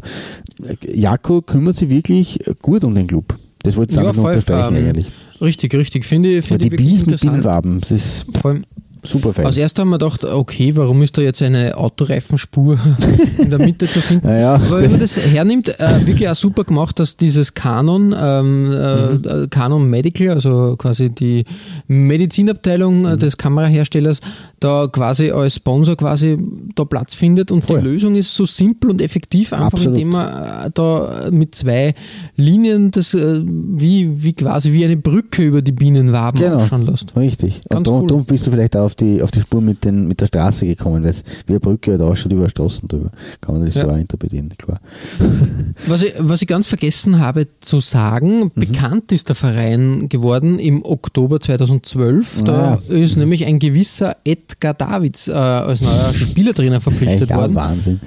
Jako 0.81 1.41
kümmert 1.41 1.75
sich 1.75 1.89
wirklich 1.89 2.39
gut 2.61 2.83
um 2.83 2.95
den 2.95 3.07
Club. 3.07 3.37
Das 3.63 3.75
wollte 3.75 3.91
ich 3.91 3.95
damit 3.95 4.15
ja, 4.15 4.21
voll, 4.21 4.31
unterstreichen 4.33 4.75
ähm, 4.75 4.87
eigentlich. 4.89 5.11
Richtig, 5.41 5.73
richtig. 5.73 6.05
Finde, 6.05 6.41
finde 6.41 6.69
die 6.69 6.75
Bies 6.75 7.05
mit 7.05 7.19
Bienenwaben, 7.19 7.81
das 7.81 7.91
ist 7.91 8.25
voll, 8.41 8.63
super 9.03 9.33
fein. 9.33 9.45
Als 9.45 9.57
erstes 9.57 9.81
haben 9.81 9.89
wir 9.89 9.99
gedacht, 9.99 10.25
okay, 10.25 10.75
warum 10.75 11.01
ist 11.03 11.17
da 11.17 11.21
jetzt 11.21 11.41
eine 11.41 11.77
Autoreifenspur 11.77 12.77
in 13.37 13.49
der 13.49 13.59
Mitte 13.59 13.87
zu 13.87 14.01
finden? 14.01 14.27
ja, 14.27 14.55
Aber 14.55 14.81
wenn 14.81 14.91
man 14.91 14.99
das 14.99 15.17
hernimmt, 15.17 15.79
äh, 15.79 16.05
wirklich 16.05 16.29
auch 16.29 16.35
super 16.35 16.63
gemacht, 16.63 16.99
dass 16.99 17.17
dieses 17.17 17.53
Canon, 17.53 18.15
ähm, 18.17 18.71
äh, 18.71 19.13
mhm. 19.13 19.49
Canon 19.49 19.89
Medical, 19.89 20.29
also 20.29 20.75
quasi 20.77 21.09
die 21.09 21.43
Medizinabteilung 21.87 23.03
mhm. 23.03 23.19
des 23.19 23.37
Kameraherstellers, 23.37 24.19
da 24.59 24.87
quasi 24.87 25.31
als 25.31 25.55
Sponsor 25.55 25.95
quasi 25.97 26.37
da 26.75 26.85
Platz 26.85 27.15
findet 27.15 27.51
und 27.51 27.65
Voll. 27.65 27.79
die 27.79 27.85
Lösung 27.85 28.15
ist 28.15 28.33
so 28.33 28.45
simpel 28.45 28.89
und 28.89 29.01
effektiv, 29.01 29.51
einfach 29.53 29.73
Absolut. 29.73 29.97
indem 29.97 30.09
man 30.09 30.27
äh, 30.27 30.71
da 30.73 31.29
mit 31.31 31.55
zwei 31.55 31.93
Linien 32.35 32.91
das 32.91 33.13
äh, 33.13 33.41
wie, 33.43 34.23
wie 34.23 34.33
quasi 34.33 34.71
wie 34.71 34.85
eine 34.85 34.97
Brücke 34.97 35.43
über 35.43 35.61
die 35.61 35.71
Bienenwaben 35.71 36.39
genau. 36.39 36.59
anschauen 36.59 36.85
lässt. 36.85 37.15
Richtig. 37.15 37.61
Ganz 37.69 37.87
und 37.87 38.09
darum 38.09 38.21
cool. 38.21 38.25
bist 38.27 38.47
du 38.47 38.51
vielleicht 38.51 38.75
auch 38.77 38.92
auf 38.93 38.95
die, 38.95 39.21
auf 39.21 39.31
die 39.31 39.41
Spur 39.41 39.61
mit, 39.61 39.83
den, 39.85 40.07
mit 40.07 40.21
der 40.21 40.27
Straße 40.27 40.67
gekommen, 40.67 41.03
weil 41.03 41.09
es 41.09 41.23
wie 41.47 41.53
eine 41.53 41.59
Brücke 41.59 41.91
halt 41.91 42.01
ausschaut 42.01 42.31
über 42.31 42.47
Straßen 42.47 42.87
drüber. 42.87 43.09
Kann 43.41 43.55
man 43.55 43.65
das 43.65 43.75
ja. 43.75 43.85
so 43.85 43.91
interpretieren, 43.91 44.49
klar. 44.57 44.79
Was 45.87 46.03
ich, 46.03 46.13
was 46.19 46.41
ich 46.41 46.47
ganz 46.47 46.67
vergessen 46.67 47.19
habe 47.19 47.47
zu 47.59 47.79
sagen, 47.79 48.43
mhm. 48.43 48.51
bekannt 48.55 49.11
ist 49.11 49.29
der 49.29 49.35
Verein 49.35 50.07
geworden 50.07 50.59
im 50.59 50.85
Oktober 50.85 51.39
2012. 51.39 52.43
Da 52.43 52.79
ah. 52.87 52.93
ist 52.93 53.17
nämlich 53.17 53.45
ein 53.45 53.59
gewisser 53.59 54.15
Ed 54.23 54.43
Edgar 54.43 54.73
Davids 54.73 55.27
äh, 55.27 55.31
als 55.31 55.81
neuer 55.81 56.13
Spielertrainer 56.13 56.81
verpflichtet 56.81 57.29
ja, 57.29 57.37
worden. 57.37 57.55
Wahnsinn. 57.55 57.99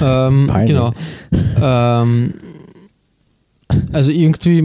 Ähm, 0.00 0.50
genau. 0.66 0.92
Ähm, 1.60 2.34
also 3.92 4.10
irgendwie 4.10 4.58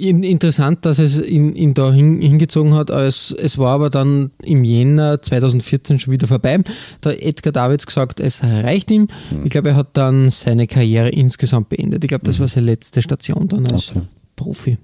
interessant, 0.00 0.86
dass 0.86 0.98
es 0.98 1.20
ihn, 1.20 1.54
ihn 1.54 1.74
da 1.74 1.92
hin, 1.92 2.20
hingezogen 2.22 2.74
hat, 2.74 2.90
als 2.90 3.34
es 3.38 3.58
war 3.58 3.74
aber 3.74 3.90
dann 3.90 4.30
im 4.42 4.64
Jänner 4.64 5.20
2014 5.20 5.98
schon 5.98 6.12
wieder 6.12 6.26
vorbei. 6.26 6.60
Da 7.02 7.10
hat 7.10 7.20
Edgar 7.20 7.52
Davids 7.52 7.86
gesagt, 7.86 8.18
es 8.18 8.42
reicht 8.42 8.90
ihm. 8.90 9.08
Mhm. 9.30 9.44
Ich 9.44 9.50
glaube, 9.50 9.70
er 9.70 9.76
hat 9.76 9.88
dann 9.94 10.30
seine 10.30 10.66
Karriere 10.66 11.10
insgesamt 11.10 11.68
beendet. 11.68 12.02
Ich 12.04 12.08
glaube, 12.08 12.24
das 12.24 12.38
mhm. 12.38 12.40
war 12.40 12.48
seine 12.48 12.66
letzte 12.66 13.02
Station 13.02 13.46
dann 13.48 13.66
als 13.66 13.90
okay. 13.90 14.02
Profi. 14.36 14.78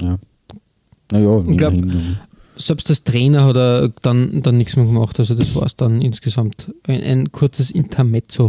Ja. 0.00 0.18
Naja, 1.10 1.44
ich 1.46 1.56
glaube, 1.58 1.82
selbst 2.56 2.88
als 2.88 3.04
Trainer 3.04 3.44
hat 3.44 3.56
er 3.56 3.88
dann, 4.00 4.42
dann 4.42 4.56
nichts 4.56 4.76
mehr 4.76 4.86
gemacht. 4.86 5.18
Also 5.18 5.34
das 5.34 5.54
war 5.54 5.66
es 5.66 5.76
dann 5.76 6.00
insgesamt 6.00 6.72
ein, 6.86 7.02
ein, 7.02 7.32
kurzes 7.32 7.70
Intermezzo. 7.70 8.48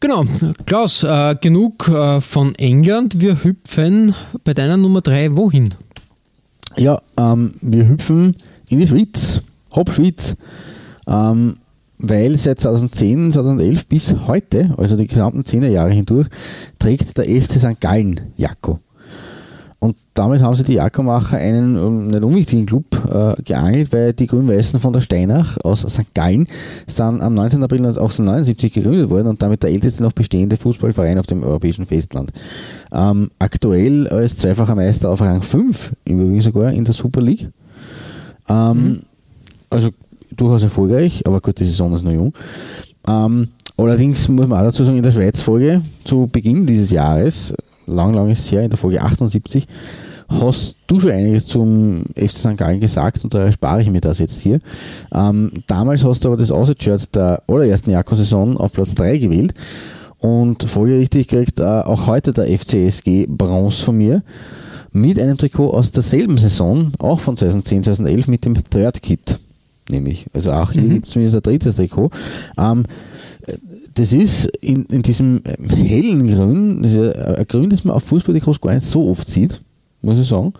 Genau, 0.00 0.24
Klaus, 0.66 1.02
äh, 1.02 1.34
genug 1.40 1.88
äh, 1.88 2.20
von 2.20 2.54
England. 2.56 3.20
Wir 3.20 3.42
hüpfen 3.42 4.14
bei 4.44 4.52
deiner 4.52 4.76
Nummer 4.76 5.00
3 5.00 5.36
wohin? 5.36 5.74
Ja, 6.76 7.00
ähm, 7.16 7.54
wir 7.60 7.88
hüpfen 7.88 8.36
in 8.68 8.80
die 8.80 8.86
Schweiz, 8.86 9.40
Hauptschweiz. 9.74 10.36
Ähm, 11.06 11.56
weil 11.98 12.36
seit 12.36 12.60
2010, 12.60 13.32
2011 13.32 13.86
bis 13.86 14.14
heute, 14.26 14.74
also 14.76 14.96
die 14.96 15.06
gesamten 15.06 15.42
10er 15.42 15.68
Jahre 15.68 15.92
hindurch, 15.92 16.28
trägt 16.78 17.16
der 17.16 17.24
FC 17.24 17.58
St. 17.58 17.80
Gallen 17.80 18.20
Jakko. 18.36 18.80
Und 19.84 19.98
damit 20.14 20.40
haben 20.40 20.56
sie 20.56 20.62
die 20.62 20.76
Jackermacher 20.76 21.36
einen 21.36 21.76
um, 21.76 22.06
nicht 22.06 22.22
unwichtigen 22.22 22.64
Club 22.64 22.86
äh, 23.06 23.42
geangelt, 23.42 23.92
weil 23.92 24.14
die 24.14 24.26
Grün-Weißen 24.26 24.80
von 24.80 24.94
der 24.94 25.02
Steinach 25.02 25.58
aus 25.62 25.82
St. 25.82 26.14
Gallen 26.14 26.48
sind 26.86 27.20
am 27.20 27.34
19. 27.34 27.62
April 27.62 27.80
1879 27.80 28.72
gegründet 28.72 29.10
worden 29.10 29.26
und 29.26 29.42
damit 29.42 29.62
der 29.62 29.68
älteste 29.68 30.02
noch 30.02 30.12
bestehende 30.12 30.56
Fußballverein 30.56 31.18
auf 31.18 31.26
dem 31.26 31.42
europäischen 31.42 31.84
Festland. 31.84 32.32
Ähm, 32.92 33.30
aktuell 33.38 34.08
als 34.08 34.38
zweifacher 34.38 34.74
Meister 34.74 35.10
auf 35.10 35.20
Rang 35.20 35.42
5, 35.42 35.92
im 36.06 36.18
Übrigen 36.18 36.40
sogar 36.40 36.72
in 36.72 36.86
der 36.86 36.94
Super 36.94 37.20
League. 37.20 37.50
Ähm, 38.48 38.78
mhm. 38.78 39.02
Also 39.68 39.90
durchaus 40.34 40.62
erfolgreich, 40.62 41.26
aber 41.26 41.42
gut, 41.42 41.60
die 41.60 41.66
Saison 41.66 41.94
ist 41.94 42.04
noch 42.04 42.10
jung. 42.10 42.32
Ähm, 43.06 43.48
allerdings 43.76 44.30
muss 44.30 44.48
man 44.48 44.60
auch 44.60 44.64
dazu 44.64 44.82
sagen, 44.82 44.96
in 44.96 45.02
der 45.02 45.12
Schweiz-Folge 45.12 45.82
zu 46.04 46.26
Beginn 46.26 46.64
dieses 46.64 46.90
Jahres 46.90 47.52
lang, 47.86 48.14
lang 48.14 48.30
ist 48.30 48.50
her, 48.50 48.62
in 48.62 48.70
der 48.70 48.78
Folge 48.78 49.02
78, 49.02 49.66
hast 50.28 50.76
du 50.86 51.00
schon 51.00 51.10
einiges 51.10 51.46
zum 51.46 52.04
FC 52.16 52.38
St. 52.38 52.56
Gallen 52.56 52.80
gesagt 52.80 53.22
und 53.24 53.34
da 53.34 53.40
erspare 53.40 53.82
ich 53.82 53.90
mir 53.90 54.00
das 54.00 54.18
jetzt 54.18 54.40
hier. 54.40 54.60
Ähm, 55.12 55.52
damals 55.66 56.04
hast 56.04 56.24
du 56.24 56.28
aber 56.28 56.36
das 56.36 56.50
Aussichtshirt 56.50 57.14
der 57.14 57.42
allerersten 57.46 57.90
Jakobsaison 57.90 58.56
auf 58.56 58.72
Platz 58.72 58.94
3 58.94 59.18
gewählt 59.18 59.54
und 60.18 60.64
folgerichtig 60.64 61.28
kriegt 61.28 61.60
äh, 61.60 61.64
auch 61.64 62.06
heute 62.06 62.32
der 62.32 62.46
FCSG 62.46 63.26
Bronze 63.28 63.84
von 63.84 63.96
mir 63.96 64.22
mit 64.92 65.20
einem 65.20 65.36
Trikot 65.36 65.70
aus 65.70 65.90
derselben 65.90 66.38
Saison, 66.38 66.92
auch 66.98 67.20
von 67.20 67.36
2010, 67.36 67.82
2011 67.82 68.28
mit 68.28 68.44
dem 68.44 68.54
Third 68.54 69.02
Kit. 69.02 69.38
Nämlich, 69.90 70.26
also 70.32 70.52
auch 70.52 70.72
hier 70.72 70.82
mhm. 70.82 70.90
gibt 70.90 71.06
es 71.06 71.12
zumindest 71.12 71.36
ein 71.36 71.42
drittes 71.42 71.76
Trikot. 71.76 72.10
Ähm, 72.56 72.84
das 73.94 74.12
ist 74.12 74.46
in, 74.60 74.84
in 74.86 75.02
diesem 75.02 75.42
ähm, 75.44 75.70
hellen 75.70 76.28
Grün, 76.28 76.82
das 76.82 76.92
ist 76.92 77.16
ein 77.16 77.44
Grün, 77.46 77.70
das 77.70 77.84
man 77.84 77.96
auf 77.96 78.04
Fußballtrikots 78.04 78.60
gar 78.60 78.74
nicht 78.74 78.86
so 78.86 79.08
oft 79.08 79.28
sieht, 79.28 79.60
muss 80.02 80.18
ich 80.18 80.28
sagen. 80.28 80.52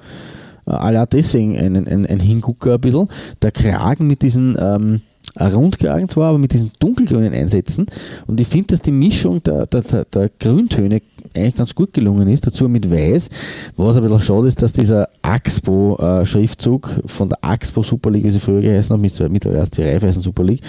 Äh, 0.67 0.71
alle 0.71 1.07
deswegen 1.07 1.59
ein, 1.59 1.77
ein, 1.87 2.07
ein 2.07 2.21
Hingucker 2.21 2.75
ein 2.75 2.81
bisschen. 2.81 3.09
Der 3.43 3.51
Kragen 3.51 4.07
mit 4.07 4.23
diesen 4.23 4.57
ähm, 4.59 5.01
Rundkragen 5.41 6.09
zwar, 6.09 6.31
aber 6.31 6.39
mit 6.39 6.53
diesen 6.53 6.71
dunkelgrünen 6.79 7.33
Einsätzen. 7.33 7.87
Und 8.27 8.41
ich 8.41 8.47
finde, 8.47 8.69
dass 8.69 8.83
die 8.83 8.93
Mischung 8.93 9.43
der, 9.43 9.67
der, 9.67 10.05
der, 10.05 10.31
Grüntöne 10.39 11.03
eigentlich 11.35 11.57
ganz 11.57 11.75
gut 11.75 11.93
gelungen 11.93 12.29
ist, 12.29 12.47
dazu 12.47 12.69
mit 12.69 12.91
Weiß. 12.91 13.29
Was 13.77 13.97
ein 13.97 14.03
bisschen 14.05 14.21
schade 14.21 14.47
ist, 14.47 14.63
dass 14.63 14.73
dieser 14.73 15.09
Axpo-Schriftzug 15.23 16.99
äh, 17.05 17.09
von 17.09 17.29
der 17.31 17.39
Axpo 17.43 17.83
Super 17.83 18.11
League, 18.11 18.25
wie 18.25 18.31
sie 18.31 18.39
früher 18.39 18.61
geheißen 18.61 18.95
hat, 18.95 19.31
mittlerweile 19.31 19.59
erst 19.59 19.77
die 19.77 19.83
Raiffeisen 19.83 20.23
Super 20.23 20.45
League, 20.45 20.63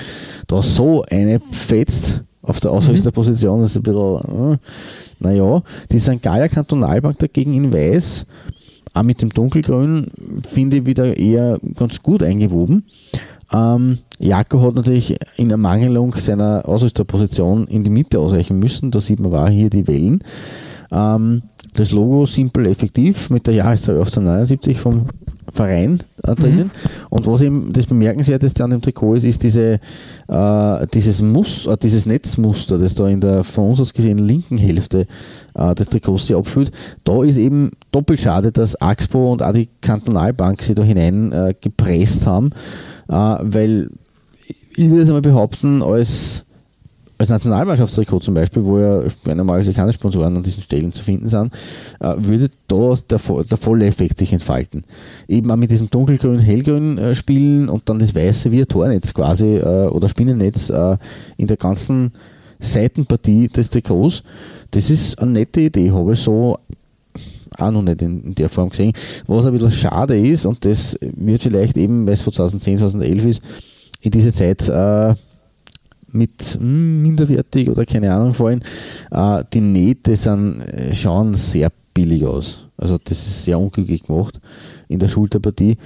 da 0.48 0.62
so 0.64 1.04
eine 1.12 1.40
fetzt 1.52 2.24
auf 2.48 2.60
der 2.60 2.72
Ausrüsterposition 2.72 3.64
ist 3.64 3.76
ein 3.76 3.84
bisschen, 3.84 4.54
äh, 4.54 4.58
naja, 5.20 5.64
die 5.92 6.00
St. 6.00 6.22
Galler 6.22 6.50
Kantonalbank 6.50 7.20
dagegen 7.20 7.54
in 7.54 7.74
Weiß 7.74 8.26
auch 8.96 9.04
mit 9.04 9.22
dem 9.22 9.30
Dunkelgrün 9.30 10.08
finde 10.48 10.78
ich 10.78 10.86
wieder 10.86 11.18
eher 11.18 11.60
ganz 11.76 12.02
gut 12.02 12.24
eingewoben. 12.24 12.86
Ähm, 13.54 14.00
Jako 14.20 14.62
hat 14.62 14.76
natürlich 14.76 15.18
in 15.36 15.52
Ermangelung 15.52 16.14
seiner 16.14 16.64
Ausrüsterposition 16.66 17.68
in 17.68 17.84
die 17.84 17.90
Mitte 17.90 18.20
ausreichen 18.20 18.58
müssen. 18.58 18.92
Da 18.92 19.02
sieht 19.02 19.20
man 19.20 19.32
war 19.32 19.50
hier 19.50 19.70
die 19.70 19.88
Wellen. 19.88 20.24
Ähm, 20.96 21.42
das 21.74 21.92
Logo 21.92 22.26
simpel 22.26 22.68
effektiv 22.68 23.30
mit 23.30 23.48
der 23.48 23.56
Jahreszahl 23.56 23.98
1879 23.98 24.80
vom 24.80 25.08
Verein 25.52 26.00
äh, 26.24 26.36
drinnen. 26.36 26.68
Mhm. 26.68 27.00
Und 27.10 27.28
was 27.28 27.42
eben 27.42 27.72
das 27.74 27.86
Bemerkenswerteste 27.86 28.64
an 28.64 28.72
dem 28.72 28.82
Trikot 28.82 29.16
ist, 29.16 29.26
ist 29.26 29.44
diese, 29.44 29.80
äh, 30.28 30.88
dieses, 30.94 31.22
Mus, 31.22 31.68
äh, 31.68 31.78
dieses 31.78 32.06
Netzmuster, 32.06 32.78
das 32.78 32.96
da 32.96 33.08
in 33.08 33.22
der 33.22 33.44
von 33.44 33.70
uns 33.70 33.82
aus 33.82 33.94
gesehen 33.94 34.18
linken 34.18 34.58
Hälfte 34.58 35.08
äh, 35.54 35.76
des 35.76 35.90
Trikots 35.90 36.28
sich 36.28 36.36
abfühlt. 36.36 36.72
Da 37.04 37.24
ist 37.24 37.38
eben 37.38 37.72
doppelt 37.92 38.22
schade, 38.22 38.52
dass 38.52 38.80
Axpo 38.82 39.32
und 39.32 39.44
auch 39.44 39.54
die 39.54 39.70
Kantonalbank 39.82 40.62
sie 40.64 40.76
da 40.76 40.84
hinein 40.84 41.32
äh, 41.32 41.54
gepresst 41.60 42.26
haben, 42.26 42.52
äh, 43.08 43.14
weil 43.14 43.90
ich 44.78 44.90
würde 44.90 45.04
es 45.04 45.10
einmal 45.10 45.22
behaupten, 45.22 45.82
als 45.82 46.45
als 47.18 47.30
Nationalmannschaftstrikot 47.30 48.20
zum 48.20 48.34
Beispiel, 48.34 48.64
wo 48.66 48.80
ja 48.80 49.02
normalerweise 49.26 49.74
keine 49.74 49.94
Sponsoren 49.94 50.36
an 50.36 50.44
diesen 50.44 50.64
Stellen 50.64 50.92
zu 50.92 51.04
finden 51.04 51.30
sind, 51.30 51.54
äh, 52.00 52.14
würde 52.18 52.50
da 52.68 52.96
der, 53.10 53.20
der 53.20 53.58
volle 53.58 53.86
Effekt 53.86 54.18
sich 54.18 54.34
entfalten. 54.34 54.84
Eben 55.28 55.50
auch 55.52 55.56
mit 55.56 55.72
diesem 55.72 55.90
dunkelgrün, 55.90 56.40
hellgrün 56.40 56.98
äh, 56.98 57.16
spielen 57.16 57.70
und 57.70 57.90
dann 57.90 58.00
das 58.00 58.14
weiße 58.14 58.52
wie 58.52 58.62
ein 58.62 58.68
Tornetz 58.68 59.14
quasi 59.14 59.58
äh, 59.58 59.88
oder 59.88 60.10
Spinnennetz 60.10 60.72
in 61.38 61.48
der 61.48 61.58
ganzen 61.58 62.12
Seitenpartie 62.60 63.48
des 63.48 63.70
Trikots. 63.70 64.24
Das 64.72 64.90
ist 64.90 65.20
eine 65.20 65.32
nette 65.32 65.62
Idee, 65.62 65.92
habe 65.92 66.14
ich 66.14 66.20
so 66.20 66.58
auch 67.58 67.72
noch 67.72 67.82
nicht 67.82 68.02
in, 68.02 68.36
der 68.36 68.50
Form 68.50 68.70
gesehen. 68.70 68.94
Was 69.28 69.46
ein 69.46 69.54
bisschen 69.54 69.72
schade 69.72 70.18
ist, 70.18 70.46
und 70.46 70.66
das 70.66 70.98
wird 71.02 71.44
vielleicht 71.44 71.78
eben, 71.78 72.06
weil 72.06 72.14
es 72.14 72.22
von 72.22 72.34
2010, 72.34 72.80
2011 72.80 73.26
ist, 73.26 73.42
in 74.02 74.12
diese 74.12 74.34
Zeit 74.34 74.70
mit 76.16 76.58
hm, 76.60 77.02
minderwertig 77.02 77.70
oder 77.70 77.86
keine 77.86 78.14
Ahnung 78.14 78.34
fallen. 78.34 78.64
Äh, 79.12 79.44
die 79.54 79.62
Nähte 79.62 80.16
sind, 80.16 80.62
äh, 80.62 80.94
schauen 80.94 81.36
sehr 81.36 81.72
billig 81.94 82.26
aus. 82.26 82.66
Also 82.78 82.98
das 83.04 83.18
ist 83.20 83.46
sehr 83.46 83.60
unglücklich 83.60 84.04
gemacht 84.04 84.40
in 84.88 85.00
der 85.00 85.08
Schulterpartie. 85.08 85.78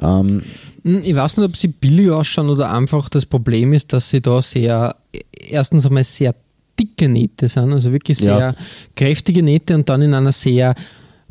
Ähm, 0.00 0.42
hm, 0.84 1.02
ich 1.04 1.14
weiß 1.14 1.36
nicht, 1.36 1.46
ob 1.46 1.56
sie 1.56 1.68
billig 1.68 2.10
ausschauen 2.10 2.48
oder 2.48 2.72
einfach 2.72 3.08
das 3.08 3.26
Problem 3.26 3.72
ist, 3.72 3.92
dass 3.92 4.08
sie 4.08 4.20
da 4.20 4.40
sehr, 4.40 4.96
erstens 5.48 5.86
einmal 5.86 6.04
sehr 6.04 6.34
dicke 6.78 7.08
Nähte 7.08 7.48
sind, 7.48 7.72
also 7.72 7.92
wirklich 7.92 8.18
sehr 8.18 8.38
ja. 8.38 8.54
kräftige 8.96 9.42
Nähte 9.42 9.74
und 9.74 9.88
dann 9.88 10.00
in 10.00 10.14
einer 10.14 10.32
sehr 10.32 10.74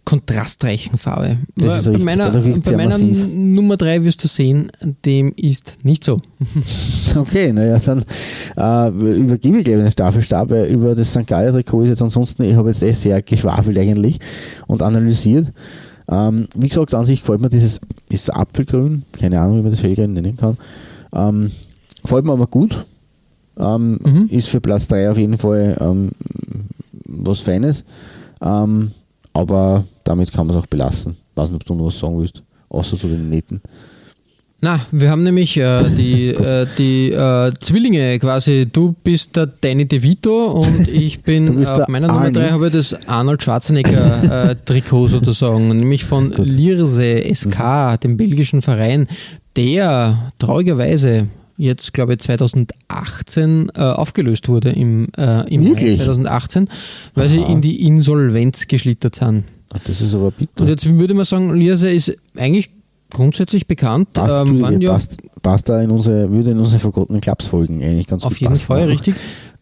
kontrastreichen 0.10 0.98
Farbe. 0.98 1.38
bei 1.56 1.98
meiner, 2.00 2.32
bei 2.32 2.76
meiner 2.76 2.98
Nummer 2.98 3.78
3 3.78 4.04
wirst 4.06 4.24
du 4.24 4.28
sehen, 4.28 4.72
dem 5.06 5.34
ist 5.36 5.78
nicht 5.84 6.04
so. 6.04 6.20
Okay, 7.16 7.52
naja, 7.52 7.80
dann 7.80 8.04
äh, 8.56 9.16
übergebe 9.16 9.60
ich 9.60 9.64
gleich 9.64 9.78
den 9.78 9.92
Staffelstab, 9.92 10.50
weil 10.50 10.66
über 10.66 10.96
das 10.96 11.10
St. 11.10 11.26
Galler 11.26 11.52
Trikot 11.52 11.84
ist 11.84 11.90
jetzt 11.90 12.02
ansonsten, 12.02 12.44
ich 12.44 12.56
habe 12.56 12.70
jetzt 12.70 12.84
eh 12.84 12.92
sehr 12.92 13.22
geschwafelt 13.22 13.78
eigentlich 13.78 14.20
und 14.68 14.82
analysiert. 14.82 15.48
Ähm, 16.08 16.48
wie 16.56 16.70
gesagt, 16.70 16.94
an 16.94 17.06
sich 17.06 17.22
gefällt 17.22 17.42
mir 17.42 17.50
dieses, 17.50 17.80
ist 18.10 18.34
Apfelgrün, 18.34 19.04
keine 19.12 19.40
Ahnung, 19.40 19.60
wie 19.60 19.62
man 19.64 19.72
das 19.72 19.84
hellgrün 19.84 20.14
nennen 20.14 20.38
kann. 20.38 20.58
Ähm, 21.14 21.52
gefällt 22.02 22.26
mir 22.26 22.34
aber 22.34 22.48
gut. 22.48 22.86
Ähm, 23.58 24.00
mhm. 24.04 24.28
Ist 24.30 24.50
für 24.50 24.62
Platz 24.62 24.88
3 24.88 25.12
auf 25.12 25.18
jeden 25.18 25.38
Fall 25.38 25.78
ähm, 25.80 26.12
was 27.06 27.42
Feines. 27.42 27.84
Ähm, 28.42 28.92
aber 29.34 29.86
damit 30.10 30.34
kann 30.34 30.48
man 30.48 30.58
es 30.58 30.64
auch 30.64 30.68
belassen. 30.68 31.16
Ich 31.32 31.38
weiß 31.38 31.50
nicht, 31.52 31.62
ob 31.62 31.66
du 31.66 31.76
noch 31.76 31.86
was 31.86 32.00
sagen 32.00 32.20
willst, 32.20 32.42
außer 32.70 32.98
zu 32.98 33.08
den 33.08 33.30
Nähten. 33.30 33.62
Na, 34.62 34.82
wir 34.92 35.10
haben 35.10 35.24
nämlich 35.24 35.56
äh, 35.56 35.84
die, 35.96 36.28
äh, 36.30 36.66
die 36.78 37.12
äh, 37.12 37.54
Zwillinge 37.60 38.18
quasi. 38.20 38.68
Du 38.70 38.96
bist 39.04 39.36
der 39.36 39.46
Danny 39.46 39.88
DeVito 39.88 40.52
und 40.52 40.90
ich 40.90 41.22
bin 41.24 41.66
auf 41.66 41.88
meiner 41.88 42.08
Nummer 42.08 42.32
3 42.32 42.50
habe 42.50 42.72
das 42.72 42.96
Arnold 43.08 43.44
Schwarzenegger 43.44 44.50
äh, 44.50 44.56
Trikot 44.66 45.08
sozusagen, 45.08 45.68
nämlich 45.68 46.04
von. 46.04 46.32
Lirse 46.32 47.24
SK, 47.34 47.60
mhm. 47.60 48.00
dem 48.02 48.18
belgischen 48.18 48.62
Verein, 48.62 49.08
der 49.56 50.32
traurigerweise 50.40 51.28
jetzt, 51.56 51.94
glaube 51.94 52.14
ich, 52.14 52.20
2018 52.20 53.72
äh, 53.76 53.82
aufgelöst 53.82 54.50
wurde 54.50 54.72
im, 54.72 55.10
äh, 55.18 55.54
im 55.54 55.70
Mai 55.70 55.76
2018, 55.76 56.68
weil 57.14 57.26
Aha. 57.26 57.32
sie 57.32 57.42
in 57.42 57.62
die 57.62 57.86
Insolvenz 57.86 58.68
geschlittert 58.68 59.16
sind. 59.16 59.44
Ach, 59.74 59.80
das 59.86 60.02
ist 60.02 60.16
aber 60.16 60.32
bitter. 60.32 60.62
Und 60.62 60.68
jetzt 60.68 60.86
würde 60.86 61.14
man 61.14 61.26
sagen, 61.26 61.54
Lierse 61.56 61.92
ist 61.92 62.16
eigentlich 62.36 62.72
grundsätzlich 63.12 63.68
bekannt. 63.68 64.14
Passt, 64.14 64.50
ähm, 64.50 64.82
ja, 64.82 64.92
passt, 64.92 65.18
passt 65.42 65.70
da 65.70 65.82
in 65.82 65.92
unsere, 65.92 66.32
würde 66.32 66.52
in 66.52 66.60
unsere 66.60 66.80
vergotenen 66.80 67.22
Clubs 67.22 67.48
folgen, 67.48 67.84
eigentlich 67.84 68.08
ganz 68.08 68.24
Auf 68.24 68.38
jeden 68.38 68.56
Fall, 68.56 68.84
richtig. 68.86 69.16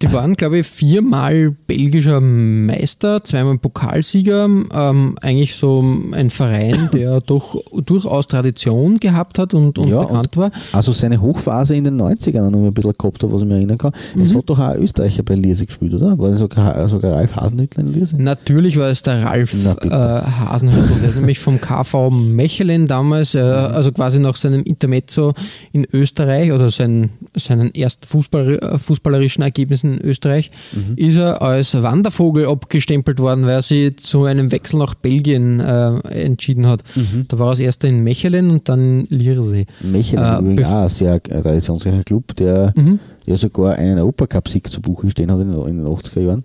Die 0.03 0.13
waren, 0.13 0.35
glaube 0.35 0.59
ich, 0.59 0.67
viermal 0.67 1.55
belgischer 1.65 2.21
Meister, 2.21 3.23
zweimal 3.23 3.57
Pokalsieger. 3.57 4.45
Ähm, 4.45 5.15
eigentlich 5.21 5.55
so 5.55 5.83
ein 6.11 6.29
Verein, 6.29 6.89
der 6.93 7.19
doch 7.25 7.59
durchaus 7.73 8.27
Tradition 8.27 8.99
gehabt 8.99 9.39
hat 9.39 9.55
und, 9.55 9.79
und 9.79 9.89
ja, 9.89 10.01
bekannt 10.01 10.37
und 10.37 10.37
war. 10.37 10.51
Also 10.71 10.91
seine 10.91 11.19
Hochphase 11.19 11.75
in 11.75 11.83
den 11.83 11.99
90ern 11.99 12.51
noch 12.51 12.59
ein 12.59 12.73
bisschen 12.75 12.93
gehabt 12.95 13.23
hat, 13.23 13.31
was 13.31 13.41
ich 13.41 13.47
mir 13.47 13.55
erinnern 13.55 13.79
kann. 13.79 13.91
Mhm. 14.13 14.21
Es 14.21 14.35
hat 14.35 14.43
doch 14.47 14.59
auch 14.59 14.67
ein 14.67 14.81
Österreicher 14.81 15.23
bei 15.23 15.33
Lierse 15.33 15.65
gespielt, 15.65 15.95
oder? 15.95 16.17
War 16.19 16.29
das 16.29 16.39
sogar, 16.41 16.87
sogar 16.89 17.13
Ralf 17.13 17.35
Hasenhüttler 17.35 17.83
in 17.83 17.93
Lierse? 17.93 18.21
Natürlich 18.21 18.77
war 18.77 18.89
es 18.89 19.01
der 19.01 19.23
Ralf 19.23 19.55
äh, 19.55 19.89
Hasenhüttler, 19.89 20.97
der 20.97 21.15
nämlich 21.15 21.39
vom 21.39 21.59
KV 21.59 22.11
Mechelen 22.11 22.85
damals, 22.85 23.33
äh, 23.33 23.41
mhm. 23.41 23.73
also 23.73 23.91
quasi 23.91 24.19
nach 24.19 24.35
seinem 24.35 24.61
Intermezzo 24.61 25.33
in 25.71 25.87
Österreich 25.91 26.51
oder 26.51 26.69
sein, 26.69 27.09
seinen 27.35 27.73
ersten 27.73 28.05
Fußball, 28.05 28.59
äh, 28.59 28.77
fußballerischen 28.77 29.43
Ergebnissen 29.43 29.86
in 29.93 30.01
Österreich, 30.01 30.51
mhm. 30.73 30.95
ist 30.95 31.17
er 31.17 31.41
als 31.41 31.81
Wandervogel 31.81 32.45
abgestempelt 32.45 33.19
worden, 33.19 33.45
weil 33.45 33.55
er 33.55 33.61
sich 33.61 33.97
zu 33.97 34.23
einem 34.23 34.51
Wechsel 34.51 34.79
nach 34.79 34.95
Belgien 34.95 35.59
äh, 35.59 35.97
entschieden 36.09 36.67
hat. 36.67 36.83
Mhm. 36.95 37.25
Da 37.27 37.39
war 37.39 37.47
er 37.47 37.51
als 37.51 37.59
erster 37.59 37.88
in 37.88 38.03
Mechelen 38.03 38.51
und 38.51 38.69
dann 38.69 39.05
in 39.05 39.17
Liersee. 39.17 39.65
Mechelen 39.81 40.23
äh, 40.23 40.39
übrigens 40.39 40.65
auch 40.65 40.83
ein 40.83 40.89
sehr 40.89 41.23
traditionsreicher 41.23 42.03
Club, 42.03 42.35
der 42.35 42.73
mhm. 42.75 42.99
ja 43.25 43.38
sogar 43.38 43.75
einen 43.75 43.99
Europacup-Sieg 43.99 44.69
zu 44.71 44.81
Buche 44.81 45.09
stehen 45.09 45.31
hat 45.31 45.39
in, 45.39 45.51
in 45.51 45.77
den 45.77 45.85
80er 45.85 46.21
Jahren. 46.21 46.43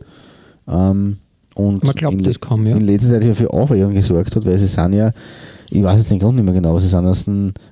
Ähm, 0.68 1.16
und 1.54 1.84
Man 1.84 1.94
glaubt 1.94 2.26
das 2.26 2.40
kaum, 2.40 2.66
ja. 2.66 2.76
In 2.76 2.86
letzter 2.86 3.20
Zeit 3.20 3.34
für 3.34 3.50
Aufregung 3.50 3.92
gesorgt 3.92 4.34
hat, 4.36 4.46
weil 4.46 4.58
sie 4.58 4.66
sind 4.66 4.94
ja 4.94 5.12
ich 5.72 5.82
weiß 5.82 5.98
jetzt 5.98 6.10
den 6.10 6.18
Grund 6.18 6.36
nicht 6.36 6.44
mehr 6.44 6.54
genau, 6.54 6.78
sie 6.78 6.88
sind 6.88 7.06
als, 7.06 7.24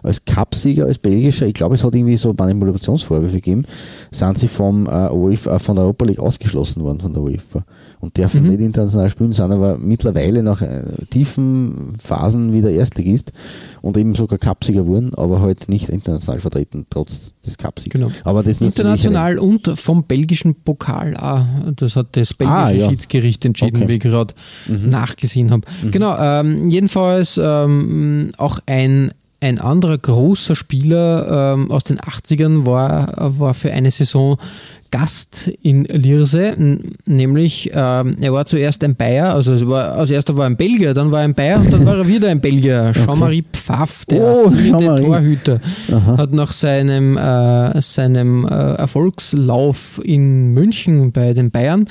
als 0.02 0.24
Cupsieger, 0.24 0.86
als 0.86 0.98
belgischer, 0.98 1.46
ich 1.46 1.54
glaube, 1.54 1.74
es 1.74 1.84
hat 1.84 1.94
irgendwie 1.94 2.16
so 2.16 2.34
Manipulationsvorwürfe 2.36 3.36
gegeben, 3.36 3.64
sind 4.10 4.38
sie 4.38 4.48
vom, 4.48 4.86
äh, 4.86 5.10
UEFA, 5.10 5.58
von 5.58 5.76
der 5.76 5.84
Europa 5.84 6.06
League 6.06 6.18
ausgeschlossen 6.18 6.82
worden 6.82 7.00
von 7.00 7.12
der 7.12 7.22
UEFA 7.22 7.64
und 8.00 8.16
dürfen 8.16 8.42
mhm. 8.42 8.50
nicht 8.50 8.60
international 8.60 9.10
spielen, 9.10 9.32
sind 9.32 9.52
aber 9.52 9.78
mittlerweile 9.78 10.42
nach 10.42 10.62
äh, 10.62 10.82
tiefen 11.10 11.92
Phasen 12.02 12.52
wieder 12.52 12.70
Erstligist 12.70 13.32
und 13.82 13.96
eben 13.96 14.14
sogar 14.14 14.38
Cupsieger 14.38 14.86
wurden, 14.86 15.14
aber 15.14 15.40
halt 15.40 15.68
nicht 15.68 15.90
international 15.90 16.40
vertreten, 16.40 16.86
trotz 16.88 17.32
des 17.44 17.58
Cupsiegs. 17.58 17.92
Genau. 17.92 18.10
Aber 18.24 18.42
das 18.42 18.60
international 18.60 19.38
und 19.38 19.68
vom 19.78 20.04
belgischen 20.04 20.54
Pokal 20.54 21.16
auch. 21.16 21.72
Das 21.76 21.96
hat 21.96 22.08
das 22.12 22.34
belgische 22.34 22.58
ah, 22.58 22.70
ja. 22.70 22.88
Schiedsgericht 22.88 23.44
entschieden, 23.44 23.76
okay. 23.76 23.88
wie 23.88 23.94
ich 23.94 24.00
gerade 24.00 24.34
mhm. 24.66 24.88
nachgesehen 24.88 25.50
habe. 25.50 25.62
Mhm. 25.82 25.90
Genau, 25.90 26.16
ähm, 26.18 26.70
jedenfalls 26.70 27.40
ähm, 27.42 28.32
auch 28.38 28.60
ein 28.66 29.10
ein 29.42 29.58
anderer 29.58 29.96
großer 29.96 30.54
Spieler 30.54 31.54
ähm, 31.54 31.70
aus 31.70 31.84
den 31.84 31.98
80ern 31.98 32.66
war, 32.66 33.14
war 33.38 33.54
für 33.54 33.72
eine 33.72 33.90
Saison 33.90 34.36
Gast 34.90 35.48
in 35.62 35.84
Lirse, 35.84 36.54
nämlich 37.06 37.70
ähm, 37.72 38.16
er 38.20 38.32
war 38.32 38.46
zuerst 38.46 38.82
ein 38.82 38.96
Bayer, 38.96 39.34
also 39.34 39.68
war, 39.68 39.92
als 39.92 40.10
erster 40.10 40.36
war 40.36 40.44
er 40.44 40.50
ein 40.50 40.56
Belgier, 40.56 40.94
dann 40.94 41.12
war 41.12 41.20
er 41.20 41.24
ein 41.24 41.34
Bayer 41.34 41.60
und 41.60 41.72
dann 41.72 41.86
war 41.86 41.96
er 41.98 42.08
wieder 42.08 42.28
ein 42.28 42.40
Belgier. 42.40 42.92
Jean-Marie 42.94 43.44
Pfaff, 43.52 44.04
der 44.06 44.36
oh, 44.36 44.50
Torhüter, 44.50 45.60
Aha. 45.92 46.16
hat 46.16 46.32
nach 46.32 46.52
seinem, 46.52 47.16
äh, 47.16 47.80
seinem 47.80 48.44
äh, 48.44 48.48
Erfolgslauf 48.48 50.00
in 50.02 50.52
München 50.52 51.12
bei 51.12 51.34
den 51.34 51.50
Bayern 51.50 51.86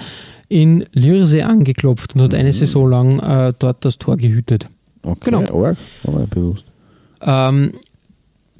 in 0.49 0.83
Lirse 0.93 1.45
angeklopft 1.45 2.15
und 2.15 2.21
hat 2.21 2.33
eine 2.33 2.49
mhm. 2.49 2.53
Saison 2.53 2.89
lang 2.89 3.19
äh, 3.19 3.53
dort 3.57 3.85
das 3.85 3.97
Tor 3.97 4.17
gehütet. 4.17 4.67
Okay, 5.03 5.31
genau. 5.31 5.63
Arg. 5.63 5.77
Mir 6.05 6.27
bewusst. 6.27 6.65
Ähm, 7.21 7.73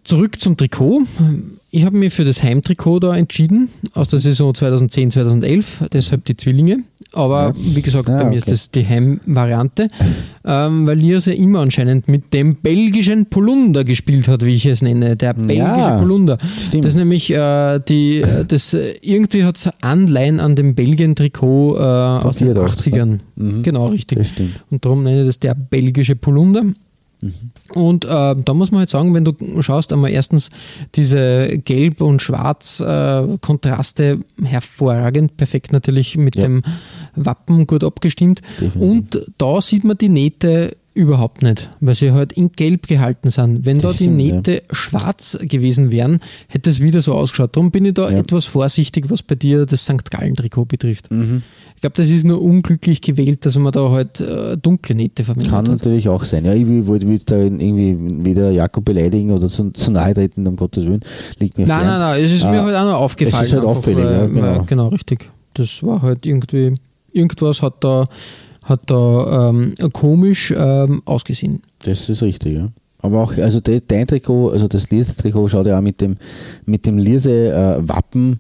zurück 0.04 0.40
zum 0.40 0.56
Trikot. 0.56 1.04
Ich 1.72 1.86
habe 1.86 1.96
mich 1.98 2.14
für 2.14 2.26
das 2.26 2.42
Heimtrikot 2.42 3.00
da 3.00 3.16
entschieden, 3.16 3.70
aus 3.94 4.08
der 4.08 4.18
Saison 4.18 4.56
2010, 4.56 5.12
2011, 5.12 5.86
deshalb 5.94 6.26
die 6.26 6.36
Zwillinge. 6.36 6.80
Aber 7.14 7.54
ja. 7.56 7.76
wie 7.76 7.82
gesagt, 7.84 8.10
ja, 8.10 8.18
bei 8.18 8.24
mir 8.24 8.30
okay. 8.30 8.38
ist 8.38 8.50
das 8.50 8.72
die 8.72 8.86
Heimvariante, 8.88 9.90
ähm, 10.46 10.88
weil 10.88 10.98
Liers 10.98 11.28
ja 11.28 11.34
immer 11.34 11.60
anscheinend 11.60 12.08
mit 12.08 12.34
dem 12.34 12.56
belgischen 12.56 13.28
Polunder 13.28 13.84
gespielt 13.84 14.28
hat, 14.28 14.44
wie 14.44 14.56
ich 14.56 14.66
es 14.66 14.82
nenne. 14.82 15.16
Der 15.16 15.34
belgische 15.34 15.58
ja, 15.58 15.98
Polunder. 15.98 16.40
Stimmt. 16.58 16.86
Das 16.86 16.94
ist 16.94 16.98
nämlich 16.98 17.32
äh, 17.32 17.80
die, 17.88 18.24
das 18.48 18.76
irgendwie 19.02 19.44
hat 19.44 19.58
es 19.58 19.70
Anleihen 19.82 20.40
an 20.40 20.56
dem 20.56 20.74
Belgien-Trikot 20.74 21.78
äh, 21.78 21.80
aus 21.80 22.38
den 22.38 22.56
80ern. 22.56 23.20
Mhm. 23.36 23.62
Genau, 23.62 23.88
richtig. 23.88 24.34
Und 24.72 24.86
darum 24.86 25.04
nenne 25.04 25.22
ich 25.22 25.28
das 25.28 25.40
der 25.40 25.54
belgische 25.54 26.16
Polunder. 26.16 26.64
Und 27.74 28.06
äh, 28.06 28.36
da 28.36 28.54
muss 28.54 28.72
man 28.72 28.80
halt 28.80 28.90
sagen, 28.90 29.14
wenn 29.14 29.26
du 29.26 29.34
schaust, 29.62 29.92
einmal 29.92 30.12
erstens 30.12 30.50
diese 30.96 31.58
Gelb- 31.60 32.02
und 32.02 32.22
Schwarz-Kontraste 32.22 34.20
hervorragend, 34.44 35.38
perfekt 35.38 35.72
natürlich 35.74 36.18
mit 36.18 36.36
Ja. 36.36 36.44
dem 36.44 36.64
Wappen 37.16 37.68
gut 37.68 37.84
abgestimmt. 37.84 38.42
Definitiv. 38.62 38.82
Und 38.82 39.26
da 39.38 39.62
sieht 39.62 39.84
man 39.84 39.98
die 39.98 40.10
Nähte 40.10 40.78
überhaupt 40.94 41.42
nicht, 41.42 41.70
weil 41.80 41.96
sie 41.96 42.12
halt 42.12 42.34
in 42.34 42.52
Gelb 42.52 42.88
gehalten 42.88 43.30
sind. 43.30 43.66
Wenn 43.66 43.80
da 43.80 43.90
Das 43.90 43.98
die 43.98 44.04
stimmt, 44.06 44.22
ja. 44.22 44.36
Nähte 44.36 44.64
schwarz 44.72 45.38
gewesen 45.42 45.92
wären, 45.92 46.20
hätte 46.48 46.70
es 46.70 46.80
wieder 46.80 47.02
so 47.02 47.14
ausgeschaut. 47.14 47.56
Darum 47.56 47.72
bin 47.72 47.86
ich 47.86 47.94
da 47.94 48.10
Ja. 48.10 48.18
etwas 48.18 48.46
vorsichtig, 48.46 49.10
was 49.10 49.22
bei 49.24 49.36
dir 49.36 49.66
das 49.66 49.86
St. 49.86 50.10
Gallen-Trikot 50.12 50.66
betrifft. 50.66 51.12
Mhm. 51.12 51.44
Ich 51.76 51.82
glaube, 51.82 51.96
das 51.96 52.10
ist 52.10 52.26
nur 52.26 52.42
unglücklich 52.42 53.02
gewählt, 53.02 53.46
dass 53.46 53.56
man 53.56 53.72
da 53.72 53.90
halt 53.90 54.20
äh, 54.20 54.58
dunkle 54.58 54.96
Nähte 54.96 55.24
verwendet 55.24 55.52
Kann 55.52 55.66
hat. 55.66 55.78
natürlich 55.78 56.10
auch 56.10 56.24
sein. 56.26 56.44
Ja, 56.44 56.54
ich 56.54 56.68
will, 56.68 56.86
will, 56.88 57.08
will 57.08 57.20
da 57.26 57.38
irgendwie 57.38 57.96
weder 58.26 58.52
Jakob 58.52 58.84
beleidigen 58.84 59.32
oder 59.32 59.48
zu, 59.48 59.70
zu 59.72 59.92
nahe 59.92 60.14
treten, 60.14 60.46
um 60.46 60.56
Gottes 60.58 60.84
Willen. 60.86 61.02
Liegt 61.40 61.58
mir 61.58 61.66
Nein, 61.68 61.80
fern. 61.80 61.88
nein, 61.88 62.00
nein, 62.00 62.24
es 62.26 62.32
ist 62.34 62.44
Ah, 62.46 62.52
mir 62.52 62.64
halt 62.64 62.76
auch 62.76 62.84
noch 62.86 63.00
aufgefallen. 63.00 63.44
es 63.46 63.50
ist 63.50 63.56
halt 63.56 63.66
auffällig, 63.66 64.04
weil- 64.04 64.12
ja, 64.14 64.26
genau. 64.28 64.64
genau, 64.66 64.88
richtig. 64.90 65.30
Das 65.54 65.82
war 65.82 66.02
halt 66.02 66.26
irgendwie, 66.26 66.74
irgendwas 67.14 67.62
hat 67.62 67.76
da, 67.84 68.06
hat 68.64 68.82
da 68.88 69.50
ähm, 69.50 69.74
komisch 69.94 70.54
ähm, 70.56 71.02
ausgesehen. 71.06 71.62
Das 71.84 72.10
ist 72.10 72.22
richtig, 72.22 72.58
ja. 72.58 72.70
Aber 73.02 73.24
auch, 73.24 73.38
also 73.38 73.62
de, 73.62 73.82
dein 73.86 74.06
Trikot, 74.08 74.50
also 74.52 74.68
das 74.68 74.92
Lierse-Trikot 74.92 75.48
schaut 75.48 75.68
ja 75.68 75.78
auch 75.78 75.82
mit 75.82 76.02
dem, 76.02 76.18
mit 76.66 76.86
dem 76.86 76.98
Lierse-Wappen, 76.98 78.40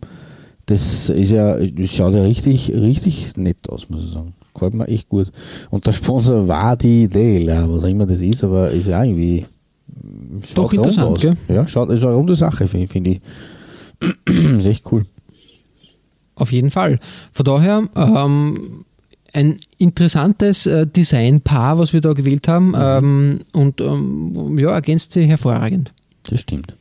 das 0.65 1.09
ist 1.09 1.32
ja, 1.32 1.55
das 1.57 1.89
schaut 1.89 2.13
ja 2.13 2.22
richtig, 2.22 2.72
richtig 2.74 3.38
nett 3.38 3.70
aus, 3.70 3.89
muss 3.89 4.03
ich 4.05 4.11
sagen. 4.11 4.34
Gefällt 4.53 4.74
mir 4.74 4.88
echt 4.88 5.07
gut. 5.09 5.32
Und 5.70 5.86
der 5.88 5.93
Sponsor 5.93 6.47
war 6.47 6.76
die 6.76 7.07
Dela, 7.07 7.67
was 7.70 7.84
auch 7.84 7.88
immer 7.88 8.05
das 8.05 8.20
ist, 8.22 8.43
aber 8.43 8.70
ist 8.70 8.88
ja 8.88 9.03
irgendwie. 9.03 9.45
mm, 9.88 10.41
Doch 10.53 10.74
interessant, 10.74 11.07
aus. 11.07 11.22
gell? 11.22 11.38
Ja, 11.47 11.67
schaut, 11.67 11.89
ist 11.89 12.03
eine 12.03 12.13
runde 12.13 12.36
Sache, 12.36 12.67
finde 12.67 12.88
find 12.88 13.07
ich. 13.07 13.22
ist 14.57 14.65
echt 14.65 14.91
cool. 14.91 15.05
Auf 16.36 16.51
jeden 16.51 16.72
Fall. 16.72 16.99
Von 17.32 17.45
daher 17.45 17.84
ähm, 17.95 18.86
ein 19.34 19.57
interessantes 19.77 20.65
äh, 20.65 20.88
Designpaar, 20.88 21.80
was 21.80 21.93
wir 21.93 22.01
da 22.01 22.13
gewählt 22.13 22.47
haben. 22.47 22.69
Mhm. 22.69 22.75
Ähm, 22.77 23.39
und 23.53 23.82
ähm, 23.82 24.57
ja, 24.57 24.71
ergänzt 24.71 25.13
sie 25.13 25.25
hervorragend. 25.25 25.91
Das 26.23 26.41
stimmt. 26.41 26.73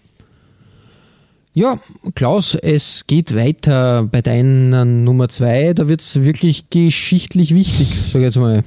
Ja, 1.54 1.78
Klaus, 2.14 2.54
es 2.54 3.06
geht 3.06 3.34
weiter 3.34 4.04
bei 4.04 4.22
deiner 4.22 4.84
Nummer 4.84 5.28
zwei. 5.28 5.72
Da 5.74 5.88
wird 5.88 6.00
es 6.00 6.22
wirklich 6.22 6.70
geschichtlich 6.70 7.54
wichtig, 7.54 7.88
sage 8.12 8.18
ich 8.18 8.24
jetzt 8.24 8.36
mal. 8.36 8.62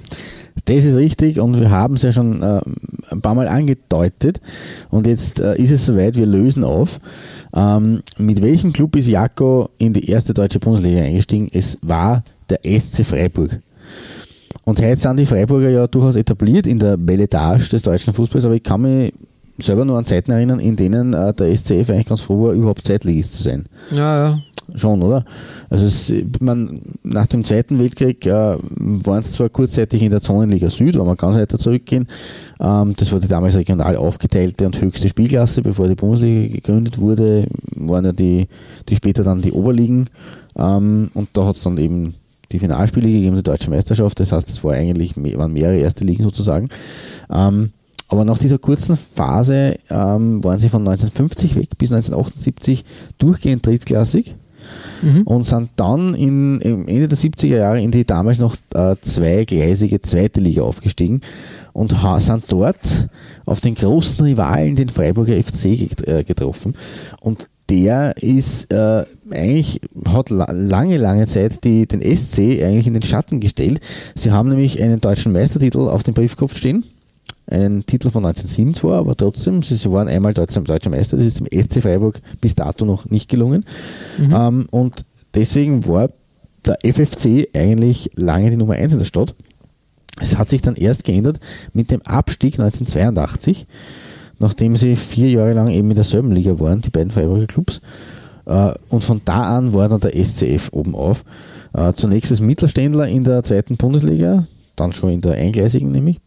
Das 0.65 0.83
ist 0.83 0.95
richtig 0.95 1.39
und 1.39 1.59
wir 1.59 1.69
haben 1.69 1.95
es 1.95 2.01
ja 2.01 2.11
schon 2.11 2.43
äh, 2.43 2.59
ein 3.09 3.21
paar 3.21 3.35
Mal 3.35 3.47
angedeutet 3.47 4.41
und 4.89 5.07
jetzt 5.07 5.39
äh, 5.39 5.55
ist 5.55 5.71
es 5.71 5.85
soweit, 5.85 6.15
wir 6.15 6.25
lösen 6.25 6.63
auf. 6.63 6.99
Ähm, 7.53 8.01
mit 8.17 8.41
welchem 8.41 8.73
Club 8.73 8.95
ist 8.95 9.07
Jako 9.07 9.69
in 9.77 9.93
die 9.93 10.09
erste 10.09 10.33
deutsche 10.33 10.59
Bundesliga 10.59 11.01
eingestiegen? 11.01 11.49
Es 11.51 11.77
war 11.81 12.23
der 12.49 12.59
SC 12.65 13.05
Freiburg. 13.05 13.59
Und 14.63 14.81
heute 14.81 14.95
sind 14.95 15.17
die 15.17 15.25
Freiburger 15.25 15.69
ja 15.69 15.87
durchaus 15.87 16.15
etabliert 16.15 16.67
in 16.67 16.79
der 16.79 16.97
Belletage 16.97 17.69
des 17.69 17.81
deutschen 17.81 18.13
Fußballs, 18.13 18.45
aber 18.45 18.55
ich 18.55 18.63
kann 18.63 18.81
mich 18.81 19.13
selber 19.59 19.85
nur 19.85 19.97
an 19.97 20.05
Zeiten 20.05 20.31
erinnern, 20.31 20.59
in 20.59 20.75
denen 20.75 21.13
äh, 21.13 21.33
der 21.33 21.55
SCF 21.55 21.89
eigentlich 21.89 22.07
ganz 22.07 22.21
froh 22.21 22.47
war, 22.47 22.53
überhaupt 22.53 22.85
Zweitligist 22.85 23.33
zu 23.33 23.43
sein. 23.43 23.65
Ja, 23.91 24.29
ja. 24.29 24.39
Schon, 24.75 25.01
oder? 25.01 25.25
Also 25.69 25.85
es, 25.85 26.13
man, 26.39 26.81
nach 27.03 27.27
dem 27.27 27.43
Zweiten 27.43 27.79
Weltkrieg 27.79 28.25
äh, 28.25 28.55
waren 28.57 29.19
es 29.19 29.33
zwar 29.33 29.49
kurzzeitig 29.49 30.01
in 30.01 30.11
der 30.11 30.21
Zonenliga 30.21 30.69
Süd, 30.69 30.97
wenn 30.97 31.05
wir 31.05 31.15
ganz 31.15 31.35
weiter 31.35 31.59
zurückgehen. 31.59 32.07
Ähm, 32.59 32.93
das 32.95 33.11
war 33.11 33.19
die 33.19 33.27
damals 33.27 33.55
regional 33.55 33.97
aufgeteilte 33.97 34.65
und 34.65 34.79
höchste 34.79 35.09
Spielklasse, 35.09 35.61
bevor 35.61 35.89
die 35.89 35.95
Bundesliga 35.95 36.53
gegründet 36.53 36.99
wurde, 36.99 37.47
waren 37.75 38.05
ja 38.05 38.13
die, 38.13 38.47
die 38.87 38.95
später 38.95 39.23
dann 39.23 39.41
die 39.41 39.51
Oberligen. 39.51 40.09
Ähm, 40.55 41.11
und 41.13 41.29
da 41.33 41.47
hat 41.47 41.57
es 41.57 41.63
dann 41.63 41.77
eben 41.77 42.15
die 42.51 42.59
Finalspiele 42.59 43.07
gegeben, 43.07 43.35
die 43.35 43.43
deutsche 43.43 43.69
Meisterschaft. 43.69 44.19
Das 44.19 44.31
heißt, 44.31 44.49
es 44.49 44.63
war 44.63 44.73
eigentlich, 44.73 45.15
waren 45.15 45.53
mehrere 45.53 45.77
erste 45.77 46.03
Ligen 46.03 46.23
sozusagen. 46.23 46.69
Ähm, 47.31 47.71
aber 48.07 48.25
nach 48.25 48.37
dieser 48.37 48.57
kurzen 48.57 48.97
Phase 48.97 49.77
ähm, 49.89 50.43
waren 50.43 50.59
sie 50.59 50.69
von 50.69 50.81
1950 50.81 51.55
weg 51.55 51.69
bis 51.77 51.91
1978 51.91 52.83
durchgehend 53.17 53.65
drittklassig 53.65 54.35
Mhm. 55.01 55.23
und 55.23 55.45
sind 55.45 55.69
dann 55.75 56.13
in, 56.13 56.61
im 56.61 56.87
Ende 56.87 57.07
der 57.07 57.17
70er 57.17 57.57
Jahre 57.57 57.81
in 57.81 57.91
die 57.91 58.05
damals 58.05 58.37
noch 58.37 58.55
äh, 58.73 58.95
zweigleisige 58.95 60.01
zweite 60.01 60.39
Liga 60.39 60.61
aufgestiegen 60.61 61.21
und 61.73 61.95
sind 62.17 62.43
dort 62.51 63.07
auf 63.45 63.61
den 63.61 63.75
großen 63.75 64.23
Rivalen, 64.23 64.75
den 64.75 64.89
Freiburger 64.89 65.41
FC, 65.41 65.89
äh, 66.07 66.23
getroffen. 66.23 66.75
Und 67.19 67.47
der 67.71 68.17
ist 68.17 68.71
äh, 68.73 69.05
eigentlich, 69.31 69.79
hat 70.05 70.29
la 70.29 70.51
lange, 70.51 70.97
lange 70.97 71.25
Zeit 71.25 71.63
die, 71.63 71.87
den 71.87 72.01
SC 72.01 72.61
eigentlich 72.61 72.85
in 72.85 72.93
den 72.93 73.01
Schatten 73.01 73.39
gestellt. 73.39 73.79
Sie 74.13 74.31
haben 74.31 74.49
nämlich 74.49 74.81
einen 74.81 74.99
deutschen 74.99 75.31
Meistertitel 75.31 75.79
auf 75.79 76.03
dem 76.03 76.13
Briefkopf 76.13 76.57
stehen. 76.57 76.83
Einen 77.47 77.85
Titel 77.85 78.09
von 78.09 78.25
1907 78.25 78.73
zwar, 78.73 78.99
aber 78.99 79.15
trotzdem, 79.15 79.63
sie, 79.63 79.89
waren 79.89 80.09
einmal 80.09 80.33
deutscher, 80.33 80.59
deutscher 80.61 80.89
Meister. 80.89 81.15
Das 81.15 81.25
ist 81.25 81.39
dem 81.39 81.47
SC 81.47 81.81
Freiburg 81.81 82.21
bis 82.41 82.55
dato 82.55 82.83
noch 82.83 83.05
nicht 83.05 83.29
gelungen. 83.29 83.65
Ähm, 84.19 84.67
und 84.69 85.05
deswegen 85.33 85.87
war 85.87 86.09
der 86.65 86.77
FFC 86.83 87.47
eigentlich 87.55 88.09
lange 88.15 88.51
die 88.51 88.57
Nummer 88.57 88.73
1 88.73 88.93
in 88.93 88.99
der 88.99 89.05
Stadt. 89.05 89.33
Es 90.19 90.37
hat 90.37 90.49
sich 90.49 90.61
dann 90.61 90.75
erst 90.75 91.05
geändert 91.05 91.39
mit 91.73 91.89
dem 91.89 92.01
Abstieg 92.01 92.59
1982, 92.59 93.65
nachdem 94.41 94.75
sie 94.75 94.95
vier 94.95 95.29
Jahre 95.29 95.53
lang 95.53 95.67
eben 95.69 95.89
in 95.91 95.95
derselben 95.95 96.31
Liga 96.31 96.59
waren, 96.59 96.81
die 96.81 96.89
beiden 96.89 97.11
Freiburger 97.11 97.45
Clubs. 97.45 97.79
Äh, 98.45 98.73
Und 98.89 99.03
von 99.03 99.21
da 99.23 99.57
an 99.57 99.73
war 99.73 99.87
dann 99.87 100.01
der 100.01 100.15
SCF 100.15 100.69
oben 100.71 100.95
auf. 100.95 101.23
Äh, 101.73 101.93
Zunächst 101.93 102.31
als 102.31 102.41
Mittelständler 102.41 103.07
in 103.07 103.23
der 103.23 103.43
zweiten 103.43 103.77
Bundesliga, 103.77 104.47
dann 104.75 104.93
schon 104.93 105.11
in 105.11 105.21
der 105.21 105.33
eingleisigen 105.33 105.91
nämlich. 105.91 106.19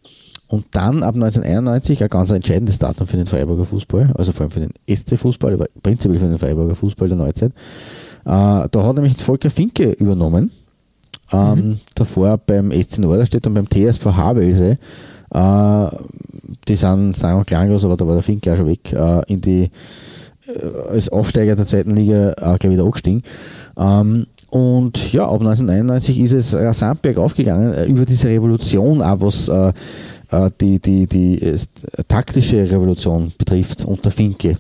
Und 0.47 0.67
dann 0.71 1.03
ab 1.03 1.15
1991 1.17 2.03
ein 2.03 2.09
ganz 2.09 2.31
entscheidendes 2.31 2.79
Datum 2.79 3.07
für 3.07 3.17
den 3.17 3.27
Freiburger 3.27 3.65
Fußball, 3.65 4.13
also 4.15 4.31
vor 4.31 4.43
allem 4.43 4.51
für 4.53 4.61
den 4.61 4.73
SC-Fußball, 4.87 5.55
aber 5.55 5.67
prinzipiell 5.83 6.21
für 6.21 6.29
den 6.29 6.39
Freiburger 6.39 6.77
Fußball 6.77 7.09
der 7.09 7.17
Neuzeit. 7.17 7.51
Äh, 7.51 7.59
da 8.25 8.69
hat 8.73 8.95
nämlich 8.95 9.17
Volker 9.21 9.51
Finke 9.51 9.91
übernommen. 9.91 10.53
Ähm, 11.33 11.81
Davor 11.95 12.39
beim 12.39 12.71
SC 12.71 12.99
Norderstedt 12.99 13.47
und 13.47 13.55
beim 13.55 13.69
TSV 13.69 14.05
Havelse. 14.07 14.79
Die 16.69 16.77
sind, 16.77 17.17
sagen 17.17 17.39
wir 17.39 17.45
klanglos, 17.45 17.85
aber 17.85 17.97
da 17.97 18.07
war 18.07 18.15
der 18.15 18.23
Finke 18.23 18.53
auch 18.53 18.57
schon 18.57 18.67
weg, 18.67 18.93
äh, 18.93 19.33
in 19.33 19.41
die, 19.41 19.71
äh, 20.47 20.89
als 20.91 21.09
Aufsteiger 21.09 21.55
der 21.55 21.65
zweiten 21.65 21.97
Liga 21.97 22.33
äh, 22.33 22.59
gleich 22.59 22.73
wieder 22.73 22.85
angestiegen. 22.85 23.23
Ähm, 23.77 24.27
und 24.51 25.13
ja, 25.13 25.25
ab 25.25 25.41
1991 25.41 26.21
ist 26.21 26.33
es 26.33 26.55
rasant 26.55 27.03
bergauf 27.03 27.35
gegangen, 27.35 27.73
äh, 27.73 27.87
über 27.87 28.05
diese 28.05 28.29
Revolution, 28.29 29.03
auch 29.03 29.21
was 29.21 29.49
äh, 29.49 29.73
äh, 30.31 30.51
die, 30.61 30.79
die, 30.81 31.07
die 31.07 31.57
taktische 32.09 32.71
Revolution 32.71 33.33
betrifft 33.37 33.85
unter 33.85 34.11
Finke. 34.11 34.59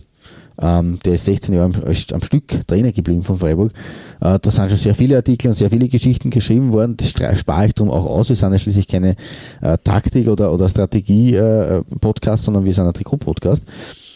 Ähm, 0.60 0.98
der 1.04 1.14
ist 1.14 1.24
16 1.24 1.54
Jahre 1.54 1.66
am, 1.66 1.82
am 1.84 2.22
Stück 2.22 2.66
Trainer 2.66 2.92
geblieben 2.92 3.24
von 3.24 3.38
Freiburg. 3.38 3.72
Äh, 4.20 4.38
da 4.40 4.50
sind 4.50 4.70
schon 4.70 4.78
sehr 4.78 4.94
viele 4.94 5.16
Artikel 5.16 5.48
und 5.48 5.54
sehr 5.54 5.70
viele 5.70 5.88
Geschichten 5.88 6.30
geschrieben 6.30 6.72
worden. 6.72 6.96
Das 6.96 7.08
spare 7.08 7.66
ich 7.66 7.74
darum 7.74 7.90
auch 7.90 8.06
aus. 8.06 8.28
Wir 8.28 8.36
sind 8.36 8.52
ja 8.52 8.58
schließlich 8.58 8.86
keine 8.86 9.16
äh, 9.60 9.76
Taktik- 9.82 10.28
oder, 10.28 10.52
oder 10.52 10.68
Strategie-Podcast, 10.68 12.44
sondern 12.44 12.64
wir 12.64 12.72
sind 12.72 12.86
ein 12.86 12.92
Trikot-Podcast. 12.92 13.66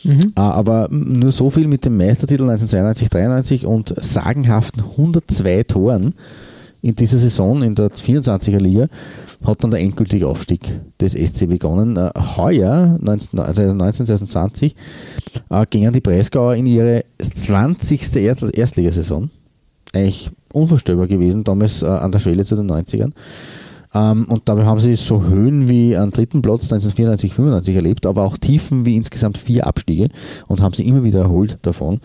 Mhm. 0.04 0.32
Äh, 0.36 0.40
aber 0.40 0.88
nur 0.90 1.32
so 1.32 1.50
viel 1.50 1.66
mit 1.66 1.84
dem 1.84 1.96
Meistertitel 1.96 2.42
1992, 2.42 3.10
93 3.10 3.66
und 3.66 3.94
sagenhaften 3.98 4.82
102 4.82 5.64
Toren 5.64 6.14
in 6.82 6.94
dieser 6.94 7.18
Saison 7.18 7.62
in 7.62 7.74
der 7.74 7.90
24er 7.90 8.58
Liga 8.58 8.88
hat 9.44 9.62
dann 9.62 9.70
der 9.70 9.80
endgültige 9.80 10.26
Aufstieg 10.26 10.80
des 11.00 11.12
SC 11.12 11.48
begonnen. 11.48 11.96
Äh, 11.96 12.10
heuer, 12.36 12.98
19, 13.00 13.38
also 13.38 13.62
1920, 13.62 14.74
äh, 15.50 15.66
gingen 15.70 15.92
die 15.92 16.00
Breisgauer 16.00 16.54
in 16.54 16.66
ihre 16.66 17.04
20. 17.20 18.16
Erst 18.16 18.42
Erstligasaison. 18.42 19.30
Eigentlich 19.94 20.30
unvorstellbar 20.52 21.06
gewesen, 21.06 21.44
damals 21.44 21.82
äh, 21.82 21.86
an 21.86 22.12
der 22.12 22.18
Schwelle 22.18 22.44
zu 22.44 22.56
den 22.56 22.70
90ern. 22.70 23.12
Ähm, 23.94 24.26
und 24.28 24.48
dabei 24.48 24.66
haben 24.66 24.80
sie 24.80 24.96
so 24.96 25.22
Höhen 25.22 25.68
wie 25.68 25.96
am 25.96 26.10
dritten 26.10 26.42
Platz 26.42 26.64
1994, 26.64 27.32
95 27.32 27.76
erlebt, 27.76 28.06
aber 28.06 28.24
auch 28.24 28.36
Tiefen 28.36 28.84
wie 28.84 28.96
insgesamt 28.96 29.38
vier 29.38 29.66
Abstiege 29.66 30.08
und 30.46 30.60
haben 30.60 30.74
sie 30.74 30.86
immer 30.86 31.04
wieder 31.04 31.20
erholt 31.20 31.58
davon, 31.62 32.00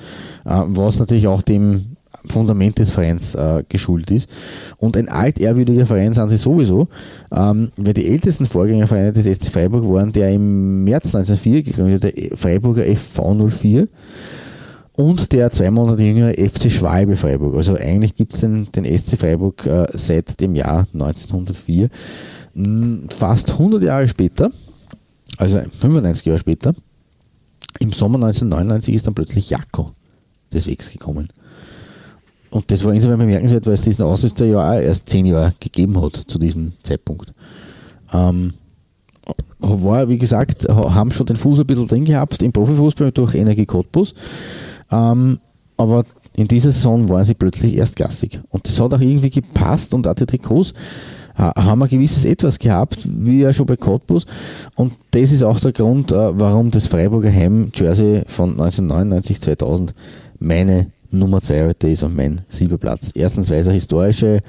was 0.46 1.00
natürlich 1.00 1.28
auch 1.28 1.42
dem 1.42 1.93
Fundament 2.30 2.80
des 2.80 2.92
Vereins 2.92 3.36
äh, 3.36 3.64
geschuldet 3.68 4.12
ist. 4.12 4.30
Und 4.78 4.98
ein 4.98 5.10
altehrwürdiger 5.10 5.86
Verein 5.86 6.14
sind 6.14 6.30
sie 6.30 6.38
sowieso, 6.38 6.88
ähm, 7.32 7.72
weil 7.78 7.94
die 7.94 8.08
ältesten 8.08 8.46
Vorgängervereine 8.46 9.12
des 9.12 9.26
SC 9.26 9.52
Freiburg 9.52 9.90
waren 9.90 10.12
der 10.12 10.32
im 10.32 10.84
März 10.84 11.16
1904 11.16 11.64
gegründete 11.64 12.36
Freiburger 12.36 12.84
FV 12.84 13.50
04 13.50 13.88
und 14.96 15.32
der 15.32 15.52
zwei 15.52 15.72
Monate 15.72 16.04
jüngere 16.04 16.34
FC 16.34 16.72
Schwalbe 16.72 17.16
Freiburg. 17.16 17.56
Also 17.56 17.76
eigentlich 17.76 18.16
gibt 18.16 18.36
es 18.36 18.42
den, 18.42 18.72
den 18.72 18.86
SC 18.86 19.18
Freiburg 19.18 19.66
äh, 19.66 19.88
seit 19.94 20.40
dem 20.40 20.56
Jahr 20.56 20.88
1904. 20.94 21.90
Mm, 22.54 23.08
Fast 23.10 23.52
100 23.52 23.82
Jahre 23.84 24.08
später 24.08 24.52
also 25.38 25.60
95 25.80 26.26
Jahre 26.26 26.40
später, 26.40 26.74
im 27.80 27.92
Sommer 27.92 28.16
1999 28.16 28.96
ist 28.96 29.08
dann 29.08 29.16
plötzlich 29.16 29.50
Jakko 29.50 29.92
des 30.54 30.68
Wegs 30.68 30.92
gekommen. 30.92 31.30
Und 32.54 32.70
das 32.70 32.84
war 32.84 32.94
insofern 32.94 33.18
bemerkenswert, 33.18 33.66
weil 33.66 33.74
es 33.74 33.82
diesen 33.82 34.04
Ausrüster 34.04 34.46
ja 34.46 34.60
auch 34.60 34.80
erst 34.80 35.10
zehn 35.10 35.26
Jahre 35.26 35.56
gegeben 35.60 36.00
hat 36.00 36.16
zu 36.16 36.38
diesem 36.38 36.74
Zeitpunkt. 36.84 37.32
Ähm, 38.14 38.54
war, 39.58 40.08
wie 40.08 40.20
gesagt, 40.20 40.68
haben 40.70 41.10
schon 41.10 41.26
den 41.26 41.38
Fuß 41.38 41.60
ein 41.60 41.66
bisschen 41.66 41.88
drin 41.88 42.06
gehabt 42.06 42.44
im 42.44 42.54
Profifußball 42.54 43.12
durch 43.12 43.34
Energie 43.34 43.66
Cottbus. 43.66 44.14
Ähm, 44.92 45.40
aber 45.78 46.04
in 46.36 46.48
dieser 46.48 46.72
Saison 46.72 47.10
waren 47.10 47.24
sie 47.24 47.34
plötzlich 47.34 47.76
erstklassig. 47.76 48.40
Und 48.50 48.68
das 48.68 48.80
hat 48.80 48.94
auch 48.94 49.02
irgendwie 49.02 49.32
gepasst 49.32 49.96
und 49.96 50.06
auch 50.06 50.14
die 50.14 50.28
Trikots 50.28 50.74
haben 51.36 51.82
ein 51.82 51.90
gewisses 51.90 52.26
Etwas 52.26 52.60
gehabt, 52.60 53.00
wie 53.08 53.40
ja 53.42 53.52
schon 53.52 53.66
bei 53.66 53.78
Cottbus. 53.78 54.28
Und 54.76 54.94
das 55.10 55.32
ist 55.32 55.42
auch 55.42 55.60
der 55.60 55.72
Grund, 55.72 56.12
äh, 56.12 56.40
warum 56.40 56.70
das 56.70 56.86
Freiburger 56.86 57.32
Heim-Jersey 57.32 58.26
von 58.28 58.52
1999, 58.52 59.42
2000 59.42 59.96
meine 60.38 60.92
Nummer 61.14 61.42
2 61.42 61.68
heute 61.68 61.90
ist 61.90 62.04
und 62.04 62.16
mein 62.16 62.42
Silberplatz. 62.50 63.12
Erstens, 63.14 63.50
weil 63.50 63.60
es 63.60 63.68
eine 63.68 63.76
historische 63.76 64.42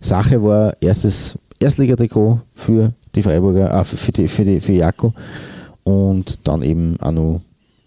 Sache 0.00 0.42
war, 0.42 0.74
erstes 0.80 1.36
Erstligatrikot 1.58 2.40
für 2.54 2.92
die 3.14 3.22
Freiburger, 3.22 3.72
äh, 3.72 3.84
für 3.84 4.12
die, 4.12 4.28
für 4.28 4.44
die, 4.44 4.60
für 4.60 4.72
Jako 4.72 5.12
und 5.84 6.38
dann 6.44 6.62
eben 6.62 6.96
auch 7.00 7.12
noch 7.12 7.40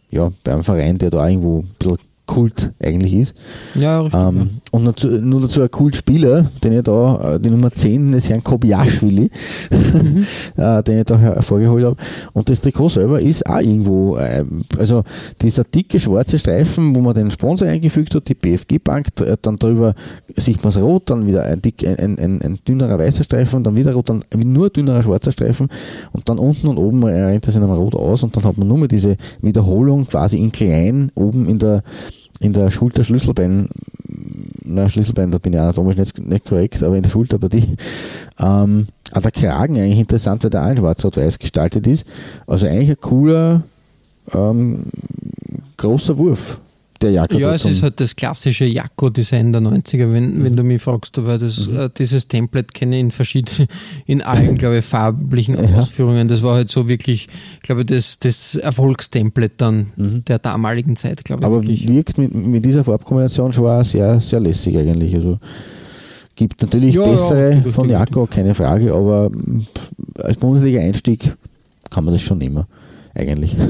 ja, 0.10 0.32
beim 0.44 0.64
Verein, 0.64 0.98
der 0.98 1.10
da 1.10 1.28
irgendwo 1.28 1.60
ein 1.60 1.70
bisschen 1.80 1.98
Kult 2.26 2.72
eigentlich 2.84 3.14
ist. 3.14 3.36
Ja, 3.76 4.02
richtig. 4.02 4.20
Ähm. 4.20 4.50
Und 4.76 4.84
nur 4.84 4.92
dazu, 4.92 5.08
nur 5.08 5.40
dazu 5.40 5.62
ein 5.62 5.72
Kultspieler, 5.72 6.48
den 6.62 6.74
ich 6.74 6.84
da, 6.84 7.36
äh, 7.36 7.40
die 7.40 7.50
Nummer 7.50 7.72
10 7.72 8.12
ist 8.12 8.28
Herrn 8.28 8.44
Kobiaschwili, 8.44 9.30
mhm. 9.72 10.26
Äh, 10.58 10.84
den 10.84 11.00
ich 11.00 11.06
da 11.06 11.18
hervorgeholt 11.18 11.86
habe. 11.86 11.96
Und 12.34 12.50
das 12.50 12.60
Trikot 12.60 12.90
selber 12.90 13.22
ist 13.22 13.46
auch 13.48 13.62
irgendwo, 13.62 14.18
äh, 14.18 14.44
also 14.78 15.04
dieser 15.42 15.64
dicke 15.64 15.98
schwarze 15.98 16.38
Streifen, 16.38 16.94
wo 16.94 17.00
man 17.00 17.14
den 17.14 17.32
Sponsor 17.32 17.70
eingefügt 17.70 18.16
hat, 18.16 18.28
die 18.28 18.34
BFG-Bank, 18.34 19.08
dann 19.42 19.56
drüber 19.56 19.96
sieht 20.36 20.62
man 20.62 20.72
es 20.72 20.78
rot, 20.78 21.10
dann 21.10 21.26
wieder 21.26 21.44
ein, 21.44 21.62
dick, 21.62 21.88
ein, 21.88 22.20
ein, 22.20 22.42
ein, 22.42 22.60
dünnerer 22.68 23.00
weißer 23.00 23.24
Streifen, 23.24 23.64
dann 23.64 23.78
wieder 23.78 23.94
rot, 23.94 24.10
dann 24.10 24.26
nur 24.36 24.70
dünnerer 24.70 25.04
schwarzer 25.04 25.32
Streifen 25.32 25.70
und 26.12 26.28
dann 26.28 26.38
unten 26.38 26.68
und 26.68 26.78
oben 26.78 27.02
rennt 27.06 27.48
das 27.48 27.56
in 27.56 27.64
einem 27.64 27.72
Rot 27.72 27.96
aus 27.96 28.24
und 28.24 28.36
dann 28.36 28.44
hat 28.44 28.58
man 28.58 28.68
nur 28.68 28.78
mehr 28.78 28.90
diese 28.90 29.16
Wiederholung 29.42 30.06
quasi 30.06 30.38
in 30.38 30.52
klein 30.52 31.14
oben 31.16 31.48
in 31.48 31.60
der 31.60 31.82
in 32.40 32.54
der 32.54 32.72
Schulter 32.72 33.04
Schlüsselbein, 33.04 33.70
na 34.66 34.90
Schlüsselbein, 34.90 35.32
da 35.32 35.38
bin 35.38 35.54
ich 35.54 35.60
anatomisch 35.60 35.98
nicht, 35.98 36.20
nicht 36.20 36.46
korrekt, 36.46 36.84
aber 36.84 36.96
in 36.96 37.04
der 37.04 37.10
Schulterpartie, 37.10 37.76
ähm, 38.40 38.88
auch 39.12 39.22
der 39.22 39.32
Kragen 39.32 39.78
eigentlich 39.78 40.00
interessant, 40.00 40.44
weil 40.44 40.50
der 40.50 40.64
auch 40.66 40.70
in 40.70 40.78
schwarz-rot-weiß 40.78 41.40
gestaltet 41.40 41.88
ist. 41.88 42.06
Also 42.48 42.68
eigentlich 42.68 42.90
ein 42.90 43.02
cooler, 43.02 43.64
ähm, 44.34 44.86
großer 45.78 46.18
Wurf 46.18 46.60
der 47.02 47.12
Jacke. 47.12 47.40
Ja, 47.40 47.54
es 47.54 47.66
ist 47.66 47.84
halt 47.84 48.00
das 48.00 48.16
klassische 48.16 48.66
Jacko-Design 48.66 49.52
der 49.52 49.62
90er, 49.62 50.12
wenn, 50.12 50.38
mhm. 50.38 50.44
wenn 50.44 50.56
du 50.56 50.64
mich 50.64 50.82
fragst, 50.82 51.24
weil 51.26 51.38
das, 51.38 51.68
mhm. 51.68 51.80
äh, 51.80 51.90
dieses 51.98 52.28
Template 52.28 52.68
kenne 52.74 52.96
ich 52.96 53.02
in 53.02 53.12
verschiedenen, 53.12 53.68
in 54.06 54.22
allen, 54.22 54.58
glaube 54.58 54.78
ich, 54.78 54.86
farblichen 54.86 55.56
ja. 55.56 55.80
Ausführungen. 55.80 56.28
Das 56.28 56.42
war 56.44 56.56
halt 56.56 56.70
so 56.70 56.88
wirklich, 56.88 57.28
glaube 57.64 57.82
ich, 57.82 57.88
das, 57.88 58.20
das 58.20 58.56
Erfolgstemplate 58.56 59.54
dann 59.58 59.88
mhm. 59.96 60.26
der 60.26 60.40
damaligen 60.40 60.96
Zeit, 60.96 61.24
glaube 61.26 61.42
ich. 61.42 61.46
Aber 61.46 61.56
wirklich. 61.58 61.90
wirkt 61.90 62.18
mit, 62.18 62.34
mit 62.34 62.66
dieser 62.66 62.84
Farbkombination 62.84 63.54
schon 63.54 63.66
auch 63.66 63.84
sehr, 63.84 64.20
sehr 64.22 64.40
lässig 64.40 64.78
eigentlich. 64.78 65.16
Also 65.16 65.40
gibt 66.36 66.62
natürlich 66.62 66.94
ja, 66.94 67.06
bessere 67.06 67.62
ja, 67.66 67.72
von 67.72 67.90
Jacko, 67.90 68.26
keine 68.26 68.54
Frage, 68.54 68.94
aber 68.94 69.30
als 70.18 70.38
Bundesliga-Einstieg 70.38 71.34
kann 71.90 72.04
man 72.04 72.14
das 72.14 72.22
schon 72.22 72.38
nehmen 72.38 72.66
eigentlich. 73.16 73.56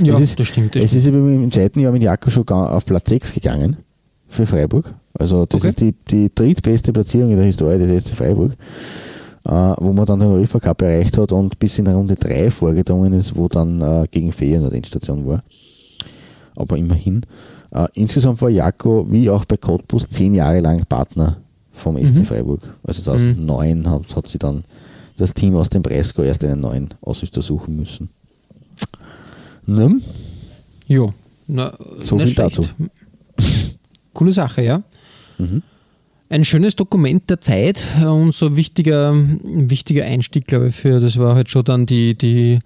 Ja, 0.00 0.14
es 0.14 0.20
ist, 0.20 0.38
das 0.38 0.46
stimmt. 0.46 0.76
Das 0.76 0.84
es 0.84 0.94
ist 0.94 1.08
im 1.08 1.50
zweiten 1.50 1.80
Jahr 1.80 1.92
mit 1.92 2.02
Jako 2.02 2.30
schon 2.30 2.48
auf 2.48 2.86
Platz 2.86 3.10
6 3.10 3.34
gegangen 3.34 3.78
für 4.28 4.46
Freiburg. 4.46 4.94
Also 5.14 5.46
das 5.46 5.60
okay. 5.60 5.68
ist 5.68 5.80
die, 5.80 5.94
die 6.10 6.32
drittbeste 6.32 6.92
Platzierung 6.92 7.30
in 7.30 7.36
der 7.36 7.46
Historie 7.46 7.78
des 7.78 8.04
SC 8.04 8.14
Freiburg, 8.14 8.52
äh, 9.44 9.50
wo 9.50 9.92
man 9.92 10.06
dann 10.06 10.20
den 10.20 10.30
UEFA 10.30 10.60
Cup 10.60 10.82
erreicht 10.82 11.18
hat 11.18 11.32
und 11.32 11.58
bis 11.58 11.78
in 11.78 11.86
der 11.86 11.94
Runde 11.94 12.14
3 12.14 12.50
vorgedrungen 12.50 13.12
ist, 13.14 13.34
wo 13.34 13.48
dann 13.48 13.80
äh, 13.80 14.06
gegen 14.10 14.30
Fee 14.30 14.54
in 14.54 14.62
der 14.62 14.72
Endstation 14.72 15.26
war. 15.26 15.42
Aber 16.56 16.76
immerhin. 16.76 17.22
Äh, 17.70 17.88
insgesamt 17.94 18.40
war 18.40 18.50
Jako, 18.50 19.10
wie 19.10 19.28
auch 19.30 19.44
bei 19.44 19.56
Cottbus, 19.56 20.06
zehn 20.06 20.34
Jahre 20.34 20.60
lang 20.60 20.84
Partner 20.88 21.38
vom 21.72 21.96
SC 21.96 22.18
mhm. 22.18 22.24
Freiburg. 22.24 22.60
Also 22.84 23.02
2009 23.02 23.80
mhm. 23.80 23.90
hat, 23.90 24.16
hat 24.16 24.28
sie 24.28 24.38
dann 24.38 24.64
das 25.16 25.34
Team 25.34 25.56
aus 25.56 25.68
dem 25.68 25.82
Breisgau 25.82 26.22
erst 26.22 26.44
einen 26.44 26.60
neuen 26.60 26.94
Ausrüster 27.00 27.42
suchen 27.42 27.76
müssen. 27.76 28.08
Ne? 29.68 30.00
Jo, 30.86 31.12
na, 31.46 31.74
so 31.98 32.16
viel 32.16 32.28
schlecht. 32.28 32.38
dazu. 32.38 32.64
Coole 34.14 34.32
Sache, 34.32 34.62
ja. 34.62 34.82
Mhm. 35.36 35.62
Ein 36.30 36.46
schönes 36.46 36.74
Dokument 36.74 37.28
der 37.28 37.42
Zeit 37.42 37.84
und 38.02 38.34
so 38.34 38.46
ein 38.46 38.56
wichtiger, 38.56 39.14
wichtiger 39.14 40.06
Einstieg, 40.06 40.46
glaube 40.46 40.68
ich, 40.68 40.74
für 40.74 41.00
das 41.00 41.18
war 41.18 41.34
halt 41.34 41.50
schon 41.50 41.64
dann 41.64 41.84
die, 41.84 42.16
die 42.16 42.60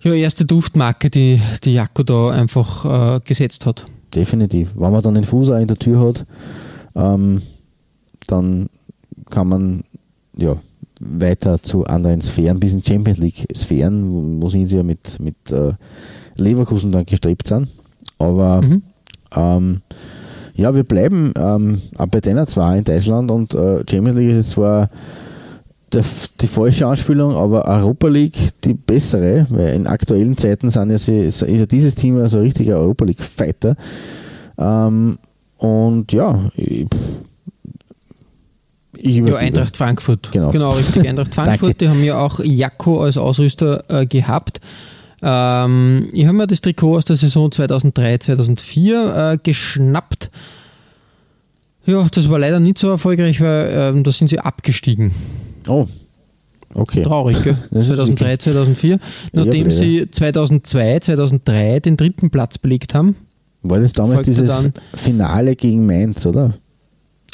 ja, 0.00 0.14
erste 0.14 0.46
Duftmarke, 0.46 1.10
die, 1.10 1.38
die 1.64 1.74
Jakko 1.74 2.02
da 2.02 2.30
einfach 2.30 3.16
äh, 3.16 3.20
gesetzt 3.20 3.66
hat. 3.66 3.84
Definitiv. 4.14 4.70
Wenn 4.74 4.90
man 4.90 5.02
dann 5.02 5.14
den 5.14 5.24
Fuß 5.24 5.50
auch 5.50 5.58
in 5.58 5.68
der 5.68 5.78
Tür 5.78 6.00
hat, 6.00 6.24
ähm, 6.94 7.42
dann 8.26 8.70
kann 9.28 9.48
man 9.48 9.84
ja, 10.34 10.56
weiter 11.00 11.62
zu 11.62 11.84
anderen 11.84 12.20
Sphären, 12.20 12.60
bis 12.60 12.72
in 12.72 12.82
Champions 12.82 13.18
League 13.18 13.46
Sphären, 13.54 14.42
wo, 14.42 14.48
sie 14.48 14.64
ja 14.64 14.82
mit, 14.82 15.20
mit 15.20 15.52
äh, 15.52 15.72
Leverkusen 16.36 16.92
dann 16.92 17.06
gestrebt 17.06 17.46
sind. 17.46 17.68
Aber 18.18 18.62
mhm. 18.62 18.82
ähm, 19.34 19.80
ja, 20.54 20.74
wir 20.74 20.84
bleiben 20.84 21.32
ähm, 21.36 21.80
bei 22.10 22.20
denen 22.20 22.46
zwar 22.46 22.76
in 22.76 22.84
Deutschland 22.84 23.30
und 23.30 23.54
äh, 23.54 23.84
Champions 23.88 24.18
League 24.18 24.36
ist 24.36 24.50
zwar 24.50 24.90
der, 25.92 26.04
die 26.40 26.46
falsche 26.46 26.86
Anspielung, 26.86 27.36
aber 27.36 27.64
Europa 27.66 28.08
League 28.08 28.50
die 28.64 28.74
bessere, 28.74 29.46
weil 29.50 29.74
in 29.74 29.86
aktuellen 29.86 30.36
Zeiten 30.36 30.68
sind 30.68 30.90
ja 30.90 30.98
sie, 30.98 31.18
ist 31.20 31.42
ja 31.42 31.66
dieses 31.66 31.94
Team 31.94 32.18
also 32.18 32.38
ein 32.38 32.44
richtiger 32.44 32.76
Europa 32.76 33.04
League 33.04 33.22
Fighter. 33.22 33.76
Ähm, 34.58 35.18
und 35.58 36.12
ja, 36.12 36.50
ich, 36.56 36.86
ja, 39.00 39.36
Eintracht 39.36 39.76
Frankfurt. 39.76 40.30
Genau, 40.32 40.50
genau 40.50 40.72
richtig. 40.72 41.08
Eintracht 41.08 41.34
Frankfurt, 41.34 41.80
die 41.80 41.88
haben 41.88 42.02
ja 42.02 42.18
auch 42.18 42.40
Jakko 42.42 43.00
als 43.00 43.16
Ausrüster 43.16 43.84
äh, 43.88 44.06
gehabt. 44.06 44.60
Ähm, 45.22 46.08
ich 46.12 46.26
habe 46.26 46.36
mir 46.36 46.46
das 46.46 46.60
Trikot 46.60 46.96
aus 46.96 47.04
der 47.04 47.16
Saison 47.16 47.50
2003, 47.50 48.18
2004 48.18 49.32
äh, 49.32 49.38
geschnappt. 49.42 50.30
Ja, 51.86 52.06
das 52.10 52.28
war 52.28 52.38
leider 52.38 52.60
nicht 52.60 52.78
so 52.78 52.88
erfolgreich, 52.88 53.40
weil 53.40 53.70
ähm, 53.72 54.04
da 54.04 54.12
sind 54.12 54.28
sie 54.28 54.38
abgestiegen. 54.38 55.10
Oh, 55.66 55.86
okay. 56.74 57.02
Traurig, 57.02 57.42
gell? 57.42 57.56
2003, 57.72 58.36
2004. 58.36 58.98
Nachdem 59.32 59.70
sie 59.70 60.10
2002, 60.10 61.00
2003 61.00 61.80
den 61.80 61.96
dritten 61.96 62.30
Platz 62.30 62.58
belegt 62.58 62.94
haben. 62.94 63.16
War 63.62 63.80
das 63.80 63.92
damals 63.92 64.22
dieses 64.22 64.70
Finale 64.94 65.56
gegen 65.56 65.86
Mainz, 65.86 66.26
oder? 66.26 66.54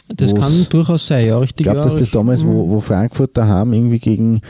Das 0.09 0.35
kann 0.35 0.67
durchaus 0.69 1.07
sein, 1.07 1.27
ja, 1.27 1.39
richtig. 1.39 1.67
Ich 1.67 1.73
glaube, 1.73 1.89
dass 1.89 1.99
das 1.99 2.11
damals, 2.11 2.45
wo, 2.45 2.69
wo 2.69 2.81
Frankfurt 2.81 3.37
daheim 3.37 3.73
irgendwie 3.73 3.99
gegen, 3.99 4.43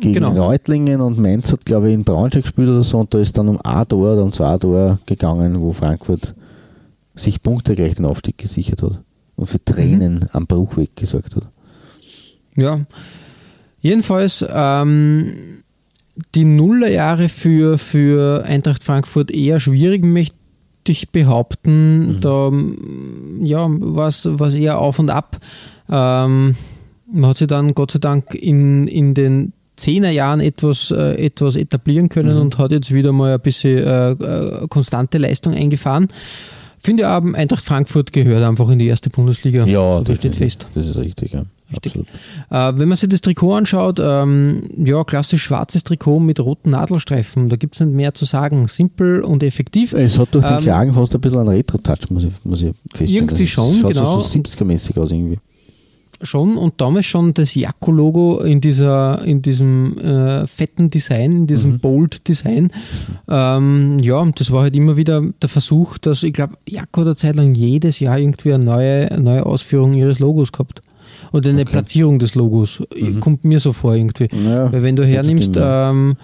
gegen 0.00 0.14
genau. 0.14 0.46
Reutlingen 0.46 1.00
und 1.00 1.18
Mainz 1.18 1.52
hat, 1.52 1.64
glaube 1.64 1.88
ich, 1.88 1.94
in 1.94 2.04
Braunschweig 2.04 2.44
gespielt 2.44 2.68
oder 2.68 2.82
so 2.82 2.98
und 2.98 3.12
da 3.12 3.18
ist 3.18 3.36
dann 3.36 3.48
um 3.48 3.60
ein 3.62 3.88
Tor 3.88 4.14
oder 4.14 4.22
um 4.22 4.32
zwei 4.32 4.56
Tor 4.56 4.98
gegangen, 5.04 5.60
wo 5.60 5.72
Frankfurt 5.72 6.34
sich 7.14 7.42
Punkte 7.42 7.74
gleich 7.74 7.94
den 7.94 8.06
Aufstieg 8.06 8.38
gesichert 8.38 8.82
hat 8.82 9.00
und 9.36 9.46
für 9.46 9.62
Tränen 9.62 10.14
mhm. 10.14 10.28
am 10.32 10.46
Bruchweg 10.46 10.96
gesorgt 10.96 11.36
hat. 11.36 11.48
Ja, 12.54 12.80
jedenfalls 13.80 14.44
ähm, 14.48 15.62
die 16.34 16.44
Nullerjahre 16.44 17.28
für, 17.28 17.76
für 17.78 18.44
Eintracht 18.44 18.82
Frankfurt 18.82 19.30
eher 19.30 19.60
schwierig, 19.60 20.06
möchte 20.06 20.36
ich 20.92 21.10
behaupten. 21.10 22.16
Mhm. 22.16 22.20
Da 22.20 22.52
ja, 23.40 23.66
war 23.68 24.08
es 24.08 24.54
eher 24.54 24.78
auf 24.78 24.98
und 24.98 25.10
ab. 25.10 25.38
Ähm, 25.88 26.56
man 27.12 27.30
hat 27.30 27.36
sich 27.36 27.46
dann 27.46 27.74
Gott 27.74 27.92
sei 27.92 27.98
Dank 27.98 28.34
in, 28.34 28.88
in 28.88 29.14
den 29.14 29.52
Zehnerjahren 29.76 30.40
etwas, 30.40 30.90
äh, 30.90 31.26
etwas 31.26 31.54
etablieren 31.56 32.08
können 32.08 32.34
mhm. 32.34 32.42
und 32.42 32.58
hat 32.58 32.72
jetzt 32.72 32.92
wieder 32.92 33.12
mal 33.12 33.34
ein 33.34 33.40
bisschen 33.40 33.78
äh, 33.78 34.10
äh 34.10 34.66
konstante 34.68 35.18
Leistung 35.18 35.54
eingefahren. 35.54 36.08
Finde 36.78 37.08
aber, 37.08 37.36
Eintracht 37.36 37.64
Frankfurt 37.64 38.12
gehört 38.12 38.44
einfach 38.44 38.68
in 38.70 38.78
die 38.78 38.86
erste 38.86 39.10
Bundesliga. 39.10 39.64
Ja, 39.64 39.98
so, 39.98 40.04
das 40.04 40.18
steht 40.18 40.36
fest. 40.36 40.66
Das 40.74 40.86
ist 40.86 40.96
richtig, 40.96 41.32
ja. 41.32 41.42
Richtig. 41.72 41.96
Äh, 42.50 42.72
wenn 42.76 42.88
man 42.88 42.96
sich 42.96 43.08
das 43.08 43.20
Trikot 43.20 43.54
anschaut, 43.54 43.98
ähm, 44.00 44.62
ja, 44.76 45.02
klassisch 45.02 45.42
schwarzes 45.42 45.82
Trikot 45.82 46.20
mit 46.20 46.38
roten 46.38 46.70
Nadelstreifen, 46.70 47.48
da 47.48 47.56
gibt 47.56 47.74
es 47.74 47.80
nicht 47.80 47.92
mehr 47.94 48.14
zu 48.14 48.24
sagen. 48.24 48.68
Simpel 48.68 49.22
und 49.22 49.42
effektiv. 49.42 49.92
Es 49.92 50.18
hat 50.18 50.28
durch 50.32 50.44
den 50.46 50.58
ähm, 50.58 50.64
Kragen 50.64 50.94
fast 50.94 51.14
ein 51.14 51.20
bisschen 51.20 51.40
einen 51.40 51.48
Retro-Touch, 51.48 52.08
muss 52.10 52.24
ich, 52.24 52.32
muss 52.44 52.62
ich 52.62 52.72
feststellen. 52.92 53.14
Irgendwie 53.28 53.46
schon, 53.48 53.74
schaut 53.80 53.94
genau. 53.94 54.20
so, 54.20 54.28
so 54.28 54.38
70er-mäßig 54.38 54.98
aus 55.00 55.10
irgendwie. 55.10 55.38
schon 56.22 56.56
und 56.56 56.80
damals 56.80 57.06
schon 57.06 57.34
das 57.34 57.54
Jakko-Logo 57.56 58.38
in, 58.40 58.60
dieser, 58.60 59.22
in 59.24 59.42
diesem 59.42 59.98
äh, 59.98 60.46
fetten 60.46 60.88
Design, 60.88 61.32
in 61.32 61.46
diesem 61.48 61.72
Mhm. 61.72 61.80
Bold-Design. 61.80 62.70
Ähm, 63.28 63.98
ja, 64.00 64.18
und 64.20 64.38
das 64.38 64.50
war 64.52 64.62
halt 64.62 64.76
immer 64.76 64.96
wieder 64.96 65.20
der 65.42 65.48
Versuch, 65.48 65.98
dass 65.98 66.22
ich 66.22 66.32
glaube, 66.32 66.54
Jakko 66.68 67.00
hat 67.00 67.08
eine 67.08 67.16
Zeit 67.16 67.34
lang 67.36 67.54
jedes 67.56 67.98
Jahr 68.00 68.18
irgendwie 68.18 68.52
eine 68.52 68.64
neue, 68.64 69.10
eine 69.10 69.22
neue 69.22 69.44
Ausführung 69.46 69.94
ihres 69.94 70.20
Logos 70.20 70.52
gehabt. 70.52 70.80
Oder 71.32 71.50
eine 71.50 71.64
Platzierung 71.64 72.18
des 72.18 72.34
Logos. 72.34 72.82
Kommt 73.20 73.44
mir 73.44 73.60
so 73.60 73.72
vor 73.72 73.94
irgendwie. 73.94 74.28
Mhm. 74.32 74.46
Ja, 74.46 74.72
Weil 74.72 74.82
wenn 74.82 74.96
du 74.96 75.04
hernimmst, 75.04 75.52
ähm, 75.56 76.16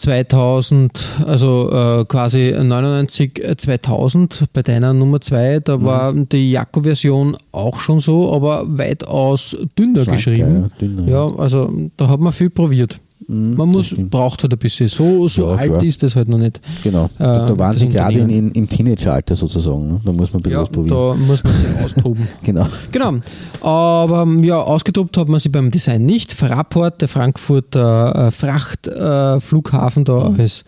2000, 0.00 0.98
also 1.26 1.70
äh, 1.70 2.04
quasi 2.06 2.54
99, 2.58 3.38
äh, 3.44 3.56
2000 3.56 4.44
bei 4.54 4.62
deiner 4.62 4.94
Nummer 4.94 5.20
2, 5.20 5.60
da 5.60 5.84
war 5.84 6.14
die 6.14 6.52
Jakko-Version 6.52 7.36
auch 7.52 7.78
schon 7.80 8.00
so, 8.00 8.32
aber 8.32 8.64
weitaus 8.66 9.54
dünner 9.78 10.04
Schlanker, 10.04 10.12
geschrieben. 10.12 10.62
ja, 10.62 10.70
dünner, 10.80 11.08
ja, 11.08 11.36
also 11.36 11.70
da 11.98 12.08
hat 12.08 12.18
man 12.18 12.32
viel 12.32 12.48
probiert. 12.48 12.98
Mhm, 13.30 13.54
Man 13.56 13.68
muss, 13.68 13.94
braucht 13.96 14.42
halt 14.42 14.52
ein 14.52 14.58
bisschen. 14.58 14.88
So, 14.88 15.28
so 15.28 15.42
Ja, 15.50 15.56
alt 15.56 15.70
klar. 15.70 15.82
ist 15.84 16.02
das 16.02 16.16
halt 16.16 16.28
noch 16.28 16.38
nicht. 16.38 16.60
Genau. 16.82 17.08
da, 17.18 17.46
da 17.46 17.54
Äh, 17.54 17.58
waren 17.58 17.76
sie 17.78 17.88
gerade 17.88 18.18
in, 18.18 18.28
in, 18.28 18.50
im 18.52 18.68
Teenageralter 18.68 19.36
sozusagen. 19.36 19.86
Ne? 19.86 20.00
Da 20.04 20.10
muss 20.12 20.32
man 20.32 20.40
ein 20.40 20.42
bisschen 20.42 20.52
Ja, 20.58 20.62
was 20.62 20.70
probieren. 20.70 20.96
da 20.96 21.14
muss 21.26 21.44
man 21.44 21.52
sich 21.54 21.66
austoben. 21.84 22.28
Genau. 22.42 22.66
Genau. 22.90 23.14
Aber 23.60 24.26
ja, 24.42 24.60
ausgetobt 24.60 25.16
hat 25.16 25.28
man 25.28 25.38
sich 25.38 25.52
beim 25.52 25.70
Design 25.70 26.04
nicht. 26.06 26.32
Fraport, 26.32 27.00
der 27.00 27.08
Frankfurter 27.08 28.26
äh, 28.26 28.30
Frachtflughafen, 28.30 29.36
äh, 29.36 29.40
Flughafen 29.40 30.04
da 30.04 30.30
Mhm. 30.30 30.40
als 30.40 30.64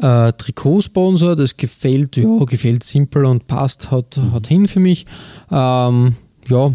äh, 0.00 0.32
Trikotsponsor, 0.32 1.36
das 1.36 1.56
gefällt, 1.56 2.16
ja, 2.16 2.28
gefällt 2.44 2.82
simpel 2.84 3.24
und 3.24 3.46
passt, 3.46 3.90
hat, 3.90 4.16
Mhm. 4.16 4.32
hat 4.32 4.46
hin 4.48 4.68
für 4.68 4.80
mich. 4.80 5.04
Ähm, 5.50 6.14
ja, 6.48 6.70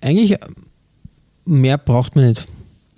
eigentlich 0.00 0.32
äh, 0.32 0.38
mehr 1.44 1.78
braucht 1.78 2.16
man 2.16 2.26
nicht. 2.26 2.44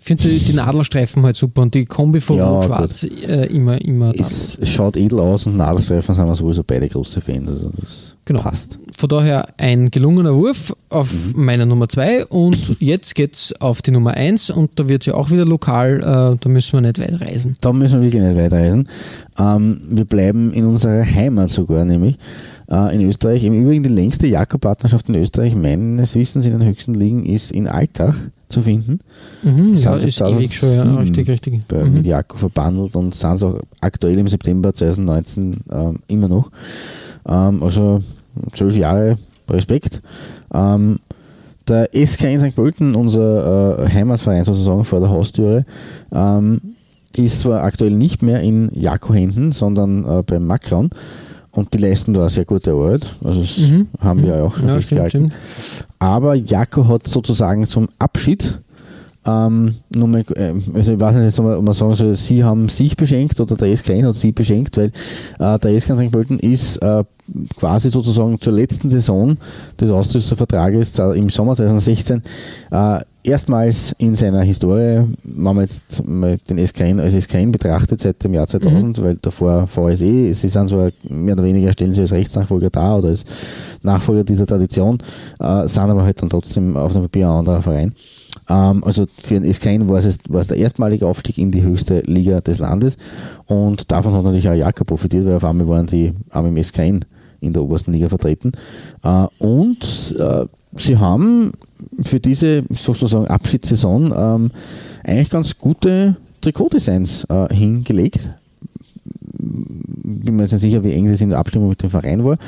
Ich 0.09 0.23
finde 0.23 0.39
die, 0.39 0.53
Nadelstreifen 0.53 1.25
halt 1.25 1.35
super 1.35 1.63
und 1.63 1.75
die 1.75 1.85
Kombi 1.85 2.21
von 2.21 2.37
Ja, 2.37 2.49
Rot-Schwarz 2.49 3.03
äh, 3.03 3.47
immer, 3.53 3.81
immer. 3.81 4.13
Es 4.17 4.57
schaut 4.63 4.97
edel 4.97 5.19
aus 5.19 5.47
und 5.47 5.57
Nadelstreifen 5.57 6.15
sind 6.15 6.27
wir 6.29 6.35
sowieso 6.37 6.63
beide 6.65 6.89
große 6.89 7.21
Fans. 7.21 7.49
Also 7.49 7.73
das 7.81 8.15
Genau. 8.25 8.41
passt. 8.43 8.79
Von 8.97 9.09
daher 9.09 9.49
ein 9.57 9.91
gelungener 9.91 10.33
Wurf 10.35 10.73
auf 10.91 11.13
Mhm. 11.13 11.45
meiner 11.45 11.67
Nummer 11.67 11.89
2 11.89 12.27
und 12.27 12.77
jetzt 12.81 13.17
geht's 13.17 13.53
auf 13.61 13.83
die 13.83 13.91
Nummer 13.91 14.13
1 14.15 14.51
und 14.51 14.79
da 14.79 14.89
wird 14.89 15.07
ja 15.07 15.15
auch 15.15 15.31
wieder 15.33 15.45
lokal, 15.45 15.99
äh, 16.01 16.37
da 16.41 16.49
müssen 16.49 16.75
wir 16.75 16.81
nicht 16.83 17.01
weit 17.01 17.21
reisen. 17.21 17.57
Da 17.61 17.73
müssen 17.73 17.95
wir 18.01 18.03
wirklich 18.03 18.23
nicht 18.23 18.37
weiterreisen. 18.37 18.89
Ähm, 19.41 19.81
wir 19.91 20.05
bleiben 20.05 20.53
in 20.53 20.67
unserer 20.67 21.05
Heimat 21.05 21.51
sogar, 21.51 21.85
nämlich 21.85 22.17
äh, 22.71 22.95
in 22.95 23.01
Österreich. 23.09 23.45
Im 23.45 23.55
Übrigen 23.55 23.83
die 23.83 23.89
längste 23.91 24.27
Jakob-Partnerschaft 24.27 25.09
in 25.09 25.15
Österreich, 25.17 25.55
meines 25.55 26.15
Wissens 26.15 26.45
in 26.47 26.59
den 26.59 26.67
höchsten 26.69 26.95
Ligen, 26.95 27.25
ist 27.27 27.53
in 27.53 27.67
Altach 27.69 28.17
zu 28.49 28.63
finden. 28.63 29.01
Mhm, 29.43 29.75
Die 29.75 29.81
ja, 29.81 29.99
sind 29.99 30.09
ist 30.09 30.21
ewig 30.21 30.55
schon, 30.57 30.69
ja, 30.71 30.83
2007 30.85 30.99
richtig, 30.99 31.29
richtig. 31.29 31.61
bei, 31.69 31.85
Mhm. 31.85 31.93
mit 31.95 32.07
Jakob 32.07 32.39
verbandelt 32.39 32.95
und 32.95 33.15
sind 33.15 33.43
auch 33.43 33.61
aktuell 33.81 34.17
im 34.19 34.29
September 34.29 34.73
2019 34.73 35.57
ähm, 35.73 35.99
immer 36.09 36.29
noch. 36.29 36.51
Ähm, 37.29 37.63
also 37.63 38.03
zwölf 38.53 38.77
Jahre 38.77 39.19
Respekt. 39.51 40.01
Ähm, 40.55 40.99
der 41.69 41.91
SK 41.93 42.25
in 42.25 42.39
St. 42.41 42.55
Pölten, 42.55 42.95
unser 42.95 43.81
äh, 43.85 43.89
Heimatverein 43.89 44.45
sozusagen 44.45 44.85
vor 44.85 45.01
der 45.01 45.11
Haustüre, 45.11 45.65
ähm, 46.13 46.61
ist 47.17 47.41
zwar 47.41 47.65
aktuell 47.65 47.91
nicht 47.93 48.23
mehr 48.23 48.41
in 48.43 48.71
Jako-Händen, 48.75 49.51
sondern 49.51 50.05
äh, 50.05 50.23
beim 50.25 50.47
Macron 50.47 50.91
und 51.57 51.75
die 51.75 51.79
leisten 51.79 52.15
da 52.15 52.29
sehr 52.29 52.45
gute 52.45 52.71
Arbeit. 52.73 53.17
Also 53.25 53.41
das 53.41 53.59
Mhm. 53.59 53.89
haben 54.01 54.23
wir 54.23 54.37
ja 54.37 54.45
auch 54.45 54.57
Ja, 54.59 54.69
festgehalten. 54.69 55.33
Aber 55.99 56.35
Jako 56.35 56.87
hat 56.87 57.09
sozusagen 57.09 57.67
zum 57.67 57.89
Abschied, 57.99 58.59
ähm, 59.27 59.75
nur 59.93 60.07
mal, 60.07 60.25
äh, 60.37 60.53
also 60.73 60.93
ich 60.93 61.01
weiß 61.01 61.17
nicht, 61.17 61.37
ob 61.41 61.63
man, 61.65 61.75
sagen 61.75 61.95
soll, 61.97 62.15
sie 62.15 62.45
haben 62.45 62.69
sich 62.69 62.97
beschenkt 62.97 63.41
oder 63.41 63.57
der 63.57 63.69
SKN 63.77 64.07
hat 64.07 64.15
sie 64.15 64.31
beschenkt, 64.31 64.77
weil 64.77 64.93
äh, 65.41 65.59
der 65.59 65.81
SK 65.81 65.97
St. 65.97 66.13
Pölten 66.13 66.39
ist 66.39 66.77
äh, 66.77 67.03
quasi 67.59 67.91
sozusagen 67.91 68.39
zur 68.39 68.53
letzten 68.53 68.89
Saison 68.89 69.37
des 69.81 69.91
Austauschvertrages 69.91 70.97
äh, 71.01 71.19
im 71.19 71.29
Sommer 71.29 71.57
2016 71.57 72.23
äh, 72.71 73.01
erstmals 73.27 73.95
in 73.99 74.15
seiner 74.15 74.43
Historie, 74.43 75.05
wenn 75.25 75.43
man 75.43 75.61
jetzt 75.61 76.07
mal 76.07 76.39
den 76.49 76.65
SKN 76.65 77.01
als 77.01 77.15
SKN 77.15 77.53
betrachtet 77.53 78.01
seit 78.01 78.23
dem 78.23 78.35
Jahr 78.35 78.47
2000, 78.47 79.03
weil 79.03 79.17
davor 79.17 79.67
VSE, 79.67 80.35
sie 80.35 80.49
sind 80.49 80.69
zwar 80.69 80.91
mehr 81.09 81.35
oder 81.35 81.45
weniger 81.45 81.73
stellen 81.73 81.93
sie 81.93 82.03
als 82.03 82.13
Rechtsnachfolger 82.13 82.71
da 82.71 82.97
oder 82.97 83.09
als 83.09 83.25
Nachfolger 83.83 84.25
dieser 84.25 84.47
Tradition, 84.47 84.99
äh, 85.41 85.67
sind 85.67 85.83
aber 85.83 86.05
halt 86.05 86.23
dann 86.23 86.31
trotzdem 86.31 86.77
auf 86.77 86.93
dem 86.93 87.03
Papier 87.03 87.29
ein 87.29 87.39
anderer 87.39 87.63
Verein. 87.63 87.95
Ähm, 88.49 88.85
also 88.85 89.07
für 89.23 89.41
den 89.41 89.53
SKN 89.53 89.89
war 89.89 89.99
es, 89.99 90.19
war 90.29 90.41
es 90.41 90.49
der 90.49 90.59
erstmalige 90.59 91.07
Aufstieg 91.07 91.39
in 91.39 91.51
die 91.51 91.63
höchste 91.63 92.01
Liga 92.01 92.41
des 92.41 92.61
Landes 92.61 92.97
und 93.47 93.91
davon 93.91 94.15
hat 94.15 94.23
natürlich 94.23 94.49
auch 94.49 94.55
Jaka 94.55 94.85
profitiert, 94.85 95.27
weil 95.27 95.37
auf 95.37 95.45
einmal 95.45 95.69
waren 95.69 95.87
die 95.87 96.13
auch 96.31 96.45
im 96.45 96.63
SKN 96.63 97.05
in 97.41 97.53
der 97.53 97.63
obersten 97.63 97.93
Liga 97.93 98.09
vertreten. 98.09 98.53
Äh, 99.03 99.27
und 99.39 100.17
äh, 100.19 100.47
sie 100.79 100.99
haben 100.99 101.53
für 102.03 102.21
diese 102.21 102.65
sozusagen 102.71 103.27
Abschiedssaison 103.27 104.13
ähm, 104.17 104.51
eigentlich 105.05 105.31
ganz 105.31 105.59
gute 105.59 106.17
Trikotdesigns 106.41 107.25
äh, 107.25 107.55
hingelegt. 107.55 108.31
Bin 109.39 110.37
mir 110.37 110.43
jetzt 110.45 110.53
nicht 110.53 110.63
sicher, 110.63 110.85
wie 110.85 110.93
eng 110.93 111.09
das 111.09 111.21
in 111.21 111.31
der 111.31 111.39
Abstimmung 111.39 111.69
mit 111.69 111.83
dem 111.83 111.91
Verein 111.91 112.25
war, 112.25 112.39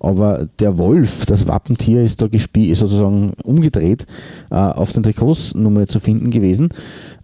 aber 0.00 0.48
der 0.58 0.78
Wolf, 0.78 1.26
das 1.26 1.46
Wappentier, 1.46 2.02
ist 2.02 2.22
da 2.22 2.28
gespielt, 2.28 2.70
ist 2.70 2.78
sozusagen 2.78 3.32
umgedreht 3.42 4.06
äh, 4.50 4.54
auf 4.54 4.92
den 4.92 5.02
Trikots 5.02 5.54
Nummer 5.54 5.86
zu 5.86 6.00
finden 6.00 6.30
gewesen. 6.30 6.70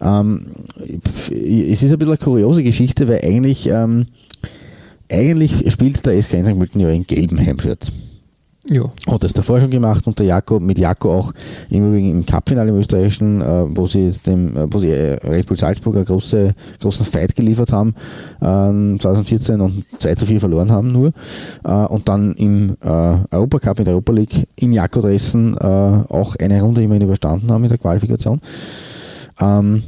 Ähm, 0.01 0.47
es 1.29 1.81
ist 1.83 1.91
ein 1.91 1.99
bisschen 1.99 2.13
eine 2.13 2.17
kuriose 2.17 2.63
Geschichte, 2.63 3.07
weil 3.07 3.21
eigentlich, 3.23 3.67
ähm, 3.67 4.07
eigentlich 5.11 5.71
spielt 5.71 6.05
der 6.05 6.21
SK 6.21 6.43
St. 6.45 6.57
Pölten 6.57 6.81
ja 6.81 6.89
in 6.89 7.07
gelben 7.07 7.39
Heimshirts 7.39 7.91
Ja. 8.67 8.91
hat 9.07 9.23
das 9.23 9.33
davor 9.33 9.59
schon 9.59 9.69
gemacht 9.69 10.07
und 10.07 10.17
der 10.17 10.25
Jako, 10.25 10.59
mit 10.59 10.79
Jako 10.79 11.13
auch 11.13 11.33
im 11.69 11.87
Übrigen 11.87 12.09
im 12.09 12.25
Cupfinale 12.25 12.69
im 12.69 12.77
österreichischen, 12.77 13.41
äh, 13.41 13.65
wo 13.69 13.85
sie 13.85 14.05
jetzt 14.05 14.25
dem, 14.25 14.57
äh, 14.57 14.73
wo 14.73 14.79
sie 14.79 14.89
äh, 14.89 15.13
Red 15.27 15.45
Bull 15.45 15.57
Salzburg 15.57 15.95
einen 15.95 16.05
große, 16.05 16.53
großen 16.81 17.05
Fight 17.05 17.35
geliefert 17.35 17.71
haben, 17.71 17.93
ähm, 18.41 18.99
2014 18.99 19.61
und 19.61 19.85
2 19.99 20.15
zu 20.15 20.25
4 20.25 20.39
verloren 20.39 20.71
haben 20.71 20.91
nur. 20.91 21.11
Äh, 21.63 21.71
und 21.73 22.09
dann 22.09 22.33
im 22.33 22.75
äh, 22.81 23.35
Europacup, 23.35 23.79
in 23.79 23.85
der 23.85 23.93
Europa 23.93 24.13
League 24.13 24.47
in 24.55 24.71
Jako-Dressen 24.71 25.57
äh, 25.57 25.63
auch 25.63 26.35
eine 26.37 26.61
Runde 26.61 26.81
immerhin 26.81 27.03
überstanden 27.03 27.51
haben 27.51 27.63
in 27.63 27.69
der 27.69 27.77
Qualifikation. 27.77 28.41
Ähm, 29.39 29.83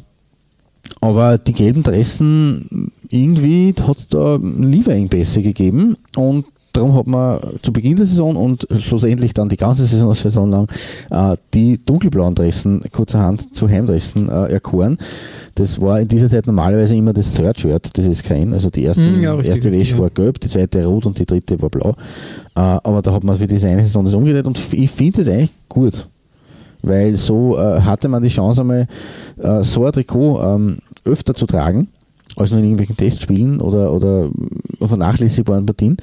aber 1.01 1.37
die 1.37 1.53
gelben 1.53 1.83
Dressen, 1.83 2.91
irgendwie 3.09 3.73
hat 3.81 3.97
es 3.97 4.07
da 4.07 4.35
Lieferengpässe 4.35 5.41
gegeben 5.41 5.97
und 6.15 6.45
darum 6.77 6.93
hat 6.93 7.07
man 7.07 7.39
zu 7.61 7.73
Beginn 7.73 7.97
der 7.97 8.05
Saison 8.05 8.35
und 8.35 8.67
schlussendlich 8.79 9.33
dann 9.33 9.49
die 9.49 9.57
ganze 9.57 9.85
Saison, 9.85 10.13
Saison 10.13 10.49
lang 10.49 10.67
äh, 11.09 11.35
die 11.53 11.83
dunkelblauen 11.83 12.35
Dressen 12.35 12.83
kurzerhand 12.91 13.53
zu 13.53 13.67
Heimdressen 13.67 14.29
äh, 14.29 14.53
erkoren. 14.53 14.97
Das 15.55 15.81
war 15.81 15.99
in 15.99 16.07
dieser 16.07 16.29
Zeit 16.29 16.45
normalerweise 16.45 16.95
immer 16.95 17.13
das 17.13 17.33
Third 17.33 17.59
Shirt 17.59 17.97
des 17.97 18.19
SKN, 18.19 18.53
also 18.53 18.69
die 18.69 18.83
erste, 18.83 19.01
Mm, 19.01 19.21
ja, 19.21 19.33
richtig, 19.33 19.55
erste 19.55 19.71
Wäsche 19.71 19.95
ja. 19.95 19.99
war 19.99 20.09
gelb, 20.09 20.39
die 20.39 20.47
zweite 20.47 20.85
rot 20.85 21.05
und 21.05 21.17
die 21.17 21.25
dritte 21.25 21.59
war 21.61 21.69
blau. 21.69 21.89
Äh, 22.55 22.59
aber 22.59 23.01
da 23.01 23.11
hat 23.13 23.23
man 23.23 23.37
für 23.37 23.47
diese 23.47 23.67
eine 23.67 23.81
Saison 23.81 24.05
das 24.05 24.13
umgedreht 24.13 24.45
und 24.45 24.59
ich 24.73 24.91
finde 24.91 25.23
das 25.23 25.29
eigentlich 25.29 25.51
gut 25.67 26.07
weil 26.83 27.15
so 27.15 27.57
äh, 27.57 27.81
hatte 27.81 28.07
man 28.07 28.21
die 28.21 28.29
Chance 28.29 28.61
einmal 28.61 28.87
äh, 29.41 29.63
so 29.63 29.83
ein 29.83 29.91
Trikot 29.91 30.39
ähm, 30.41 30.77
öfter 31.05 31.33
zu 31.33 31.47
tragen 31.47 31.89
als 32.37 32.51
nur 32.51 32.59
in 32.59 32.65
irgendwelchen 32.65 32.97
Testspielen 32.97 33.59
oder, 33.61 33.91
oder 33.91 34.29
vernachlässigbaren 34.79 35.65
Partien, 35.65 35.97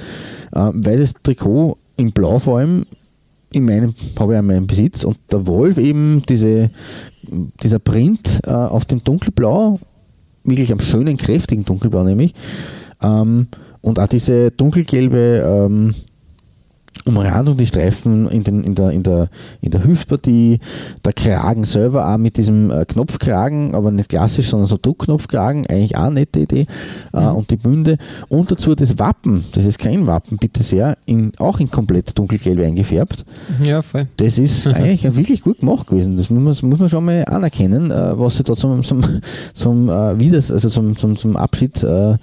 äh, 0.53 0.71
weil 0.73 0.99
das 0.99 1.15
Trikot 1.23 1.79
in 1.97 2.13
Blau 2.13 2.39
vor 2.39 2.59
allem 2.59 2.85
in 3.53 3.65
meinem, 3.65 3.95
habe 4.19 4.35
ich 4.35 4.39
in 4.39 4.47
meinem 4.47 4.67
Besitz 4.67 5.05
und 5.05 5.17
der 5.31 5.47
Wolf 5.47 5.79
eben 5.79 6.23
diese, 6.29 6.71
dieser 7.63 7.79
Print 7.79 8.41
äh, 8.45 8.51
auf 8.51 8.85
dem 8.85 9.03
Dunkelblau, 9.05 9.79
wirklich 10.43 10.73
am 10.73 10.81
schönen, 10.81 11.17
kräftigen 11.17 11.65
Dunkelblau 11.65 12.03
nämlich, 12.03 12.35
ähm, 13.03 13.47
und 13.81 14.01
auch 14.01 14.09
diese 14.09 14.51
dunkelgelbe 14.51 15.45
ähm, 15.47 15.95
Umrandung, 17.07 17.57
die 17.57 17.67
Streifen 17.67 18.29
in, 18.29 18.45
den, 18.45 18.65
in, 18.65 18.75
der, 18.75 18.91
in, 18.91 19.03
der, 19.03 19.29
in 19.61 19.71
der 19.71 19.85
Hüftpartie, 19.85 20.59
der 21.05 21.13
Kragen 21.13 21.65
selber 21.65 22.09
auch 22.09 22.17
mit 22.17 22.37
diesem 22.39 22.71
äh, 22.71 22.85
Knopfkragen, 22.87 23.75
aber 23.75 23.91
nicht 23.91 24.09
klassisch, 24.09 24.49
sondern 24.49 24.67
so 24.67 24.79
Druckknopfkragen, 24.81 25.67
eigentlich 25.67 25.97
auch 25.97 26.05
eine 26.05 26.15
nette 26.15 26.41
Idee. 26.41 26.67
Äh, 27.13 27.27
und 27.27 27.51
die 27.51 27.57
Bünde. 27.57 27.99
Und 28.29 28.51
dazu 28.51 28.75
das 28.75 28.99
Wappen, 28.99 29.45
das 29.53 29.67
ist 29.67 29.79
kein 29.79 30.07
Wappen, 30.07 30.39
bitte 30.39 30.63
sehr, 30.63 30.97
in, 31.05 31.33
auch 31.39 31.61
in 31.61 31.71
komplett 31.71 32.17
dunkelgelb 32.17 32.61
eingefärbt. 32.61 33.25
Ja, 33.63 33.83
voll. 33.83 34.07
Das 34.17 34.39
ist 34.39 34.67
eigentlich 34.67 35.03
wirklich 35.17 35.43
gut 35.43 35.61
gemacht 35.61 35.87
gewesen. 35.87 36.17
Das 36.17 36.31
muss 36.31 36.43
man, 36.43 36.53
das 36.53 36.63
muss 36.63 36.79
man 36.79 36.89
schon 36.89 37.05
mal 37.05 37.25
anerkennen, 37.27 37.91
äh, 37.91 38.19
was 38.19 38.37
sie 38.37 38.45
da 38.45 38.55
zum, 38.55 38.83
zum, 38.83 39.05
zum, 39.53 39.89
äh, 39.89 39.93
also 40.33 40.69
zum, 40.69 40.97
zum, 40.97 41.17
zum 41.17 41.37
Abschied 41.37 41.83
äh, 41.83 42.17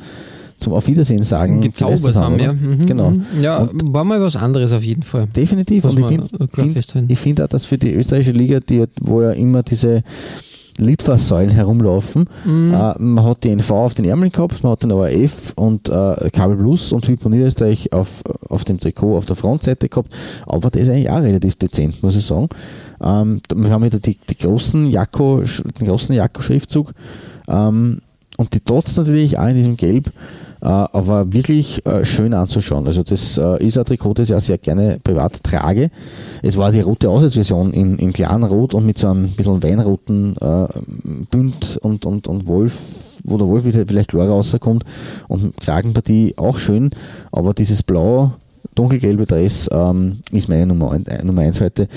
zum 0.62 0.74
Auf 0.74 0.88
Wiedersehen 0.88 1.24
sagen. 1.24 1.60
Gezaubert 1.62 2.16
haben, 2.16 2.40
ja. 2.40 2.54
Mhm, 2.54 2.86
Genau. 2.86 3.12
mhm. 3.12 3.26
Ja, 3.42 3.58
Und 3.60 3.94
war 3.94 4.04
mal 4.04 4.22
was 4.22 4.36
anderes 4.36 4.72
auf 4.72 4.84
jeden 4.84 5.04
Fall. 5.04 5.28
definitiv. 5.36 5.84
Und 5.86 6.00
ich 6.00 6.06
finde 6.06 6.30
find, 6.54 7.18
find 7.18 7.42
auch, 7.42 7.48
dass 7.48 7.66
für 7.66 7.78
die 7.78 7.92
österreichische 7.94 8.32
Liga, 8.32 8.60
die, 8.62 8.86
wo 9.02 9.22
ja 9.22 9.32
immer 9.32 9.64
diese 9.64 10.04
Litfaßsäulen 10.78 11.50
herumlaufen, 11.52 12.28
Mhm. 12.46 12.74
äh, 12.74 12.94
man 12.98 13.24
hat 13.26 13.44
die 13.44 13.50
NV 13.50 13.70
auf 13.72 13.94
den 13.94 14.06
Ärmeln 14.06 14.32
gehabt, 14.32 14.64
man 14.64 14.72
hat 14.72 14.84
den 14.84 14.92
ORF 14.92 15.52
und 15.56 15.90
äh, 15.90 16.30
Kabel 16.32 16.56
Plus 16.58 16.92
und 16.94 17.08
Hypo 17.08 17.28
Niederösterreich 17.30 17.92
auf, 17.94 18.24
auf 18.50 18.64
dem 18.64 18.80
Trikot 18.80 19.18
auf 19.18 19.26
der 19.26 19.36
Frontseite 19.36 19.90
gehabt, 19.90 20.16
aber 20.48 20.70
das 20.70 20.84
ist 20.84 20.90
eigentlich 20.90 21.10
auch 21.10 21.22
relativ 21.22 21.56
dezent, 21.56 22.02
muss 22.02 22.16
ich 22.16 22.26
sagen. 22.26 22.48
Ähm, 23.04 23.42
wir 23.54 23.70
haben 23.70 23.84
wieder 23.84 24.00
die, 24.00 24.18
die 24.30 24.38
großen 24.38 24.90
Jakko, 24.90 25.42
den 25.80 25.88
großen 25.88 26.16
Jakko-Schriftzug 26.16 26.94
ähm, 27.48 28.00
und 28.38 28.54
die 28.54 28.64
Dots 28.64 28.96
natürlich 28.98 29.38
auch 29.38 29.48
in 29.48 29.56
diesem 29.56 29.78
Gelb, 29.78 30.12
aber 30.66 31.34
wirklich 31.34 31.86
äh, 31.86 32.06
schön 32.06 32.34
anzuschauen. 32.34 32.86
Also 32.88 33.04
das 33.04 33.38
äh, 33.38 33.66
ist 33.66 33.78
ein 33.78 33.86
Trikot, 33.86 34.14
das 34.14 34.30
ich 34.30 34.36
auch 34.36 34.40
sehr 34.40 34.58
gerne 34.58 35.00
privat 35.04 35.44
trage. 35.44 35.90
Es 36.44 36.58
war 36.58 36.72
die 36.72 36.82
rote 36.82 37.10
Auswärtsversion 37.10 37.74
in, 37.74 37.98
in 37.98 38.14
Clanrot 38.14 38.74
und 38.74 38.86
mit 38.86 38.98
so 38.98 39.10
einem 39.10 39.30
bisschen 39.32 39.64
weinroten 39.64 40.36
äh, 40.38 40.68
Bünd 41.32 41.78
und, 41.82 42.06
und, 42.06 42.28
und 42.28 42.48
Wolf, 42.48 42.78
wo 43.24 43.38
der 43.38 43.48
Wolf 43.48 43.66
wieder 43.66 43.86
vielleicht 43.88 44.10
klarer 44.10 44.30
rauskommt 44.30 44.84
und 45.28 45.58
Kragenpartie 45.58 46.36
auch 46.38 46.58
schön, 46.58 46.92
aber 47.32 47.54
dieses 47.54 47.84
blau 47.84 48.34
dunkelgelbe 48.76 49.26
Dress 49.26 49.70
ähm, 49.72 50.20
ist 50.32 50.48
meine 50.48 50.68
Nummer, 50.68 50.92
ein, 50.92 51.06
äh, 51.08 51.24
Nummer 51.24 51.42
eins 51.42 51.60
heute, 51.60 51.88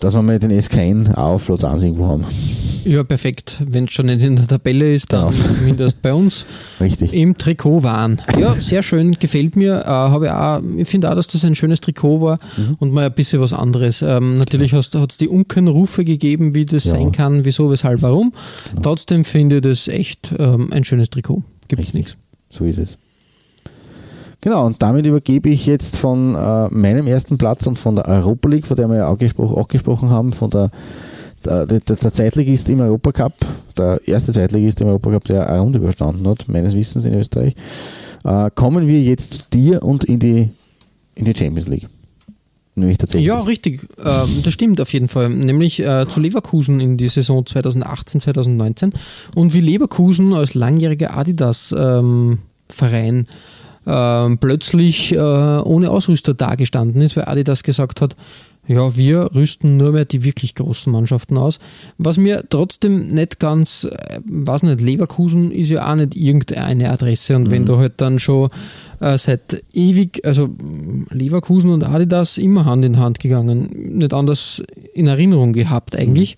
dass 0.00 0.14
wir 0.14 0.22
mal 0.22 0.38
den 0.38 0.50
SKN 0.60 1.08
auch 1.08 1.34
auf 1.34 1.46
Platz 1.46 1.64
1 1.64 1.82
irgendwo 1.84 2.06
haben. 2.06 2.24
Ja, 2.84 3.02
perfekt. 3.02 3.60
Wenn 3.66 3.84
es 3.86 3.90
schon 3.90 4.06
nicht 4.06 4.22
in 4.22 4.36
der 4.36 4.46
Tabelle 4.46 4.94
ist, 4.94 5.12
dann 5.12 5.32
Genau. 5.32 5.44
zumindest 5.58 6.02
bei 6.02 6.14
uns 6.14 6.46
Richtig. 6.80 7.12
im 7.14 7.36
Trikot 7.36 7.82
waren. 7.82 8.20
Ja, 8.38 8.54
sehr 8.60 8.84
schön, 8.84 9.12
gefällt 9.18 9.56
mir. 9.56 9.82
Äh, 9.84 10.64
ich 10.76 10.80
ich 10.82 10.88
finde 10.88 11.10
auch, 11.10 11.16
dass 11.16 11.26
das 11.26 11.44
ein 11.44 11.56
schönes 11.56 11.80
Trikot 11.80 12.20
war 12.20 12.38
Mhm. 12.56 12.76
und 12.78 12.92
mal 12.92 13.06
ein 13.06 13.12
bisschen 13.12 13.40
was 13.40 13.52
anderes. 13.52 14.02
Ähm, 14.02 14.38
natürlich 14.38 14.72
hat 14.72 14.94
es 14.94 15.18
die 15.18 15.26
Unkenrufe 15.28 16.04
gegeben, 16.04 16.54
wie 16.54 16.64
das 16.64 16.84
Ja. 16.84 16.92
sein 16.92 17.10
kann, 17.10 17.44
wieso, 17.44 17.70
weshalb, 17.72 18.02
warum. 18.02 18.32
Trotzdem 18.82 19.24
finde 19.24 19.56
ich 19.56 19.62
das 19.62 19.88
echt 19.88 20.30
ähm, 20.38 20.72
ein 20.72 20.84
schönes 20.84 21.10
Trikot. 21.10 21.42
Gibt 21.66 21.82
es 21.82 21.92
nichts. 21.92 22.16
So 22.50 22.64
ist 22.64 22.78
es. 22.78 22.98
Genau, 24.46 24.64
und 24.64 24.80
damit 24.80 25.04
übergebe 25.04 25.48
ich 25.48 25.66
jetzt 25.66 25.96
von 25.96 26.36
äh, 26.36 26.68
meinem 26.68 27.08
ersten 27.08 27.36
Platz 27.36 27.66
und 27.66 27.80
von 27.80 27.96
der 27.96 28.06
Europa 28.06 28.48
League, 28.48 28.64
von 28.64 28.76
der 28.76 28.86
wir 28.86 28.98
ja 28.98 29.08
auch, 29.08 29.18
gespro 29.18 29.42
auch 29.46 29.66
gesprochen 29.66 30.10
haben, 30.10 30.32
von 30.32 30.50
der, 30.50 30.70
der, 31.44 31.66
der, 31.66 31.80
der 31.80 31.96
Zweitligist 32.12 32.70
im 32.70 32.78
Europacup, 32.78 33.32
der 33.76 34.00
erste 34.06 34.32
Zweitligist 34.32 34.80
im 34.82 34.86
Europacup, 34.86 35.24
der 35.24 35.50
eine 35.50 35.58
Runde 35.58 35.80
überstanden 35.80 36.28
hat, 36.28 36.46
meines 36.46 36.76
Wissens 36.76 37.04
in 37.04 37.14
Österreich, 37.14 37.56
äh, 38.22 38.48
kommen 38.54 38.86
wir 38.86 39.02
jetzt 39.02 39.34
zu 39.34 39.40
dir 39.52 39.82
und 39.82 40.04
in 40.04 40.20
die, 40.20 40.48
in 41.16 41.24
die 41.24 41.34
Champions 41.36 41.66
League. 41.66 41.88
Nämlich 42.76 42.98
tatsächlich. 42.98 43.26
Ja, 43.26 43.40
richtig. 43.40 43.80
Ähm, 43.98 44.42
das 44.44 44.54
stimmt 44.54 44.80
auf 44.80 44.92
jeden 44.92 45.08
Fall. 45.08 45.28
Nämlich 45.28 45.80
äh, 45.80 46.06
zu 46.08 46.20
Leverkusen 46.20 46.78
in 46.78 46.96
die 46.96 47.08
Saison 47.08 47.44
2018, 47.44 48.20
2019. 48.20 48.92
Und 49.34 49.54
wie 49.54 49.60
Leverkusen 49.60 50.32
als 50.34 50.54
langjähriger 50.54 51.16
Adidas-Verein 51.16 52.38
ähm, 53.16 53.24
plötzlich 53.86 55.12
äh, 55.12 55.18
ohne 55.18 55.90
Ausrüster 55.90 56.34
dagestanden 56.34 57.00
ist, 57.02 57.16
weil 57.16 57.26
Adidas 57.26 57.62
gesagt 57.62 58.00
hat, 58.00 58.16
ja, 58.68 58.96
wir 58.96 59.30
rüsten 59.34 59.76
nur 59.76 59.92
mehr 59.92 60.04
die 60.04 60.24
wirklich 60.24 60.56
großen 60.56 60.92
Mannschaften 60.92 61.38
aus. 61.38 61.60
Was 61.98 62.16
mir 62.16 62.44
trotzdem 62.48 63.08
nicht 63.08 63.38
ganz, 63.38 63.84
äh, 63.84 64.20
weiß 64.24 64.64
nicht, 64.64 64.80
Leverkusen 64.80 65.52
ist 65.52 65.70
ja 65.70 65.90
auch 65.90 65.94
nicht 65.94 66.16
irgendeine 66.16 66.90
Adresse 66.90 67.36
und 67.36 67.50
wenn 67.50 67.64
du 67.64 67.78
halt 67.78 67.94
dann 67.98 68.18
schon 68.18 68.50
äh, 69.00 69.16
seit 69.18 69.62
ewig, 69.72 70.20
also 70.24 70.48
Leverkusen 71.10 71.70
und 71.70 71.84
Adidas 71.84 72.38
immer 72.38 72.64
Hand 72.64 72.84
in 72.84 72.98
Hand 72.98 73.20
gegangen, 73.20 73.68
nicht 73.98 74.12
anders 74.12 74.62
in 74.94 75.06
Erinnerung 75.06 75.52
gehabt 75.52 75.96
eigentlich. 75.96 76.36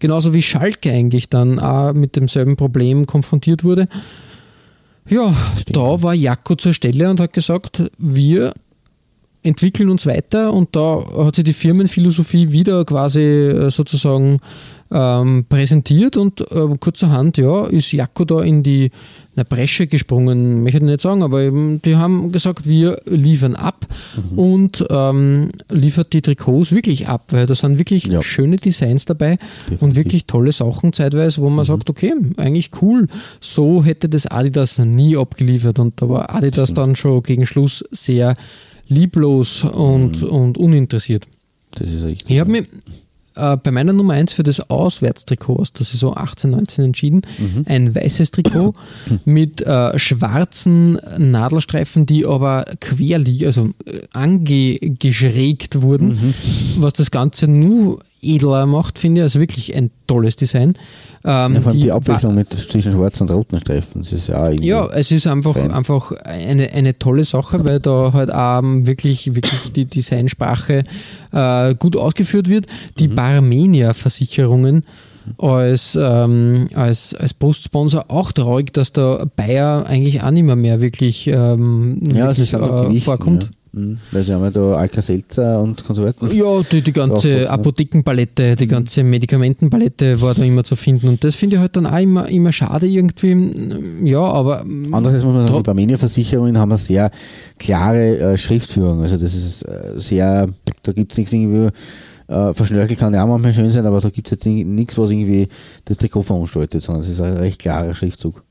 Genauso 0.00 0.34
wie 0.34 0.42
Schalke 0.42 0.90
eigentlich 0.90 1.28
dann 1.28 1.60
auch 1.60 1.92
mit 1.92 2.16
demselben 2.16 2.56
Problem 2.56 3.06
konfrontiert 3.06 3.62
wurde. 3.62 3.86
Ja, 5.10 5.34
Stimmt. 5.58 5.76
da 5.76 6.02
war 6.02 6.14
Jakko 6.14 6.54
zur 6.54 6.72
Stelle 6.72 7.10
und 7.10 7.20
hat 7.20 7.32
gesagt, 7.32 7.82
wir 7.98 8.54
entwickeln 9.42 9.88
uns 9.90 10.06
weiter 10.06 10.52
und 10.52 10.74
da 10.76 11.04
hat 11.24 11.36
sich 11.36 11.44
die 11.44 11.52
Firmenphilosophie 11.52 12.52
wieder 12.52 12.84
quasi 12.84 13.20
äh, 13.20 13.70
sozusagen 13.70 14.38
ähm, 14.92 15.46
präsentiert 15.48 16.16
und 16.16 16.40
äh, 16.40 16.76
kurzerhand 16.80 17.38
ja, 17.38 17.66
ist 17.66 17.92
Jakko 17.92 18.24
da 18.24 18.40
in 18.40 18.62
die 18.64 18.90
na, 19.36 19.44
Bresche 19.44 19.86
gesprungen, 19.86 20.64
möchte 20.64 20.78
ich 20.78 20.84
nicht 20.84 21.00
sagen, 21.00 21.22
aber 21.22 21.42
eben, 21.42 21.80
die 21.82 21.94
haben 21.94 22.32
gesagt, 22.32 22.68
wir 22.68 23.00
liefern 23.06 23.54
ab 23.54 23.86
und 24.34 24.84
ähm, 24.90 25.50
liefert 25.70 26.12
die 26.12 26.20
Trikots 26.22 26.72
wirklich 26.72 27.06
ab, 27.06 27.26
weil 27.30 27.46
da 27.46 27.54
sind 27.54 27.78
wirklich 27.78 28.06
Ja. 28.06 28.20
schöne 28.22 28.56
Designs 28.56 29.04
dabei 29.04 29.32
und 29.34 29.70
Definitiv. 29.70 29.96
wirklich 29.96 30.24
tolle 30.26 30.50
Sachen 30.50 30.92
zeitweise, 30.92 31.40
wo 31.40 31.48
man 31.50 31.64
sagt, 31.64 31.88
okay, 31.88 32.12
eigentlich 32.36 32.70
cool, 32.82 33.06
so 33.40 33.84
hätte 33.84 34.08
das 34.08 34.26
Adidas 34.26 34.78
nie 34.80 35.16
abgeliefert 35.16 35.78
und 35.78 36.02
da 36.02 36.08
war 36.08 36.34
Adidas 36.34 36.74
dann 36.74 36.96
schon 36.96 37.22
gegen 37.22 37.46
Schluss 37.46 37.84
sehr 37.92 38.34
lieblos 38.90 39.64
und, 39.64 40.22
und 40.22 40.58
uninteressiert. 40.58 41.26
Das 41.70 41.88
ist 41.88 42.02
richtig. 42.02 42.30
Ich 42.30 42.40
habe 42.40 42.50
mich 42.50 42.66
äh, 43.36 43.56
bei 43.56 43.70
meiner 43.70 43.92
Nummer 43.92 44.14
1 44.14 44.32
für 44.32 44.42
das 44.42 44.68
Auswärtstrikot 44.68 45.56
aus 45.56 45.72
der 45.72 45.86
Saison 45.86 46.16
18, 46.16 46.50
19 46.50 46.84
entschieden. 46.86 47.22
Ein 47.66 47.94
weißes 47.94 48.32
Trikot 48.32 48.74
mit 49.24 49.62
äh, 49.62 49.98
schwarzen 49.98 50.98
Nadelstreifen, 51.16 52.04
die 52.04 52.26
aber 52.26 52.64
quer 52.80 53.18
liegen, 53.18 53.46
also 53.46 53.70
äh, 53.86 54.00
angeschrägt 54.12 55.80
wurden, 55.80 56.34
was 56.76 56.92
das 56.94 57.10
Ganze 57.10 57.46
nur 57.46 58.00
edler 58.22 58.66
macht, 58.66 58.98
finde 58.98 59.20
ich. 59.20 59.22
Also 59.24 59.40
wirklich 59.40 59.74
ein 59.76 59.90
tolles 60.06 60.36
Design. 60.36 60.74
Ähm, 61.22 61.54
Ja, 61.54 61.60
vor 61.60 61.72
allem 61.72 61.80
die, 61.80 61.88
wa- 61.90 61.94
Abwechslung 61.96 62.34
mit 62.34 62.48
zwischen 62.48 62.92
schwarzen 62.92 63.24
und 63.28 63.30
roten 63.34 63.58
Streifen, 63.60 64.00
das 64.02 64.12
ist 64.12 64.28
ja 64.28 64.42
auch 64.46 64.50
ja, 64.58 64.86
es 64.88 65.10
ist 65.12 65.26
einfach, 65.26 65.52
Fein. 65.54 65.70
einfach 65.70 66.12
eine, 66.24 66.70
eine 66.72 66.98
tolle 66.98 67.24
Sache, 67.24 67.62
weil 67.64 67.78
da 67.78 68.12
halt 68.14 68.32
auch 68.32 68.62
wirklich, 68.62 69.34
wirklich 69.34 69.72
die 69.74 69.84
Designsprache 69.84 70.84
äh, 71.32 71.74
gut 71.74 71.96
ausgeführt 71.96 72.48
wird. 72.48 72.66
Die 72.98 73.08
Mhm. 73.08 73.14
Barmenia-Versicherungen 73.16 74.82
als, 75.38 75.96
ähm, 76.00 76.68
als, 76.74 77.14
als 77.14 77.34
Postsponsor 77.34 78.06
auch 78.08 78.32
traurig, 78.32 78.72
dass 78.72 78.92
der 78.92 79.26
Bayer 79.36 79.86
eigentlich 79.86 80.22
auch 80.22 80.30
nicht 80.30 80.44
mehr, 80.44 80.56
mehr 80.56 80.80
wirklich, 80.80 81.26
ähm, 81.26 82.00
Ja, 82.14 82.30
es 82.30 82.38
wirklich 82.38 83.02
äh, 83.02 83.04
vorkommt. 83.04 83.44
Ja. 83.44 83.48
Mhm. 83.72 83.98
Weil 84.10 84.24
sie 84.24 84.34
haben 84.34 84.42
ja 84.42 84.50
da 84.50 84.74
Alka-Seltzer 84.74 85.60
und 85.60 85.84
Konsorten. 85.84 86.36
Ja, 86.36 86.62
die, 86.62 86.80
die 86.80 86.92
ganze 86.92 87.28
ne? 87.28 87.50
Apothekenpalette, 87.50 88.56
die 88.56 88.66
ganze 88.66 89.04
Medikamentenpalette 89.04 90.20
war 90.20 90.34
da 90.34 90.42
immer 90.42 90.64
zu 90.64 90.74
finden. 90.74 91.08
Und 91.08 91.22
das 91.22 91.36
finde 91.36 91.56
ich 91.56 91.60
halt 91.60 91.76
dann 91.76 91.86
auch 91.86 91.98
immer, 91.98 92.28
immer 92.28 92.52
schade 92.52 92.88
irgendwie. 92.88 94.08
Ja, 94.08 94.22
aber 94.22 94.60
Andererseits 94.60 95.24
muss 95.24 95.34
man 95.34 95.46
sagen, 95.46 95.56
die 95.58 95.62
Barmenia-Versicherungen 95.62 96.58
haben 96.58 96.72
eine 96.72 96.78
sehr 96.78 97.10
klare 97.58 98.18
äh, 98.18 98.36
Schriftführung. 98.36 99.02
Also 99.02 99.16
das 99.16 99.34
ist 99.34 99.62
äh, 99.62 99.92
sehr, 99.96 100.48
da 100.82 100.92
gibt 100.92 101.12
es 101.12 101.18
nichts 101.18 101.32
irgendwie, 101.32 101.68
äh, 102.26 102.52
verschnörkelt 102.52 102.98
kann 102.98 103.14
ja 103.14 103.22
auch 103.22 103.28
manchmal 103.28 103.54
schön 103.54 103.70
sein, 103.70 103.86
aber 103.86 104.00
da 104.00 104.10
gibt 104.10 104.28
es 104.28 104.32
jetzt 104.32 104.46
nichts, 104.46 104.98
was 104.98 105.10
irgendwie 105.10 105.48
das 105.84 105.98
Trikot 105.98 106.22
verunstaltet, 106.22 106.82
sondern 106.82 107.02
es 107.02 107.10
ist 107.10 107.20
ein 107.20 107.36
recht 107.36 107.60
klarer 107.60 107.94
Schriftzug. 107.94 108.42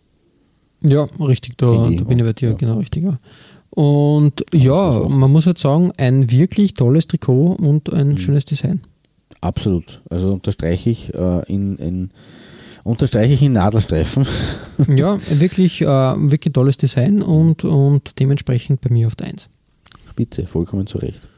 Ja, 0.81 1.07
richtig, 1.19 1.57
da, 1.57 1.67
da 1.67 2.03
bin 2.03 2.19
ich 2.19 2.25
bei 2.25 2.33
dir, 2.33 2.49
ja. 2.49 2.55
genau 2.55 2.77
richtig. 2.77 3.03
Ja. 3.03 3.15
Und 3.79 4.43
ja, 4.53 5.07
man 5.07 5.31
muss 5.31 5.45
halt 5.45 5.57
sagen, 5.57 5.93
ein 5.95 6.29
wirklich 6.31 6.73
tolles 6.73 7.07
Trikot 7.07 7.53
und 7.61 7.93
ein 7.93 8.09
Mhm. 8.09 8.17
schönes 8.17 8.43
Design. 8.43 8.81
Absolut. 9.39 10.01
Also 10.09 10.33
unterstreiche 10.33 10.89
ich 10.89 11.13
äh, 11.13 11.43
in, 11.47 11.77
in 11.77 12.09
unterstreiche 12.83 13.33
ich 13.33 13.41
in 13.41 13.53
Nadelstreifen. 13.53 14.25
ja, 14.93 15.17
wirklich, 15.29 15.81
äh, 15.81 15.85
wirklich 15.85 16.51
tolles 16.51 16.75
Design 16.75 17.21
und, 17.21 17.63
und 17.63 18.19
dementsprechend 18.19 18.81
bei 18.81 18.89
mir 18.89 19.07
auf 19.07 19.15
der 19.15 19.27
1. 19.27 19.47
Spitze, 20.09 20.45
vollkommen 20.45 20.85
zu 20.85 20.97
Recht. 20.97 21.29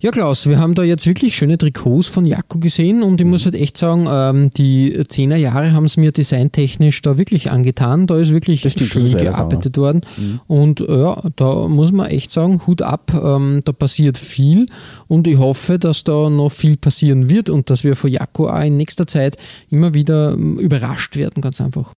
Ja, 0.00 0.12
Klaus, 0.12 0.46
wir 0.48 0.60
haben 0.60 0.76
da 0.76 0.84
jetzt 0.84 1.08
wirklich 1.08 1.34
schöne 1.34 1.58
Trikots 1.58 2.06
von 2.06 2.24
Jakko 2.24 2.60
gesehen 2.60 3.02
und 3.02 3.20
ich 3.20 3.24
Mhm. 3.24 3.32
muss 3.32 3.44
halt 3.46 3.56
echt 3.56 3.76
sagen, 3.76 4.06
ähm, 4.08 4.50
die 4.56 4.92
10er 4.92 5.34
Jahre 5.34 5.72
haben 5.72 5.86
es 5.86 5.96
mir 5.96 6.12
designtechnisch 6.12 7.02
da 7.02 7.18
wirklich 7.18 7.50
angetan. 7.50 8.06
Da 8.06 8.16
ist 8.16 8.30
wirklich 8.30 8.60
stimmt, 8.60 8.90
schön 8.90 9.06
ist 9.06 9.18
gearbeitet 9.18 9.76
worden. 9.76 10.02
Und 10.46 10.78
ja, 10.78 11.20
da 11.34 11.66
muss 11.66 11.90
man 11.90 12.06
echt 12.10 12.30
sagen, 12.30 12.60
Hut 12.64 12.80
ab, 12.80 13.10
ähm, 13.12 13.60
da 13.64 13.72
passiert 13.72 14.18
viel 14.18 14.66
und 15.08 15.26
ich 15.26 15.36
hoffe, 15.38 15.80
dass 15.80 16.04
da 16.04 16.30
noch 16.30 16.50
viel 16.50 16.76
passieren 16.76 17.28
wird 17.28 17.50
und 17.50 17.68
dass 17.68 17.82
wir 17.82 17.96
von 17.96 18.10
Jakko 18.10 18.48
auch 18.48 18.62
in 18.62 18.76
nächster 18.76 19.08
Zeit 19.08 19.36
immer 19.68 19.94
wieder 19.94 20.34
ähm, 20.34 20.60
überrascht 20.60 21.16
werden, 21.16 21.42
ganz 21.42 21.60
einfach. 21.60 21.92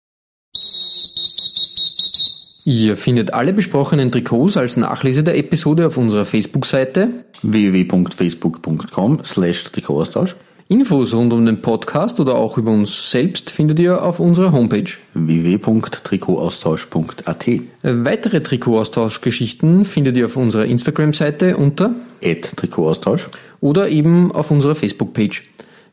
Ihr 2.70 2.98
findet 2.98 3.34
alle 3.34 3.52
besprochenen 3.52 4.12
Trikots 4.12 4.56
als 4.56 4.78
Nachlese 4.78 5.24
der 5.24 5.40
Episode 5.40 5.88
auf 5.88 5.98
unserer 5.98 6.24
Facebook-Seite 6.24 7.10
www.facebook.com 7.42 9.22
slash 9.26 9.64
Trikotaustausch. 9.64 10.36
Infos 10.68 11.16
rund 11.16 11.34
um 11.34 11.48
den 11.48 11.64
Podcast 11.64 12.20
oder 12.20 12.36
auch 12.36 12.60
über 12.60 12.70
uns 12.70 13.10
selbst 13.10 13.50
findet 13.50 13.80
ihr 13.80 14.04
auf 14.04 14.20
unserer 14.20 14.52
Homepage 14.52 14.92
www.trikotaustausch.at. 15.16 17.46
Weitere 17.82 18.42
Trikotaustauschgeschichten 18.42 19.84
findet 19.84 20.16
ihr 20.16 20.28
auf 20.28 20.38
unserer 20.38 20.66
Instagram-Seite 20.66 21.58
unter 21.58 21.96
Trikotaustausch 22.22 23.30
oder 23.62 23.90
eben 23.90 24.32
auf 24.32 24.52
unserer 24.52 24.76
Facebook-Page. 24.76 25.42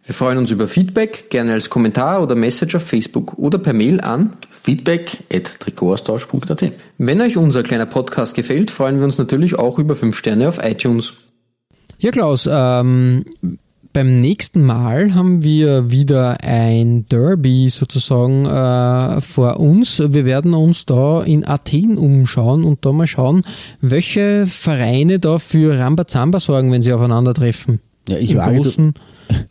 Wir 0.07 0.15
freuen 0.15 0.39
uns 0.39 0.53
über 0.53 0.69
Feedback, 0.69 1.31
gerne 1.31 1.55
als 1.55 1.69
Kommentar 1.69 2.23
oder 2.23 2.37
Message 2.37 2.77
auf 2.77 2.85
Facebook 2.85 3.37
oder 3.39 3.59
per 3.59 3.73
Mail 3.73 4.01
an 4.01 4.35
feedback 4.53 5.25
at 5.33 5.59
trikotaustausch.at. 5.59 6.73
Wenn 6.99 7.21
euch 7.21 7.37
unser 7.37 7.65
kleiner 7.65 7.87
Podcast 7.87 8.37
gefällt, 8.37 8.71
freuen 8.71 8.99
wir 8.99 9.05
uns 9.05 9.19
natürlich 9.19 9.59
auch 9.59 9.81
über 9.81 9.97
5 9.97 10.17
Sterne 10.17 10.49
auf 10.49 10.61
iTunes. 10.63 11.15
Ja, 11.99 12.13
Klaus, 12.13 12.49
ähm, 12.49 13.25
beim 13.93 14.21
nächsten 14.21 14.65
Mal 14.65 15.13
haben 15.17 15.43
wir 15.43 15.91
wieder 15.91 16.39
ein 16.41 17.07
Derby 17.09 17.69
sozusagen 17.69 18.45
äh, 18.47 19.21
vor 19.21 19.59
uns. 19.59 19.99
Wir 19.99 20.25
werden 20.25 20.55
uns 20.55 20.87
da 20.87 21.25
in 21.25 21.45
Athen 21.45 21.99
umschauen 21.99 22.63
und 22.63 22.85
da 22.85 22.93
mal 22.93 23.09
schauen, 23.09 23.43
welche 23.81 24.47
Vereine 24.47 25.19
da 25.19 25.41
für 25.41 25.77
Rambazamba 25.77 26.39
sorgen, 26.39 26.71
wenn 26.71 26.83
sie 26.83 26.93
aufeinandertreffen. 26.93 27.81
Ja, 28.09 28.19
ich 28.19 28.31
Im 28.31 28.39
wage, 28.39 28.57
großen 28.57 28.95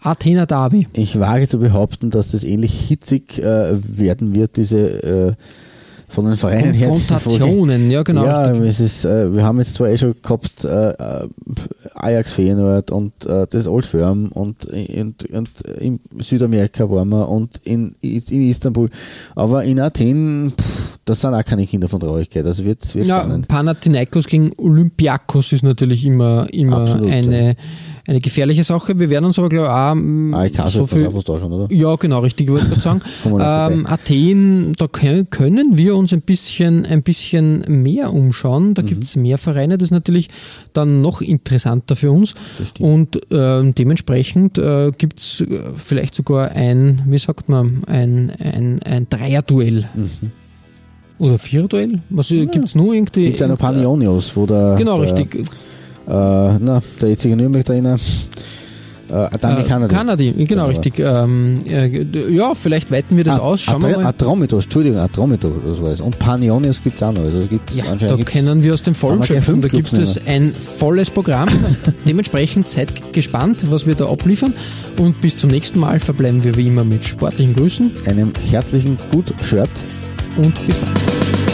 Athener 0.02 0.46
Derby. 0.46 0.88
ich 0.94 1.20
wage 1.20 1.48
zu 1.48 1.60
behaupten, 1.60 2.10
dass 2.10 2.32
das 2.32 2.44
ähnlich 2.44 2.74
hitzig 2.88 3.40
äh, 3.40 3.76
werden 3.98 4.36
wird, 4.36 4.58
diese 4.58 4.78
äh, 5.04 5.34
von 6.08 6.26
den 6.26 6.36
Vereinen 6.38 6.74
her. 6.74 6.90
Konfrontationen, 6.90 7.92
ja 7.92 8.04
genau. 8.04 8.26
ja, 8.26 8.52
es 8.52 8.80
ist, 8.80 9.06
äh, 9.06 9.34
wir 9.34 9.44
haben 9.44 9.58
jetzt 9.60 9.74
zwar 9.76 9.90
eh 9.90 9.98
schon 9.98 10.16
gehabt 10.22 10.64
äh, 10.64 10.92
äh, 10.92 11.28
Ajax 11.96 12.34
Feyenoord 12.34 12.92
und 12.92 13.26
äh, 13.26 13.46
das 13.50 13.68
Old 13.68 13.86
Firm 13.86 14.30
und, 14.34 14.66
und, 14.66 15.26
und 15.26 15.50
in 15.80 16.00
Südamerika 16.20 16.90
waren 16.90 17.10
wir 17.10 17.28
und 17.28 17.58
in, 17.64 17.96
in 18.02 18.50
Istanbul, 18.50 18.90
aber 19.36 19.64
in 19.64 19.80
Athen, 19.80 20.54
pff, 20.56 21.00
das 21.06 21.22
sind 21.22 21.34
auch 21.34 21.44
keine 21.44 21.66
Kinder 21.66 21.90
von 21.90 22.00
Traurigkeit, 22.00 22.46
also 22.46 22.64
wird 22.64 22.84
es 22.84 22.94
Ja, 22.94 23.20
spannend. 23.22 23.48
Panathinaikos 23.48 24.28
gegen 24.28 24.54
Olympiakos 24.58 25.52
ist 25.52 25.64
natürlich 25.64 26.06
immer, 26.06 26.48
immer 26.54 26.82
Absolut, 26.82 27.12
eine, 27.12 27.56
eine 28.08 28.20
gefährliche 28.20 28.64
Sache. 28.64 29.00
Wir 29.00 29.10
werden 29.10 29.26
uns 29.26 29.40
aber, 29.40 29.50
glaube 29.50 29.66
ich, 29.66 29.72
auch 29.72 29.96
mm, 29.96 30.34
AEK 30.34 30.56
so 30.66 30.68
so 30.68 30.88
viel. 30.88 31.10
viel 31.10 31.22
da 31.24 31.40
schon, 31.40 31.52
oder? 31.52 31.74
Ja, 31.74 31.96
genau, 31.96 32.20
richtig, 32.20 32.50
wollte 32.50 32.66
ich 32.66 32.70
gerade 32.70 32.82
sagen. 32.82 33.02
Ähm, 33.26 33.86
Athen, 33.88 34.74
da 34.78 34.88
können, 34.88 35.78
wir 35.78 35.96
uns 35.96 36.14
ein 36.14 36.22
bisschen, 36.22 36.86
ein 36.86 37.04
bisschen 37.04 37.64
mehr 37.68 38.14
umschauen. 38.14 38.70
Mhm. 38.70 38.74
Da 38.76 38.82
gibt 38.82 39.04
es 39.04 39.16
mehr 39.16 39.38
Vereine, 39.38 39.78
das 39.78 39.88
ist 39.88 39.92
natürlich 39.92 40.30
dann 40.74 41.02
noch 41.02 41.22
interessanter 41.22 41.96
für 41.96 42.12
uns. 42.12 42.34
Das. 42.58 42.74
Und 42.80 43.20
ähm, 43.32 43.76
dementsprechend 43.76 44.58
äh, 44.58 44.92
gibt 44.98 45.20
es 45.20 45.44
vielleicht 45.78 46.16
sogar 46.16 46.52
ein, 46.52 47.04
wie 47.08 47.18
sagt 47.18 47.50
man, 47.50 47.84
ein, 47.88 48.32
ein, 48.40 48.82
ein 48.84 49.08
Dreierduell. 49.10 49.90
Oder 51.18 51.40
Viererduell? 51.40 52.02
Was 52.10 52.28
gibt 52.28 52.56
es 52.56 52.76
nur 52.76 52.94
irgendwie? 52.94 53.22
Mhm. 53.22 53.26
Gibt 53.28 53.40
ja 53.40 53.48
noch 53.48 53.60
Panionios, 53.60 54.36
wo 54.36 54.46
der, 54.46 54.76
Genau, 54.78 55.02
der, 55.02 55.18
richtig. 55.18 55.46
Äh, 56.08 56.12
na, 56.12 56.82
der 57.02 57.10
jetzige 57.10 57.36
Nürnberg-Trainer, 57.36 57.98
äh, 59.08 59.30
Dani 59.40 59.62
Äh, 59.62 59.64
Kanadi. 59.66 59.94
Kanadi, 59.94 60.32
genau, 60.46 60.68
richtig. 60.68 61.00
Ähm, 61.00 61.62
äh, 61.68 62.06
ja, 62.32 62.54
vielleicht 62.56 62.90
weiten 62.92 63.18
wir 63.18 63.24
das 63.24 63.40
aus. 63.40 63.62
Schauen 63.62 63.82
wir 63.84 63.98
mal. 63.98 64.06
Atromitos, 64.08 64.64
Entschuldigung, 64.66 65.00
Atromitos, 65.00 65.52
das 65.68 65.82
war 65.82 65.92
es. 65.92 66.02
Und 66.02 66.18
Panionios 66.18 66.82
gibt 66.84 66.96
es 66.96 67.04
auch 67.04 67.12
noch. 67.12 67.22
Also 67.22 67.40
gibt's 67.42 67.76
Ja, 67.76 67.84
da 67.96 68.18
können 68.18 68.64
wir 68.64 68.74
aus 68.74 68.82
dem 68.82 68.96
Vollen 68.96 69.24
schöpfen. 69.24 69.62
Da 69.62 69.68
gibt 69.68 69.94
es 69.94 70.20
ein 70.26 70.54
volles 70.54 71.12
Programm. 71.12 71.50
Dementsprechend 72.08 72.68
seid 72.68 73.14
gespannt, 73.14 73.64
was 73.70 73.86
wir 73.86 73.96
da 73.96 74.10
abliefern. 74.10 74.54
Und 74.98 75.22
bis 75.22 75.38
zum 75.38 75.50
nächsten 75.52 75.80
Mal 75.80 76.00
verbleiben 76.00 76.44
wir 76.44 76.56
wie 76.58 76.68
immer 76.68 76.84
mit 76.84 77.06
sportlichen 77.06 77.56
Grüßen 77.56 77.92
einem 78.08 78.32
herzlichen 78.50 78.98
Gut-Shirt 79.12 79.70
und 80.38 80.54
bis 80.66 80.76
bald. 80.78 81.45